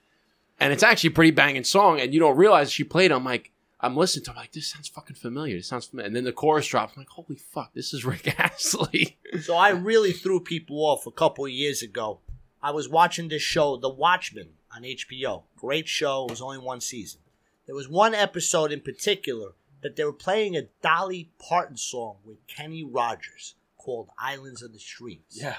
[0.58, 2.00] and it's actually a pretty banging song.
[2.00, 3.10] And you don't realize she played.
[3.10, 3.14] it.
[3.14, 4.30] I'm like, I'm listening to.
[4.30, 5.56] it, I'm like, this sounds fucking familiar.
[5.56, 6.06] This sounds familiar.
[6.08, 6.94] And then the chorus drops.
[6.96, 9.18] I'm like, holy fuck, this is Rick Astley.
[9.42, 12.20] So I really threw people off a couple of years ago.
[12.62, 15.44] I was watching this show, The Watchmen, on HBO.
[15.56, 16.24] Great show.
[16.24, 17.20] It was only one season.
[17.66, 19.50] There was one episode in particular
[19.82, 24.78] that they were playing a Dolly Parton song with Kenny Rogers called Islands of the
[24.80, 25.22] Streams.
[25.30, 25.56] Yeah.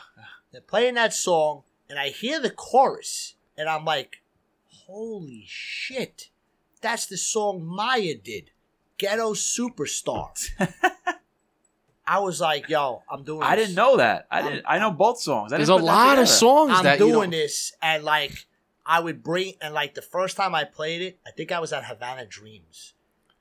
[0.51, 4.21] They're playing that song, and I hear the chorus, and I'm like,
[4.89, 6.29] holy shit.
[6.81, 8.51] That's the song Mya did.
[8.97, 10.29] Ghetto Supastar.
[12.07, 13.67] I was like, yo, I'm doing I this.
[13.67, 14.27] didn't know that.
[14.31, 14.65] I I'm- didn't.
[14.67, 15.53] I know both songs.
[15.53, 17.73] I There's a didn't put that lot of songs I'm that you doing know, this,
[17.81, 18.47] and like
[18.85, 21.71] I would bring, and like the first time I played it, I think I was
[21.71, 22.93] at Havana Dreams,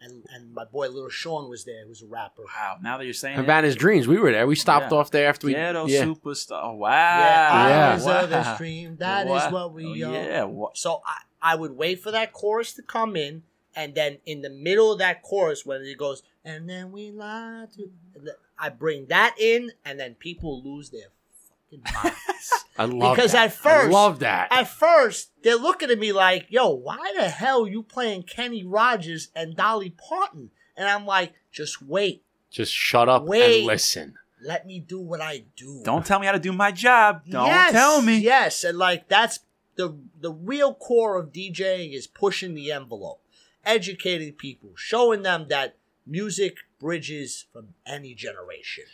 [0.03, 2.43] and and my boy Little Sean was there, who's a rapper.
[2.43, 2.77] Wow.
[2.83, 4.07] Now that you're saying Havana's Dreams.
[4.07, 4.47] We were there.
[4.47, 4.99] We stopped Yeah.
[4.99, 5.55] off there after it, we.
[5.55, 6.05] Ghetto yeah.
[6.05, 6.61] Superstar.
[6.65, 6.91] Oh, wow.
[6.91, 7.87] Yeah, Yeah.
[7.87, 8.55] Islands of the Wow.
[8.55, 8.97] Stream.
[8.99, 9.51] That is Wow.
[9.51, 10.13] what we Oh, are.
[10.13, 10.45] Yeah.
[10.45, 10.77] What?
[10.77, 13.43] So I, I would wait for that chorus to come in,
[13.77, 17.67] and then in the middle of that chorus, when it goes, and then we lie
[17.77, 17.91] to,
[18.59, 21.09] I bring that in, and then people lose their
[21.71, 22.65] fucking minds.
[22.77, 23.47] I love Because that.
[23.47, 24.49] at first- I love that.
[24.53, 29.29] at first, they're looking at me like, yo, why the hell you playing Kenny Rogers
[29.35, 30.51] and Dolly Parton?
[30.77, 32.23] And I'm like, just wait.
[32.51, 33.59] Just shut up Wait.
[33.59, 34.15] and listen.
[34.41, 35.83] Let me do what I do.
[35.85, 37.23] Don't tell me how to do my job.
[37.29, 38.19] Don't Yes, tell me.
[38.19, 39.41] Yes, and like that's
[39.79, 43.23] the the real core of DJing is pushing the envelope,
[43.65, 45.77] educating people, showing them that
[46.07, 48.85] music bridges from any generation.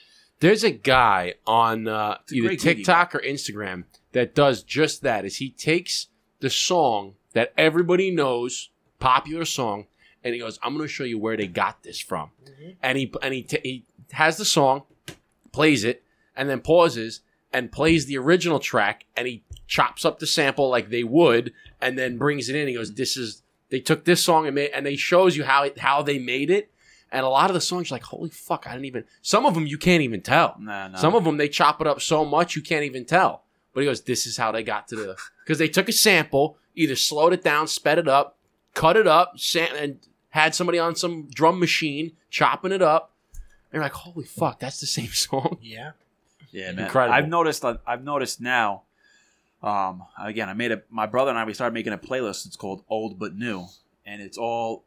[0.40, 2.76] There's a guy on uh, a either great gig.
[2.76, 5.24] TikTok or Instagram that does just that.
[5.24, 6.08] Is he takes
[6.40, 9.86] the song that everybody knows, popular song,
[10.22, 12.76] and he goes, "I'm going to show you where they got this from." Mhm.
[12.82, 14.82] And he and he, t- he has the song,
[15.50, 16.02] plays it,
[16.36, 17.22] and then pauses
[17.54, 21.98] and plays the original track, and he chops up the sample like they would, and
[21.98, 22.68] then brings it in.
[22.68, 25.64] He goes, "This is they took this song and made, and they shows you how
[25.64, 26.70] it, how they made it."
[27.12, 29.04] And a lot of the songs, you're like, holy fuck, I didn't even.
[29.22, 30.56] Some of them you can't even tell.
[30.58, 30.98] Nah, nah.
[30.98, 33.42] Some of them they chop it up so much you can't even tell.
[33.72, 36.56] But he goes, "This is how they got to the because they took a sample,
[36.74, 38.36] either slowed it down, sped it up,
[38.74, 39.98] cut it up, sam- and
[40.30, 43.12] had somebody on some drum machine chopping it up.
[43.34, 45.58] And you're like, holy fuck, that's the same song.
[45.62, 45.92] Yeah.
[46.50, 46.84] Yeah, man.
[46.86, 47.14] Incredible.
[47.14, 47.64] I've noticed.
[47.64, 48.82] uh, I've noticed now.
[49.64, 50.82] Um, again, I made a.
[50.90, 52.46] My brother and I we started making a playlist.
[52.46, 53.66] It's called Old but New,
[54.04, 54.84] and it's all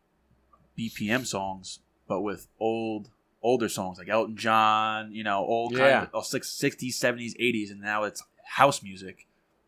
[0.78, 3.10] BPM songs, but with old,
[3.42, 5.12] older songs like Elton John.
[5.12, 5.80] You know, old Yeah.
[5.80, 9.26] kind of oh, six- 60s, 70s, 80s, and now it's house music,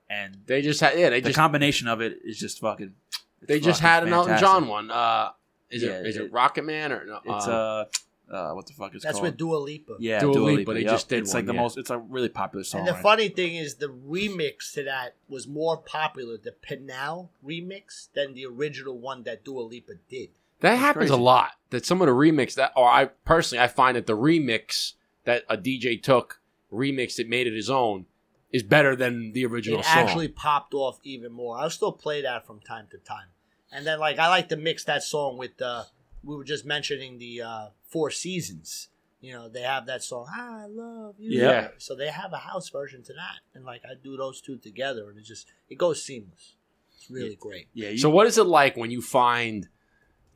[0.09, 2.93] and They just had yeah, they the just combination of it is just fucking.
[3.41, 4.37] they just fucking had an Elton.
[4.37, 4.91] John one.
[4.91, 5.31] Uh,
[5.71, 7.19] is Yeah, it is it, it- Rocket Man or no?
[7.25, 7.85] It's uh,
[8.31, 9.09] uh, what the fuck is that?
[9.09, 9.31] That's called?
[9.31, 9.95] with Dua Lipa.
[9.99, 10.73] yeah, Dua Dua Lipa, Lipa.
[10.73, 10.91] they yep.
[10.91, 11.61] just did It's one, like the yeah.
[11.61, 11.77] most.
[11.77, 12.79] It's a really popular song.
[12.79, 13.01] And the right?
[13.01, 18.45] funny thing is, the remix to that was more popular, the PNAU remix, than the
[18.45, 20.29] original one that Dua Lipa did.
[20.61, 21.13] That That's happens crazy.
[21.13, 21.51] a lot.
[21.69, 24.93] That some of the remix that, or I personally, I find that the remix
[25.23, 26.41] that a DJ took,
[26.71, 28.05] remixed it, made it his own,
[28.51, 29.97] is better than the original it song.
[29.97, 31.57] actually popped off even more.
[31.57, 33.27] I'll still play that from time to time.
[33.71, 35.83] And then, like, I like to mix that song with, uh,
[36.23, 38.89] we were just mentioning the uh, Four Seasons.
[39.21, 41.41] You know, they have that song, I Love You.
[41.41, 41.69] Yeah.
[41.77, 43.39] So they have a house version to that.
[43.53, 46.55] And, like, I do those two together, and it just, it goes seamless.
[46.95, 47.67] It's really great.
[47.73, 47.89] Yeah.
[47.89, 49.67] You, so, what is it like when you find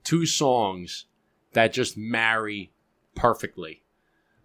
[0.04, 1.06] two songs
[1.54, 2.72] that just marry
[3.16, 3.84] perfectly?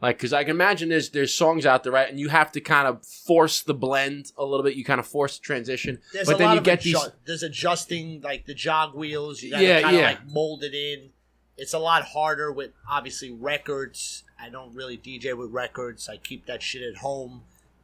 [0.00, 2.08] Like, because I can imagine there's there's songs out there, right?
[2.08, 4.76] And you have to kind of force the blend a little bit.
[4.76, 6.84] You kind of force the transition, There's but a then lot you of get adju-
[6.84, 7.08] these.
[7.24, 9.42] There's adjusting like the jog wheels.
[9.42, 10.08] You gotta Yeah, kind of yeah.
[10.10, 11.10] like mold it in.
[11.58, 14.22] It's a lot harder with obviously records.
[14.40, 16.08] I don't really DJ with records.
[16.08, 17.42] I keep that shit at home.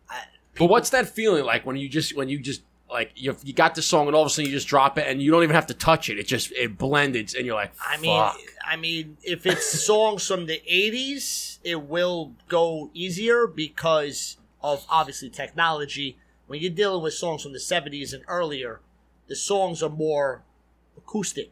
[0.09, 0.23] I,
[0.57, 3.75] But what's that feeling like when you just when you just like you you got
[3.75, 5.57] the song and all of a sudden you just drop it and you don't even
[5.57, 6.19] have to touch it.
[6.19, 8.31] It just it blended and you're like, I mean.
[8.67, 15.29] I mean, if it's songs from the '80s, it will go easier because of obviously
[15.31, 16.17] technology.
[16.47, 18.81] When you're dealing with songs from the '70s and earlier,
[19.27, 20.43] the songs are more
[20.97, 21.51] acoustic.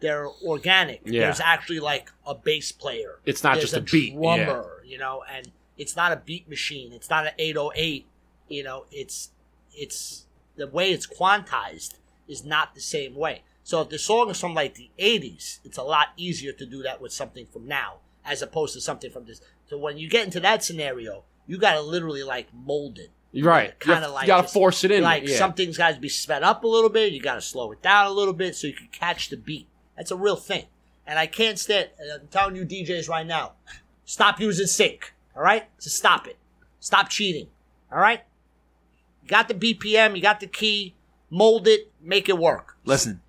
[0.00, 1.02] They're organic.
[1.04, 1.22] Yeah.
[1.22, 3.20] There's actually like a bass player.
[3.24, 6.92] It's not There's just a beat, drummer, you know, and it's not a beat machine.
[6.92, 8.06] It's not an 808.
[8.48, 9.30] You know, it's
[9.74, 11.94] it's the way it's quantized
[12.28, 13.42] is not the same way.
[13.62, 16.82] So if the song is from like the 80s, it's a lot easier to do
[16.82, 19.40] that with something from now as opposed to something from this.
[19.68, 23.10] So when you get into that scenario, you got to literally like mold it.
[23.42, 23.78] Right.
[23.80, 25.02] Kinda like you gotta force it in.
[25.02, 25.36] Like yeah.
[25.36, 27.12] something's got to be sped up a little bit.
[27.12, 29.68] You got to slow it down a little bit so you can catch the beat.
[29.96, 30.66] That's a real thing.
[31.06, 31.90] And I can't stand.
[32.12, 33.52] I'm telling you, DJs right now,
[34.04, 35.14] stop using sync.
[35.36, 36.36] All right, so stop it.
[36.80, 37.48] Stop cheating.
[37.92, 38.22] All right.
[39.22, 40.16] You got the BPM.
[40.16, 40.94] You got the key.
[41.30, 41.92] Mold it.
[42.00, 42.76] Make it work.
[42.84, 43.20] Listen,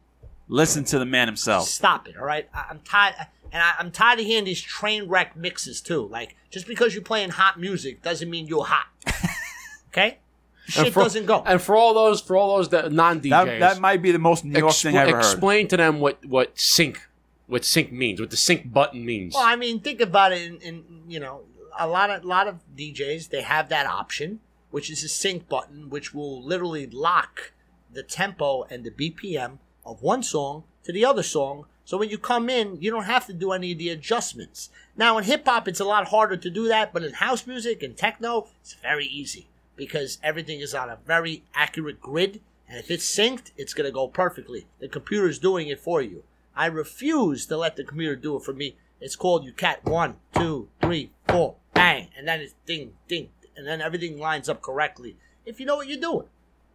[0.47, 1.67] listen to the man himself.
[1.67, 2.17] Stop it.
[2.17, 2.47] All right.
[2.53, 3.15] I, I'm tired.
[3.51, 6.07] And I, I'm tired of hearing these train wreck mixes too.
[6.07, 8.87] Like just because you're playing hot music doesn't mean you're hot.
[9.87, 10.19] okay.
[10.67, 11.41] Shit for- doesn't go.
[11.45, 14.19] And for all those, for all those that non DJs, That, that might be the
[14.19, 15.19] most New York thing I ever heard.
[15.19, 17.07] explain to them what what sync,
[17.47, 19.33] what sync means, what the sync button means.
[19.33, 20.41] Well, I mean, think about it.
[20.41, 21.41] In, in you know,
[21.79, 25.89] a lot of lot of DJs they have that option, which is a sync button,
[25.89, 27.53] which will literally lock
[27.91, 31.65] the tempo and the BPM of one song to the other song.
[31.85, 34.69] So when you come in, you don't have to do any of the adjustments.
[34.97, 37.81] Now in hip hop, it's a lot harder to do that, but in house music
[37.81, 39.47] and techno, it's very easy
[39.77, 42.41] because everything is on a very accurate grid.
[42.67, 44.67] And if it's synced, it's going to go perfectly.
[44.79, 46.23] The computer's doing it for you.
[46.55, 48.75] I refuse to let the computer do it for me.
[48.99, 53.65] It's called you cat one, two, three, four, bang, and then it's ding, ding, and
[53.65, 55.15] then everything lines up correctly.
[55.45, 56.27] If you know what you're doing.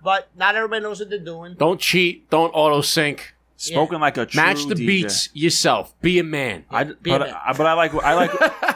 [0.03, 1.55] But not everybody knows what they're doing.
[1.59, 2.31] don't cheat.
[2.31, 3.35] Don't auto sync.
[3.57, 4.87] Spoken like a true Match the DJ.
[4.87, 5.95] beats yourself.
[6.01, 6.65] Be a man.
[6.69, 7.35] I, Be a man.
[7.47, 8.33] I, but I like I like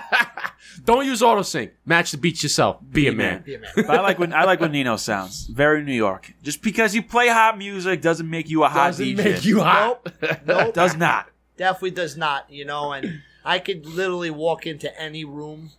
[0.84, 1.72] Don't use auto sync.
[1.84, 2.78] Match the beats yourself.
[2.90, 3.42] Be, a man.
[3.42, 3.70] Be a man.
[3.76, 6.32] but I like when I like when Nino sounds very New York.
[6.42, 9.16] Just because you play hot music doesn't make you a hot Doesn't DJ.
[9.16, 10.06] make you hot.
[10.46, 10.74] Nope.
[10.74, 11.28] does not.
[11.56, 15.70] Definitely does not, you know, and I could literally walk into any room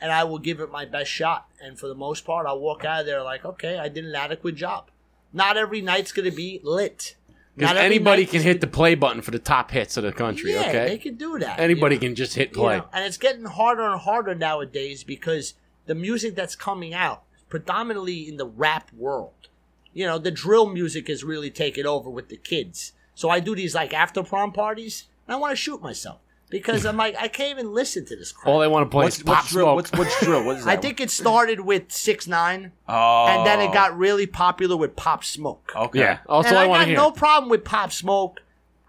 [0.00, 1.48] and I will give it my best shot.
[1.62, 4.14] And for the most part, I'll walk out of there like, okay, I did an
[4.14, 4.90] adequate job.
[5.32, 7.16] Not every night's going to be lit.
[7.58, 10.52] Because Not anybody can hit the play button for the top hits of the country.
[10.52, 10.88] Yeah, okay.
[10.90, 11.58] they can do that.
[11.58, 12.06] Anybody you know?
[12.06, 12.76] can just hit You play.
[12.78, 15.54] know, and it's getting harder and harder nowadays because
[15.86, 19.48] the music that's coming out, predominantly in the rap world,
[19.92, 22.92] you know, the drill music is really taking over with the kids.
[23.16, 26.86] So I do these like after prom parties, and I want to shoot myself because
[26.86, 28.46] I'm like, I can't even listen to this crap.
[28.48, 29.66] All they want to play What's, is pop what's drill?
[29.66, 29.76] smoke.
[29.76, 30.44] What's, what's drill?
[30.44, 30.70] What is that?
[30.70, 34.96] I think it started with six nine, Oh, and then it got really popular with
[34.96, 35.72] Pop Smoke.
[35.76, 35.98] okay.
[36.00, 36.96] yeah, that's and I, I want got to hear.
[36.96, 38.40] no problem with Pop Smoke.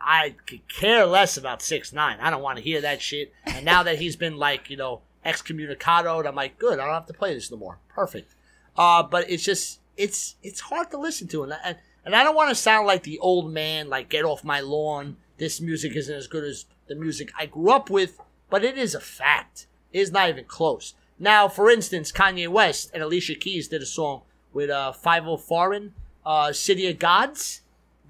[0.01, 2.17] I could care less about six nine.
[2.21, 3.33] I don't want to hear that shit.
[3.45, 6.79] And now that he's been like you know excommunicadoed, I'm like, good.
[6.79, 7.79] I don't have to play this no more.
[7.89, 8.33] Perfect.
[8.77, 12.35] Uh, but it's just it's it's hard to listen to, and and, and I don't
[12.35, 15.17] want to sound like the old man, like get off my lawn.
[15.39, 18.93] This music isn't as good as the music I grew up with, but it is
[18.93, 19.67] a fact.
[19.93, 20.93] It is not even close.
[21.17, 24.21] Now, for instance, Kanye West and Alicia Keys did a song
[24.53, 25.93] with uh, Fivio Foreign,
[26.25, 27.61] uh, City of Gods.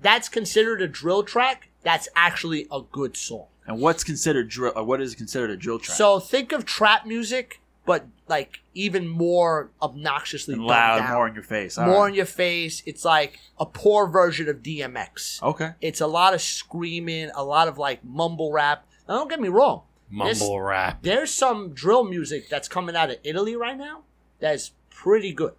[0.01, 1.69] That's considered a drill track.
[1.83, 3.45] That's actually a good song.
[3.67, 4.73] And what's considered drill?
[4.75, 5.97] Or what is considered a drill track?
[5.97, 7.58] So think of trap music,
[7.89, 11.11] but like even more obnoxiously And loud, down.
[11.15, 11.75] more in your face.
[11.75, 12.09] All more right.
[12.09, 12.83] in your face.
[12.85, 15.41] It's like a poor version of DMX.
[15.41, 15.71] Okay.
[15.81, 18.85] It's a lot of screaming, a lot of like mumble rap.
[19.07, 19.81] Now, don't get me wrong.
[20.11, 20.99] This- Mumble rap.
[21.01, 24.01] there's some drill music that's coming out of Italy right now
[24.39, 25.53] that's pretty good.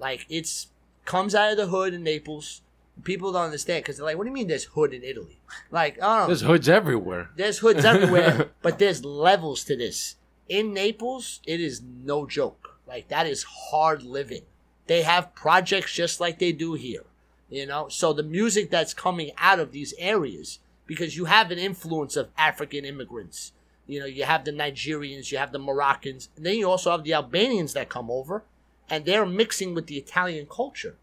[0.00, 0.66] Like it's
[1.04, 2.62] comes out of the hood in Naples.
[3.04, 5.38] People don't understand because they're like, "What do you mean there's hood in Italy?"
[5.70, 6.26] Like, I don't know.
[6.28, 7.30] There's hoods everywhere.
[7.36, 10.16] There's hoods everywhere, but there's levels to this.
[10.48, 12.78] In Naples, it is no joke.
[12.86, 14.42] Like that is hard living.
[14.86, 17.04] They have projects just like they do here.
[17.48, 21.58] You know, so the music that's coming out of these areas, because you have an
[21.58, 23.52] influence of African immigrants.
[23.86, 27.04] You know, you have the Nigerians, you have the Moroccans, and then you also have
[27.04, 28.42] the Albanians that come over,
[28.90, 30.96] and they're mixing with the Italian culture.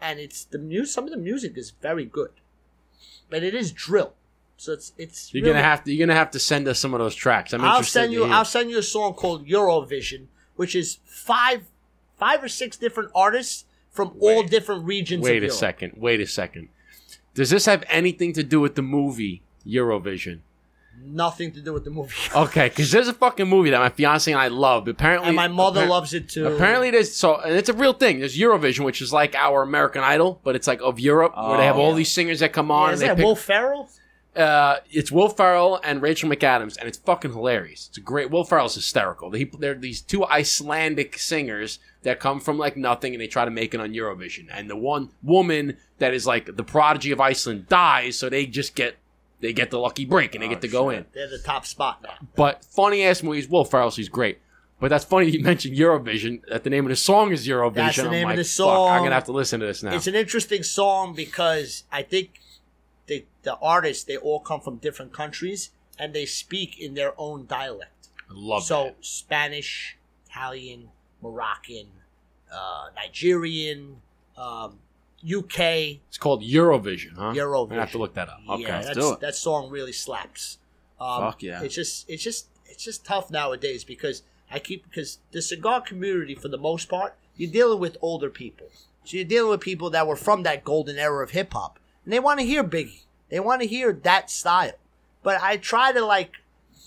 [0.00, 0.92] And it's the music.
[0.92, 2.32] Some of the music is very good,
[3.30, 4.12] but it is drill.
[4.58, 5.32] So it's it's.
[5.34, 5.92] You're really- gonna have to.
[5.92, 7.52] You're gonna have to send us some of those tracks.
[7.52, 8.24] I'm I'll send you.
[8.24, 10.26] I'll send you a song called Eurovision,
[10.56, 11.64] which is five,
[12.18, 15.22] five or six different artists from all different regions.
[15.22, 15.94] Wait a second.
[15.96, 16.68] Wait a second.
[17.34, 20.38] Does this have anything to do with the movie Eurovision?
[21.04, 22.14] Nothing to do with the movie.
[22.34, 24.88] Okay, because there's a fucking movie that my fiance and I love.
[24.88, 26.46] Apparently, and my mother loves it too.
[26.46, 28.20] Apparently, there's so and it's a real thing.
[28.20, 31.66] There's Eurovision, which is like our American Idol, but it's like of Europe, where they
[31.66, 31.80] have Oh.
[31.82, 33.26] all these singers that come Yeah, on is and that pick.
[33.26, 33.90] Will Ferrell?
[34.36, 37.86] Uh, it's Will Ferrell and Rachel McAdams, and it's fucking hilarious.
[37.88, 38.30] It's a great.
[38.30, 39.30] Will Ferrell's hysterical.
[39.30, 43.50] They, they're these two Icelandic singers that come from like nothing, and they try to
[43.50, 44.48] make it on Eurovision.
[44.50, 48.74] And the one woman that is like the prodigy of Iceland dies, so they just
[48.74, 48.96] get
[49.40, 51.06] they get the lucky break and they get to go in.
[51.12, 52.14] They're the top spot now.
[52.34, 53.48] But funny ass movies.
[53.48, 54.40] Will Ferrell, he's great.
[54.78, 56.42] But that's funny you mentioned Eurovision.
[56.48, 57.74] That the name of the song is Eurovision.
[57.74, 58.92] That's the I'm name of like, the fuck, song.
[58.92, 59.94] I'm gonna have to listen to this now.
[59.94, 62.40] It's an interesting song because I think
[63.06, 67.46] the the artists they all come from different countries and they speak in their own
[67.46, 68.08] dialect.
[68.28, 68.96] I love so that.
[69.00, 69.96] Spanish,
[70.28, 70.88] Italian,
[71.22, 71.86] Moroccan,
[72.52, 74.02] uh, Nigerian,
[74.36, 74.78] um,
[75.24, 75.60] UK.
[76.08, 77.32] It's called Eurovision, huh?
[77.32, 77.72] Eurovision.
[77.72, 78.40] I have to look that up.
[78.48, 78.62] Okay.
[78.62, 79.20] yeah, let's do it.
[79.20, 80.58] that song really slaps.
[81.00, 81.62] Um, Fuck yeah.
[81.62, 86.34] It's just, it's just, it's just tough nowadays because I keep because the cigar community,
[86.34, 88.68] for the most part, you're dealing with older people.
[89.04, 92.12] So you're dealing with people that were from that golden era of hip hop, and
[92.12, 93.02] they want to hear Biggie.
[93.28, 94.74] They want to hear that style.
[95.24, 96.34] But I try to like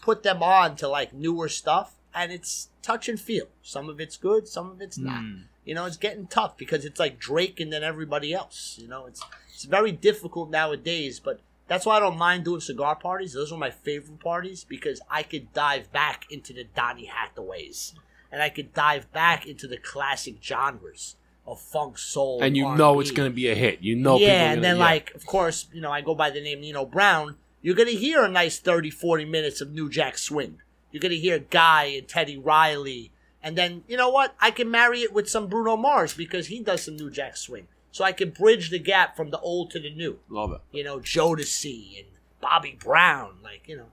[0.02, 3.48] put them on to like newer stuff, and it's touch and feel.
[3.62, 5.20] Some of it's good, some of it's not.
[5.20, 5.42] Hmm.
[5.66, 8.80] You know, it's getting tough because it's like Drake and then everybody else.
[8.82, 9.22] You know, it's
[9.54, 13.34] it's very difficult nowadays, but that's why I don't mind doing cigar parties.
[13.34, 17.94] Those are my favorite parties because I could dive back into the Donny Hathaways
[18.32, 21.16] and I could dive back into the classic genres
[21.52, 22.78] of funk, soul, And you R&B.
[22.78, 23.82] know it's going to be a hit.
[23.82, 24.84] You know, yeah, people are and then yeah.
[24.84, 27.36] like, of course, you know, I go by the name Nino Brown.
[27.62, 30.62] You're gonna hear a nice 30, 40 minutes of New Jack Swing.
[30.92, 33.12] You're gonna hear Guy and Teddy Riley,
[33.44, 34.34] and then you know what?
[34.40, 37.68] I can marry it with some Bruno Mars because he does some New Jack Swing,
[37.92, 40.20] so I can bridge the gap from the old to the new.
[40.30, 40.62] Love it.
[40.72, 42.08] You know, Jodeci and
[42.40, 43.92] Bobby Brown, like you know,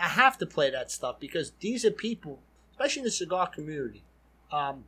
[0.00, 2.40] I have to play that stuff because these are people,
[2.72, 4.02] especially in the cigar community.
[4.50, 4.84] Um,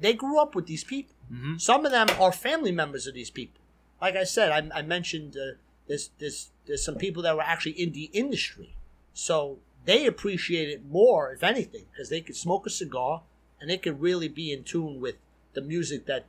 [0.00, 1.11] they grew up with these people.
[1.30, 1.60] Mhm.
[1.60, 3.60] Some of them are family members of these people.
[4.00, 7.72] Like I said, I, I mentioned uh, there's, there's, there's some people that were actually
[7.72, 8.74] in the industry.
[9.14, 13.22] So they appreciate it more, if anything, because they could smoke a cigar
[13.60, 15.16] and they could really be in tune with
[15.54, 16.26] the music that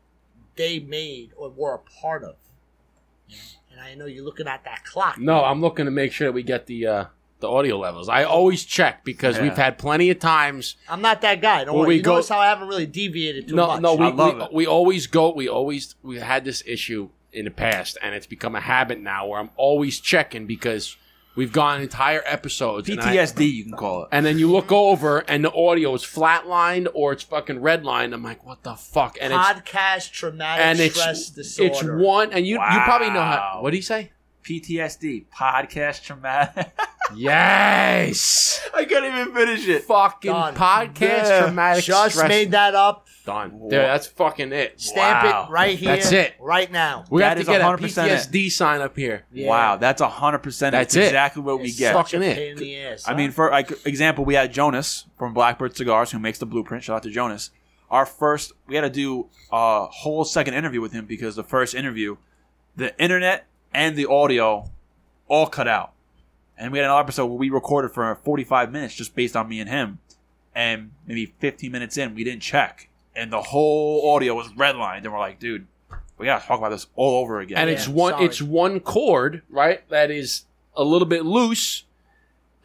[0.55, 2.35] they made or were a part of.
[3.71, 5.17] And I know you're looking at that clock.
[5.17, 7.05] No, I'm looking to make sure that we get the uh,
[7.43, 8.09] the audio levels.
[8.09, 9.43] I always check because Yeah.
[9.43, 10.75] we've had plenty of times.
[10.89, 11.63] I'm not that guy.
[11.63, 11.87] Don't worry.
[11.89, 13.81] we you go- notice how I haven't really deviated too No, much.
[13.81, 14.53] no, we, we, it.
[14.53, 15.31] we always go.
[15.33, 19.27] We always we had this issue in the past, and it's become a habit now
[19.27, 20.95] where I'm always checking because
[21.35, 22.87] we've gone entire episodes.
[22.89, 24.09] and I- PTSD, you can call it.
[24.11, 28.13] And then you look over and the audio is flatlined or it's fucking redlined.
[28.13, 29.17] I'm like, what the fuck?
[29.19, 31.71] And it's Podcast traumatic and it's disorder.
[31.97, 33.59] it's one and you you probably know how.
[33.61, 34.11] What do you say?
[34.43, 36.71] PTSD, podcast traumatic.
[37.15, 39.83] Yes, I can't even finish it.
[39.83, 40.55] fucking Done.
[40.55, 41.41] podcast Yeah.
[41.41, 42.27] traumatic Just stress.
[42.29, 43.07] made that up.
[43.25, 43.51] done.
[43.59, 44.79] Wha- Dude, that's fucking it.
[44.81, 45.45] Stamp Wow.
[45.47, 45.95] it right here.
[45.95, 46.33] That's it.
[46.39, 47.05] Right now.
[47.09, 48.11] We That have to is get a 100% it.
[48.31, 49.23] PTSD sign up here.
[49.31, 49.47] Yeah.
[49.49, 50.73] Wow, that's hundred percent.
[50.73, 51.09] That's That's it.
[51.09, 51.93] exactly what we It's get.
[51.93, 52.07] Fuck.
[52.07, 52.35] a Fucking it.
[52.35, 53.03] pain in the ass.
[53.07, 53.17] I huh?
[53.17, 56.83] mean, for like example, we had Jonas from Blackbird Cigars who makes the blueprint.
[56.83, 57.49] Shout out to Jonas.
[57.89, 61.75] Our first, we had to do a whole second interview with him because the first
[61.75, 62.17] interview,
[62.75, 64.69] the internet and the audio
[65.27, 65.91] all cut out,
[66.57, 69.59] and we had another episode where we recorded for 45 minutes just based on me
[69.59, 69.99] and him,
[70.55, 75.11] and maybe 15 minutes in we didn't check, and the whole audio was redlined, and
[75.11, 75.67] we're like, dude,
[76.17, 77.57] we gotta talk about this all over again.
[77.57, 78.25] and Yeah, it's one sorry.
[78.25, 81.83] it's one chord right that is a little bit loose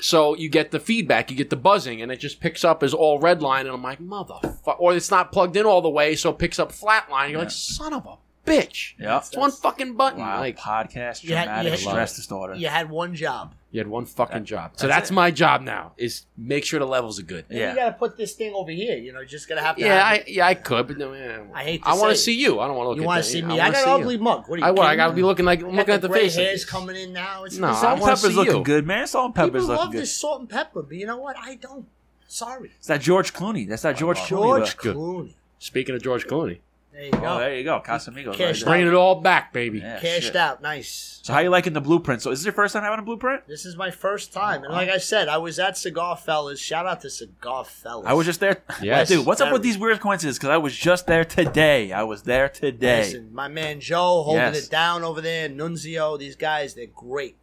[0.00, 2.94] so you get the feedback you get the buzzing and it just picks up as
[2.94, 6.14] all red line and i'm like motherfucker or it's not plugged in all the way
[6.14, 8.16] so it picks up flat line you're like son of a
[8.48, 12.16] bitch yeah, it's one fucking button wow, like podcast You had- traumatic you had- stress
[12.16, 12.54] disorder.
[12.54, 13.54] you had one job.
[13.70, 16.86] You had one fucking job so that's that's my job now is make sure the
[16.86, 17.70] levels are good Yeah.
[17.70, 18.96] You gotta put this thing over here.
[18.96, 19.82] You know, you just gotta have to.
[19.82, 21.42] yeah have I, yeah I could but no, yeah.
[21.54, 23.06] I hate to I want to see you I don't want to look You at
[23.06, 23.48] want to see me?
[23.48, 23.94] wanna I got see an you.
[24.04, 24.48] ugly mug.
[24.48, 24.64] What are you?
[24.66, 26.64] I, what, I gotta be looking like I got looking at the gray face hairs
[26.64, 27.44] coming in now.
[27.44, 28.62] It's, No, I Salt wanna and pepper's see looking you.
[28.64, 29.06] good, man.
[29.06, 30.00] Salt and People pepper's love looking good.
[30.02, 31.36] this salt and pepper, but you know what?
[31.38, 31.86] I don't.
[32.26, 33.66] Sorry, It's that George Clooney.
[33.68, 34.28] That's that George Clooney.
[34.28, 35.32] George Clooney.
[35.58, 36.58] speaking of George Clooney
[36.98, 37.26] There you go.
[37.26, 38.34] Oh, there you go, Casamigos.
[38.34, 40.36] Cashed Right bringing it all back baby Yeah, Cashed shit.
[40.36, 41.20] out, nice.
[41.22, 42.22] So how you liking the blueprint?
[42.22, 43.46] So is this your first time having a blueprint?
[43.46, 46.58] This is my first time, and like I said, I was at Cigar Fellas.
[46.58, 48.04] Shout out to Cigar Fellas.
[48.08, 48.62] I was just there.
[48.82, 49.08] Yes.
[49.10, 49.24] dude.
[49.24, 50.38] What's up with these weird coincidences?
[50.40, 51.92] Because I was just there today.
[51.92, 53.02] I was there today.
[53.04, 54.66] Listen, my man Joe holding Yes.
[54.66, 55.48] it down over there.
[55.48, 57.36] Nunzio, these guys, they're great.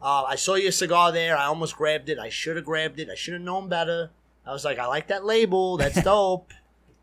[0.00, 1.36] Uh, I saw your cigar there.
[1.36, 2.18] I almost grabbed it.
[2.20, 3.08] I should have grabbed it.
[3.10, 4.10] I should have known better.
[4.46, 5.76] I was like, I like that label.
[5.78, 6.52] That's dope.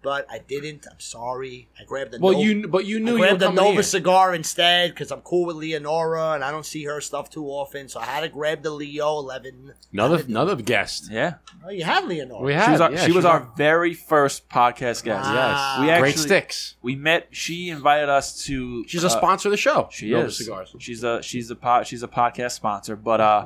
[0.01, 0.85] But I didn't.
[0.89, 1.67] I'm sorry.
[1.79, 3.55] I grabbed the well Nova, you but you I knew you were grabbed the coming
[3.63, 3.83] Nova here.
[3.83, 7.89] cigar instead because I'm cool with Leonora and I don't see her stuff too often.
[7.89, 9.73] So I had to grab the Leo 11.
[9.93, 11.09] Another another guest.
[11.11, 12.43] Yeah, Oh, you had Leonora.
[12.43, 15.29] We she had was our, yeah, she was she's our very first podcast guest.
[15.29, 15.77] Wow.
[15.81, 16.75] we Great actually sticks.
[16.81, 17.27] we met.
[17.31, 18.85] She invited us to.
[18.87, 19.89] She's a uh, sponsor of the show.
[19.91, 20.37] She Nova is.
[20.37, 20.75] Cigars.
[20.79, 23.45] She's a she's a pod, she's a podcast sponsor, but uh,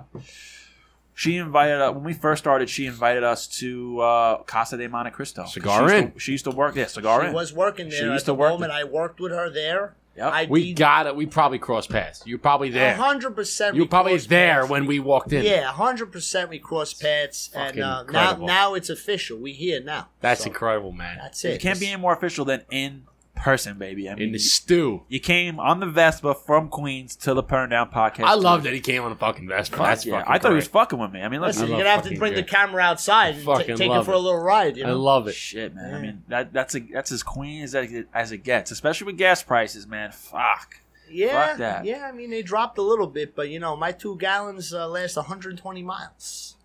[1.14, 2.70] she invited us when we first started.
[2.70, 5.48] She invited us to uh, Casa de Montecristo.
[5.48, 6.76] Cigar she used To, she used to work.
[6.76, 7.34] Yeah, cigar She in.
[7.34, 8.00] was working there.
[8.00, 9.96] She at used the to work moment I worked with her there.
[10.18, 10.34] Yep.
[10.34, 11.16] I We got it.
[11.16, 12.22] We probably crossed paths.
[12.26, 12.96] You're probably there.
[12.96, 13.76] hundred percent.
[13.76, 15.46] You were probably there when we walked in.
[15.46, 16.50] Yeah, hundred percent.
[16.50, 18.46] We crossed paths, and uh, now incredible.
[18.48, 19.38] now it's official.
[19.40, 20.10] We here now.
[20.20, 21.18] That's So, incredible, man.
[21.22, 21.54] That's it.
[21.54, 23.04] You can't be any more official than in
[23.42, 24.10] person, baby.
[24.10, 25.04] I mean, In the stew.
[25.10, 28.24] you came on the Vespa from Queens to the Burn Down podcast.
[28.26, 29.78] I love that he came on a fucking Vespa.
[29.78, 30.20] Fuck That's yeah.
[30.20, 31.22] fucking I thought he was fucking with me.
[31.22, 33.44] I mean, look, Listen, I you're gonna have to fucking bring the camera outside and
[33.44, 34.16] Fucking take it for it.
[34.16, 34.78] a little ride.
[34.78, 35.36] You I love it.
[35.36, 35.94] shit, man.
[35.94, 39.18] I mean, that that's a that's as queen as it, as it gets, especially with
[39.18, 40.12] gas prices, man.
[40.12, 40.78] Fuck.
[41.10, 41.86] Yeah, Fuck that.
[41.86, 42.08] yeah.
[42.08, 45.18] I mean, they dropped a little bit, but you know, my two gallons uh, last
[45.18, 46.56] 120 miles.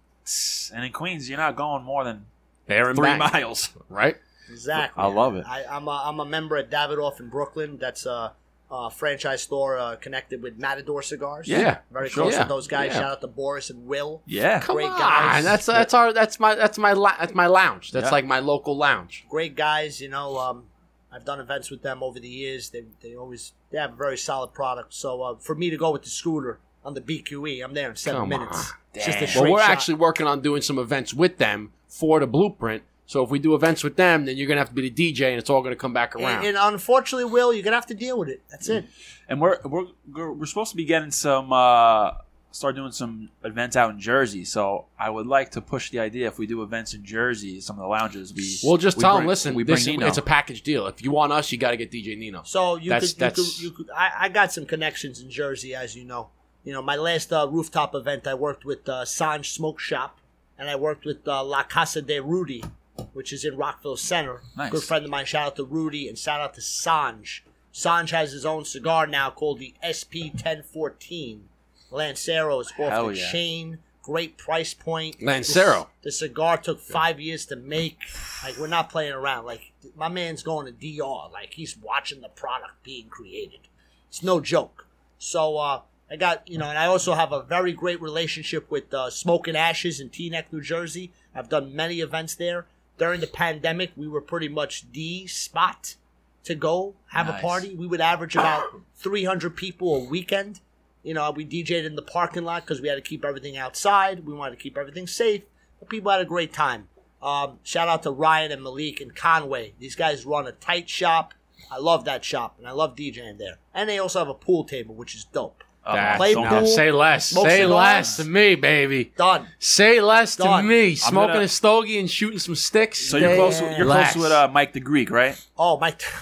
[0.74, 2.26] And in Queens, you're not going more than
[2.66, 3.70] There and three back, miles.
[3.88, 4.16] right?
[4.50, 5.02] Exactly.
[5.02, 5.44] I love it.
[5.46, 7.78] I, I'm a, I'm a member at Davidoff in Brooklyn.
[7.78, 8.32] That's a,
[8.70, 11.46] a franchise store uh, connected with Matador Cigars.
[11.48, 12.24] Yeah, very sure.
[12.24, 12.88] close Yeah, with those guys.
[12.92, 13.00] yeah.
[13.00, 14.22] Shout out to Boris and Will.
[14.26, 14.60] Yeah.
[14.60, 15.44] Come Great on, guys.
[15.44, 17.92] that's that's our that's my that's my that's my lounge.
[17.92, 18.10] That's Yeah.
[18.10, 19.24] like my local lounge.
[19.28, 20.00] Great guys.
[20.00, 20.64] You know, um,
[21.12, 22.70] I've done events with them over the years.
[22.70, 24.94] They they always they have a very solid product.
[24.94, 27.96] So uh, for me to go with the scooter on the BQE, I'm there in
[27.96, 28.58] seven Come minutes.
[28.70, 28.76] on.
[28.94, 29.70] It's just a Well, we're shot.
[29.70, 32.82] actually working on doing some events with them for the blueprint.
[33.06, 35.30] So if we do events with them, then you're gonna have to be the DJ,
[35.30, 36.44] and it's all gonna come back around.
[36.44, 38.42] And, and unfortunately, Will, you're gonna have to deal with it.
[38.50, 38.84] That's it.
[39.28, 42.12] And we're we're we're, we're supposed to be getting some uh
[42.50, 44.44] start doing some events out in Jersey.
[44.44, 47.76] So I would like to push the idea if we do events in Jersey, some
[47.76, 50.06] of the lounges we we'll just we tell bring- them, listen, we bring this, Nino.
[50.06, 50.86] it's a package deal.
[50.86, 52.42] If you want us, you got to get DJ Nino.
[52.44, 53.90] So you That's- could, you that's- could, you could.
[53.94, 56.30] I, I got some connections in Jersey, as you know.
[56.64, 60.18] You know, my last uh, rooftop event, I worked with uh, Sanj Smoke Shop,
[60.58, 62.64] and I worked with uh, La Casa de Rudy,
[63.12, 64.42] which is in Rockville Center.
[64.56, 64.70] Nice.
[64.70, 65.26] Good friend of mine.
[65.26, 67.40] Shout out to Rudy and shout out to Sanj.
[67.72, 71.48] Sanj has his own cigar now called the SP 1014.
[71.90, 73.30] Lancero is off Hell the yeah.
[73.30, 73.78] chain.
[74.02, 75.20] Great price point.
[75.22, 75.88] Lancero.
[76.02, 77.98] The, the cigar took five years to make.
[78.44, 79.44] Like we're not playing around.
[79.46, 81.30] Like my man's going to DR.
[81.32, 83.60] Like he's watching the product being created.
[84.08, 84.86] It's no joke.
[85.18, 88.94] So uh, I got you know, and I also have a very great relationship with
[88.94, 91.12] uh, Smoke and Ashes in Teaneck, New Jersey.
[91.34, 92.66] I've done many events there.
[92.98, 95.96] During the pandemic, we were pretty much the spot
[96.44, 97.38] to go have Nice.
[97.38, 97.74] a party.
[97.74, 98.64] We would average about
[98.96, 100.60] 300 people a weekend.
[101.02, 104.24] You know, we DJ'd in the parking lot because we had to keep everything outside.
[104.26, 105.42] We wanted to keep everything safe.
[105.78, 106.88] But people had a great time.
[107.22, 109.74] Um, shout out to Ryan and Malik and Conway.
[109.78, 111.34] These guys run a tight shop.
[111.70, 113.58] I love that shop, and I love DJing there.
[113.74, 115.64] And they also have a pool table, which is dope.
[115.88, 117.28] Oh, That's- play don't now, say less.
[117.28, 117.70] smoke Say cigars.
[117.70, 119.12] less to me, baby.
[119.16, 119.46] Done.
[119.60, 120.96] Say less to me.
[120.96, 122.98] Smoking gonna- a stogie and shooting some sticks.
[123.08, 123.60] So you're close.
[123.60, 123.70] Yeah.
[123.76, 124.12] You're Relax.
[124.14, 125.40] close with uh, Mike the Greek, right?
[125.56, 126.02] Oh, Mike.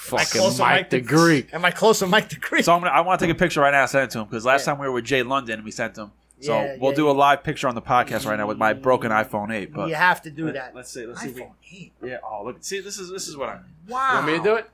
[0.00, 1.52] Fucking close to Mike, the the- Greek.
[1.54, 2.64] Am I close to Mike the Greek?
[2.64, 4.18] So I'm gonna, I want to take a picture right now and send it to
[4.20, 4.72] him because last Yeah.
[4.72, 6.10] time we were with Jay London, and we sent him.
[6.42, 7.10] So Yeah, we'll yeah, do yeah.
[7.10, 9.74] a live picture on the podcast right now with my broken iPhone 8.
[9.74, 10.72] But you have to do Let- that.
[10.74, 11.92] let's see, let's see if we- iPhone 8.
[12.02, 13.62] yeah, oh look, see this is this is what I mean.
[13.88, 14.08] Wow.
[14.08, 14.70] You want me to do it?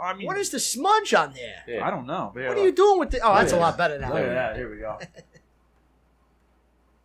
[0.00, 1.62] I mean, What is the smudge on there?
[1.66, 1.86] Yeah.
[1.86, 2.30] I don't know.
[2.32, 3.20] What are you doing with the?
[3.20, 4.12] Oh, that's a lot better now.
[4.12, 4.56] Look at that.
[4.56, 4.98] Here we go.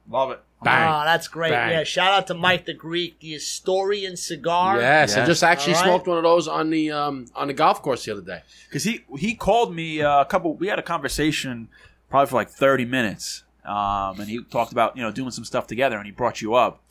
[0.09, 0.41] Love it.
[0.61, 0.89] Bang.
[0.89, 1.51] Oh, that's great.
[1.51, 1.71] Bang.
[1.71, 4.79] Yeah, shout out to Mike the Greek, the historian cigar.
[4.79, 5.87] Yes, I just actually All right.
[5.87, 8.41] smoked one of those on the um on the golf course the other day.
[8.67, 10.55] because he he called me uh, a couple.
[10.55, 11.69] We had a conversation
[12.09, 15.67] probably for like thirty minutes, um, and he talked about you know doing some stuff
[15.67, 16.82] together, and he brought you up.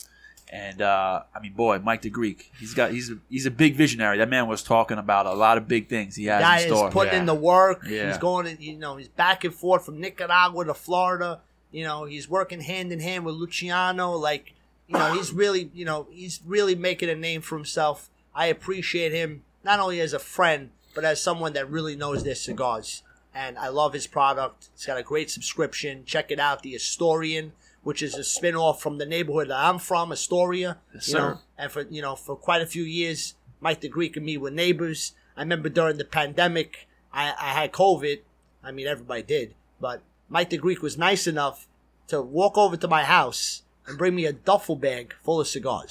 [0.51, 3.75] And uh, I mean, boy, Mike the Greek, he's got he's a, he's a big
[3.75, 4.19] visionary.
[4.19, 6.87] That man was talking about a lot of big things he has Guy in store.
[6.89, 7.19] is putting Yeah.
[7.21, 7.81] in the work.
[7.87, 8.07] Yeah.
[8.09, 11.39] He's going to, you know, he's back and forth from Nicaragua to Florida.
[11.71, 14.11] You know, he's working hand in hand with Luciano.
[14.11, 14.53] Like,
[14.87, 18.09] you know, he's really, you know, he's really making a name for himself.
[18.35, 22.35] I appreciate him not only as a friend, but as someone that really knows their
[22.35, 23.01] cigars.
[23.33, 24.69] And I love his product.
[24.75, 26.03] It's got a great subscription.
[26.05, 27.53] Check it out, The Historian,
[27.83, 30.77] which is a spin-off from the neighborhood that I'm from, Astoria.
[30.93, 34.15] Yes, you know, and for you know, for quite a few years, Mike the Greek
[34.17, 35.13] and me were neighbors.
[35.37, 38.19] I remember during the pandemic, I, I had COVID.
[38.63, 41.67] I mean, everybody did, but Mike the Greek was nice enough
[42.07, 45.89] to walk over to my house and bring me a duffel bag full of cigars.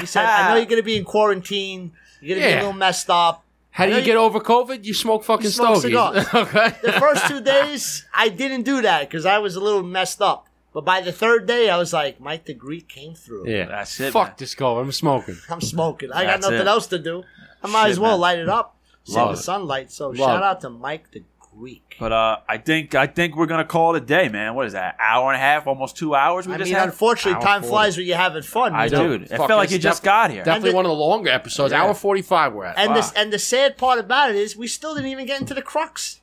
[0.00, 1.92] He said, "I know you're going to be in quarantine.
[2.20, 2.56] You're going to be Yeah.
[2.60, 4.84] a little messed up." How do you get over COVID?
[4.84, 5.92] You smoke fucking You smoke stogies.
[5.92, 6.26] cigars.
[6.34, 6.76] okay.
[6.82, 10.48] The first two days, I didn't do that because I was a little messed up.
[10.72, 13.48] But by the third day, I was like, Mike the Greek came through.
[13.48, 14.34] yeah, That's it, Fuck man.
[14.38, 14.80] this COVID.
[14.82, 15.36] I'm smoking.
[15.50, 16.12] I'm smoking.
[16.12, 16.66] I got That's nothing it.
[16.68, 17.24] else to do.
[17.62, 18.20] I might Shit, as well man.
[18.20, 18.76] light it up.
[19.04, 19.42] Sit Love the it.
[19.42, 19.90] sunlight.
[19.90, 20.42] So Love shout it.
[20.44, 21.24] out to Mike the
[21.58, 21.96] Greek.
[21.98, 24.54] But uh, I think I think we're gonna call it a day, man.
[24.54, 24.96] What is that?
[25.00, 26.46] Hour and a half, almost two hours.
[26.46, 26.88] We I just mean, had.
[26.90, 27.70] unfortunately, Hour time 40.
[27.70, 28.72] flies when you're having fun.
[28.72, 29.08] I you know?
[29.08, 30.44] dude, it Fuck, felt like it's you just got here.
[30.44, 31.72] Definitely the- one of the longer episodes.
[31.72, 31.82] Yeah.
[31.82, 32.78] Hour 45 we're at.
[32.78, 33.00] And Wow.
[33.00, 35.62] the and the sad part about it is we still didn't even get into the
[35.62, 36.20] crux.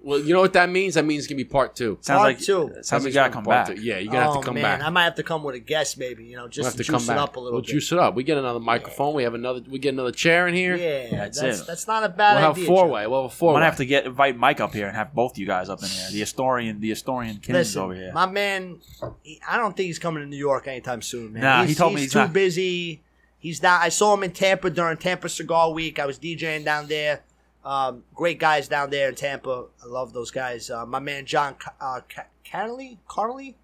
[0.00, 0.94] Well, you know what that means?
[0.94, 1.98] That means it's going to be part two.
[2.02, 2.70] sounds Part like two.
[2.82, 3.66] Sounds That like you means gotta come back.
[3.66, 3.74] two.
[3.74, 4.82] Yeah, you're going to have oh to come man, back.
[4.82, 6.24] I might have to come with a guest, maybe.
[6.24, 7.28] You know, We'll just have to to juice come it back.
[7.28, 7.70] up a little we'll bit.
[7.70, 8.14] juice it up.
[8.14, 9.14] We get another microphone.
[9.14, 9.60] We have another.
[9.68, 10.76] We get another chair in here.
[10.76, 11.66] Yeah, That's that's it.
[11.66, 12.40] that's, not a bad idea.
[12.40, 12.66] We'll have idea.
[12.66, 12.92] four Joe.
[12.92, 13.06] way.
[13.08, 13.54] We'll have a I'm four way.
[13.56, 15.88] gonna have to get invite Mike up here and have both you guys up in
[15.88, 16.06] here.
[16.12, 18.12] The historian, the historian Kings Listen, over here.
[18.12, 18.78] my man,
[19.24, 21.42] he, I don't think he's coming to New York anytime soon, man.
[21.42, 22.32] Nah, he's, he told me he's too not.
[22.32, 23.02] busy.
[23.40, 23.82] He's not.
[23.82, 25.98] I saw him in Tampa during Tampa Cigar Week.
[25.98, 27.22] I was DJing down there.
[27.64, 29.66] Um, great guys down there in Tampa.
[29.82, 30.70] I love those guys.
[30.70, 33.56] Uh, my man John Ca- uh, Ca- Connolly, Carly,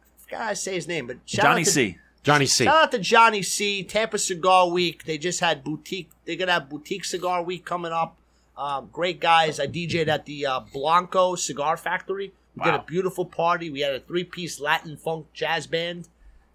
[0.00, 1.98] I forgot how to say his name, but shout Johnny out to, C.
[2.22, 2.64] Johnny C.
[2.64, 3.84] Shout out to Johnny C.
[3.84, 5.04] Tampa Cigar Week.
[5.04, 6.10] They just had boutique.
[6.24, 8.16] They're gonna have boutique cigar week coming up.
[8.56, 9.58] Um, great guys.
[9.60, 12.32] I DJ'd at the uh, Blanco Cigar Factory.
[12.54, 13.70] We did a beautiful party.
[13.70, 16.08] We had a three-piece Latin funk jazz band.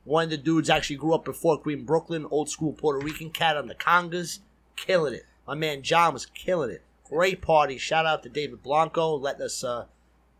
[0.03, 2.25] One of the dudes actually grew up in Fort Greene, Brooklyn.
[2.29, 4.39] Old school Puerto Rican cat on the congas,
[4.75, 5.25] killing it.
[5.47, 6.81] My man John was killing it.
[7.09, 7.77] Great party.
[7.77, 9.85] Shout out to David Blanco, letting us, uh,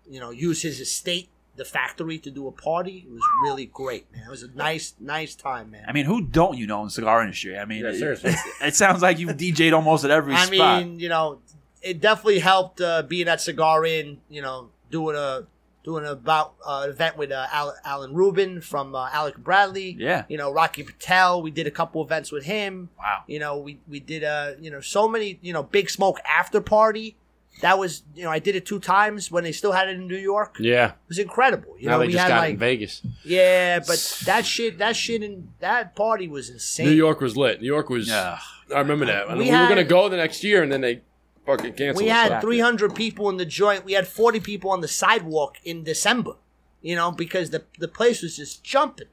[0.10, 3.06] you know, use his estate, the factory, to do a party.
[3.08, 4.24] It was really great, man.
[4.28, 5.86] It was a nice, nice time, man.
[5.88, 7.58] I mean, who don't you know in the cigar industry?
[7.58, 8.32] I mean, Yeah, it- seriously.
[8.32, 8.38] It,
[8.68, 10.84] it sounds like you've DJ'd almost at every I spot.
[10.84, 11.40] mean, you know,
[11.82, 14.20] it definitely helped uh, being at Cigar Inn.
[14.30, 15.46] You know, doing a
[15.88, 19.96] doing about uh, event with uh, Al- Alan Rubin from uh, Alec Bradley.
[19.98, 20.26] Yeah.
[20.28, 21.42] You know, Rocky Patel.
[21.42, 22.90] We did a couple events with him.
[23.00, 23.24] wow.
[23.26, 26.60] You know, we we did uh you know so many you know Big Smoke after
[26.60, 27.16] party.
[27.62, 30.08] That was you know I did it two times when they still had it in
[30.08, 30.58] New York.
[30.60, 31.76] Yeah, it was incredible.
[31.80, 33.02] You now know, they we just had got it like in Vegas.
[33.24, 36.88] yeah, but that shit that shit and that party was insane.
[36.88, 37.62] New York was lit.
[37.62, 38.10] New York was.
[38.10, 38.40] Yeah.
[38.76, 39.28] I remember that.
[39.30, 41.02] And We we, were gonna go the next year, and then they
[41.48, 42.04] fucking canceled.
[42.04, 43.86] We had 300 people in the joint.
[43.86, 46.34] We had 40 people on the sidewalk in December.
[46.82, 49.08] You know, because the the place was just jumping.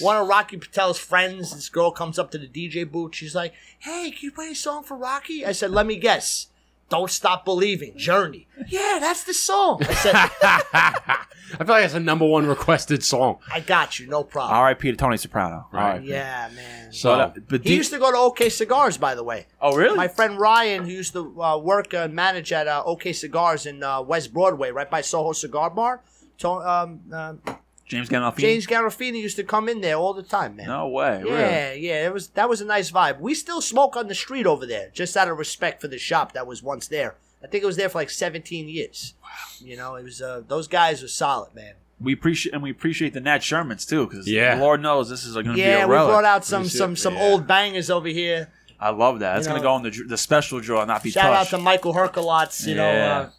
[0.00, 3.14] One of Rocky Patel's friends, this girl comes up to the DJ booth.
[3.14, 6.46] She's like, "Hey, can you play a song for Rocky?" I said, "Let me guess.
[6.90, 8.46] Don't stop believing." Journey.
[8.68, 9.80] Yeah, that's the song.
[9.88, 10.14] I said,
[10.74, 11.24] I
[11.64, 13.38] feel like it's a number one requested song.
[13.52, 14.90] "I got you, no problem." R.I.P.
[14.90, 15.66] to Tony Soprano.
[15.72, 16.02] Right.
[16.02, 16.92] Yeah, man.
[16.92, 19.46] So But, uh, but He D- used to go to OK Cigars, by the way.
[19.60, 19.96] oh, really?
[19.96, 23.82] My friend Ryan, who used to uh, work and manage at uh, OK Cigars in
[23.82, 26.02] uh, West Broadway, right by Soho Cigar Bar.
[26.38, 27.34] To, um, uh,
[27.90, 28.38] James Gandolfini?
[28.38, 30.68] James Gandolfini used to come in there all the time, man.
[30.68, 31.22] No way.
[31.22, 31.30] Really?
[31.38, 33.18] Yeah, yeah, it was that was a nice vibe.
[33.20, 36.32] We still smoke on the street over there, just out of respect for the shop
[36.32, 37.16] that was once there.
[37.42, 39.14] I think it was there for like 17 years.
[39.22, 39.28] Wow.
[39.60, 41.74] You know, it was uh, those guys were solid, man.
[42.00, 44.58] We appreciate and we appreciate the Nat Shermans too, because Yeah.
[44.60, 45.90] Lord knows this is going to be a relic.
[45.90, 46.96] Yeah, we brought out some Let some it.
[46.96, 47.22] some Yeah.
[47.24, 48.50] old bangers over here.
[48.78, 49.36] I love that.
[49.36, 51.52] It's going to go in the the special draw, not be Shout touched.
[51.52, 52.66] out to Michael Herklots.
[52.66, 53.30] You know, uh,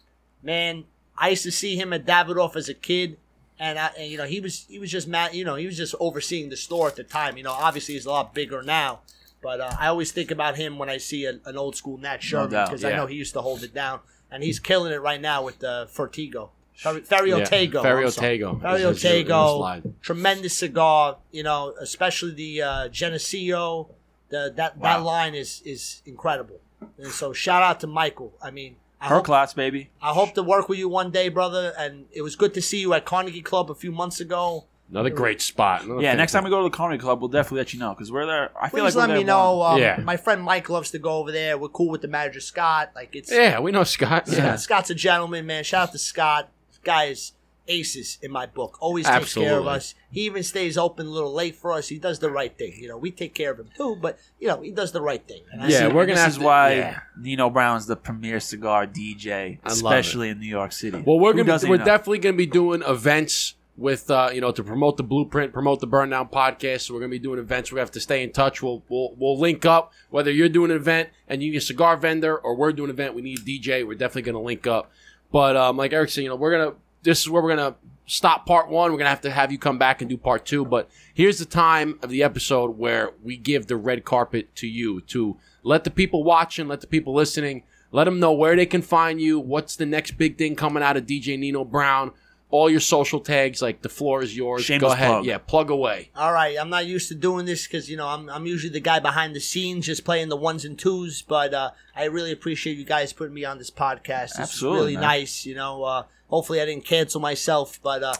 [0.42, 0.84] man,
[1.18, 3.16] I used to see him at Davidoff as a kid,
[3.58, 5.34] and, I, and you know he was he was just mad.
[5.34, 7.36] You know, he was just overseeing the store at the time.
[7.36, 9.00] You know, obviously he's a lot bigger now,
[9.42, 12.22] but uh, I always think about him when I see a, an old school Nat
[12.22, 12.96] Sherman because I yeah.
[12.96, 14.00] know he used to hold it down,
[14.30, 16.50] and he's killing it right now with the Fortigo.
[16.74, 17.82] Fer- Ferio Yeah, Tego.
[17.82, 19.56] Ferio I'm Ferio Is- is- is Tego.
[19.58, 19.94] slide.
[20.00, 23.90] Tremendous cigar, you know, especially the uh, Geneseo.
[24.30, 24.96] The, that Wow.
[24.98, 26.58] that line is is incredible.
[26.96, 28.32] And so shout out to Michael.
[28.42, 29.90] I mean, I Her hope, class, baby.
[30.00, 31.72] I hope to work with you one day, brother.
[31.76, 34.66] And it was good to see you at Carnegie Club a few months ago.
[34.90, 35.84] Another great spot.
[35.84, 37.94] Another Yeah, next time we go to the comedy club, we'll definitely let you know
[37.94, 38.50] because we're there.
[38.56, 39.62] I feel Please like we're let there me know.
[39.62, 39.96] Um, Yeah.
[40.04, 41.56] My friend Mike loves to go over there.
[41.58, 42.92] We're cool with the manager Scott.
[42.94, 44.28] Like it's Yeah, we know Scott.
[44.28, 44.54] Yeah.
[44.56, 45.64] Scott's a gentleman, man.
[45.64, 46.50] Shout out to Scott.
[46.70, 47.32] This guy is
[47.68, 48.76] aces in my book.
[48.80, 49.94] Always takes care of us.
[50.10, 51.88] He even stays open a little late for us.
[51.88, 52.72] He does the right thing.
[52.76, 55.26] You know, we take care of him too, but you know, he does the right
[55.26, 55.42] thing.
[55.52, 57.00] And I Yeah, see- we're gonna this is why yeah.
[57.18, 61.02] Nino Brown's the premier cigar DJ, I especially in New York City.
[61.06, 61.84] Well, we're Who gonna doesn't we're know?
[61.84, 65.86] definitely gonna be doing events with uh, you know to promote the blueprint, promote the
[65.86, 66.82] burn down podcast.
[66.82, 67.72] So we're gonna be doing events.
[67.72, 68.62] We have to stay in touch.
[68.62, 69.92] We'll we'll we'll link up.
[70.10, 72.96] Whether you're doing an event and you need a cigar vendor or we're doing an
[72.96, 73.86] event, we need a DJ.
[73.86, 74.90] We're definitely gonna link up.
[75.32, 77.74] But um, like Eric said, you know, we're gonna this is where we're gonna
[78.06, 78.92] stop part one.
[78.92, 80.64] We're gonna have to have you come back and do part two.
[80.64, 85.00] But here's the time of the episode where we give the red carpet to you
[85.02, 88.82] to let the people watching, let the people listening, let them know where they can
[88.82, 89.38] find you.
[89.38, 92.12] What's the next big thing coming out of DJ Nino Brown?
[92.50, 94.62] All your social tags, like the floor is yours.
[94.64, 95.24] Shameless Go ahead, plug.
[95.24, 96.10] yeah, plug away.
[96.14, 98.78] All right, I'm not used to doing this because you know I'm I'm usually the
[98.80, 101.22] guy behind the scenes, just playing the ones and twos.
[101.22, 104.32] But uh, I really appreciate you guys putting me on this podcast.
[104.36, 105.02] This Absolutely, is really man.
[105.02, 105.46] nice.
[105.46, 108.14] You know, uh, hopefully I didn't cancel myself, but uh,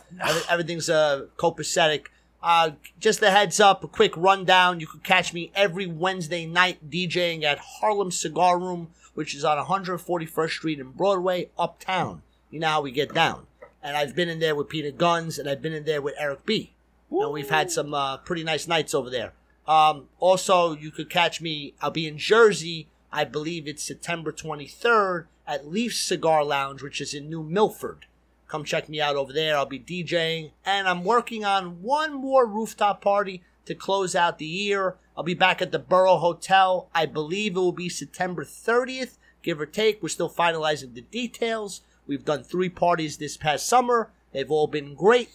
[0.49, 2.07] everything's uh, copacetic.
[2.43, 4.79] Uh, just a heads up, a quick rundown.
[4.79, 9.65] You can catch me every Wednesday night DJing at Harlem Cigar Room, which is on
[9.65, 12.23] 141st Street in Broadway, uptown.
[12.51, 13.47] You know how we get down.
[13.83, 16.47] And I've been in there with Peter Gunz, and I've been in there with Eric
[16.47, 16.73] B
[17.21, 19.33] and we've had some uh, pretty nice nights over there.
[19.67, 21.75] Um, also, you could catch me.
[21.81, 22.89] I'll be in Jersey.
[23.13, 28.07] I believe it's September 23rd at Leaf Cigar Lounge, which is in New Milford.
[28.49, 29.57] Come check me out over there.
[29.57, 34.47] I'll be DJing, and I'm working on one more rooftop party to close out the
[34.47, 34.97] year.
[35.15, 36.89] I'll be back at the Borough Hotel.
[36.95, 40.03] I believe it will be September 30th, give or take.
[40.03, 41.83] We're still finalizing the details.
[42.07, 44.11] We've done three parties this past summer.
[44.33, 45.29] They've all been great.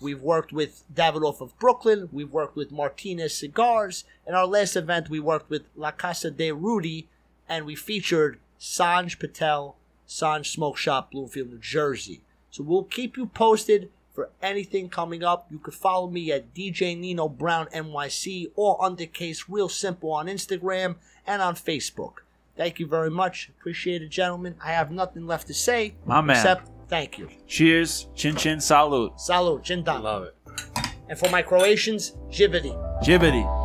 [0.00, 2.08] We've worked with Davidoff of Brooklyn.
[2.10, 4.04] We've worked with Martinez Cigars.
[4.26, 7.06] In our last event, we worked with La Casa de Rudy,
[7.50, 9.76] and we featured Sanj Patel,
[10.08, 12.20] Sanj Smoke Shop, Bloomfield, New Jersey.
[12.50, 15.46] So we'll keep you posted for anything coming up.
[15.50, 20.96] You can follow me at DJ Nino Brown NYC or Undercase Real Simple on Instagram
[21.26, 22.14] and on Facebook.
[22.56, 23.50] Thank you very much.
[23.58, 24.54] Appreciate it, gentlemen.
[24.64, 26.36] I have nothing left to say My man.
[26.36, 27.28] except thank you.
[27.46, 29.14] Cheers, chin chin, salute.
[29.16, 30.02] Salud, Chintan.
[30.02, 30.36] Love it.
[31.08, 32.72] And for my Croatians, Jividi.
[33.02, 33.59] Jivity.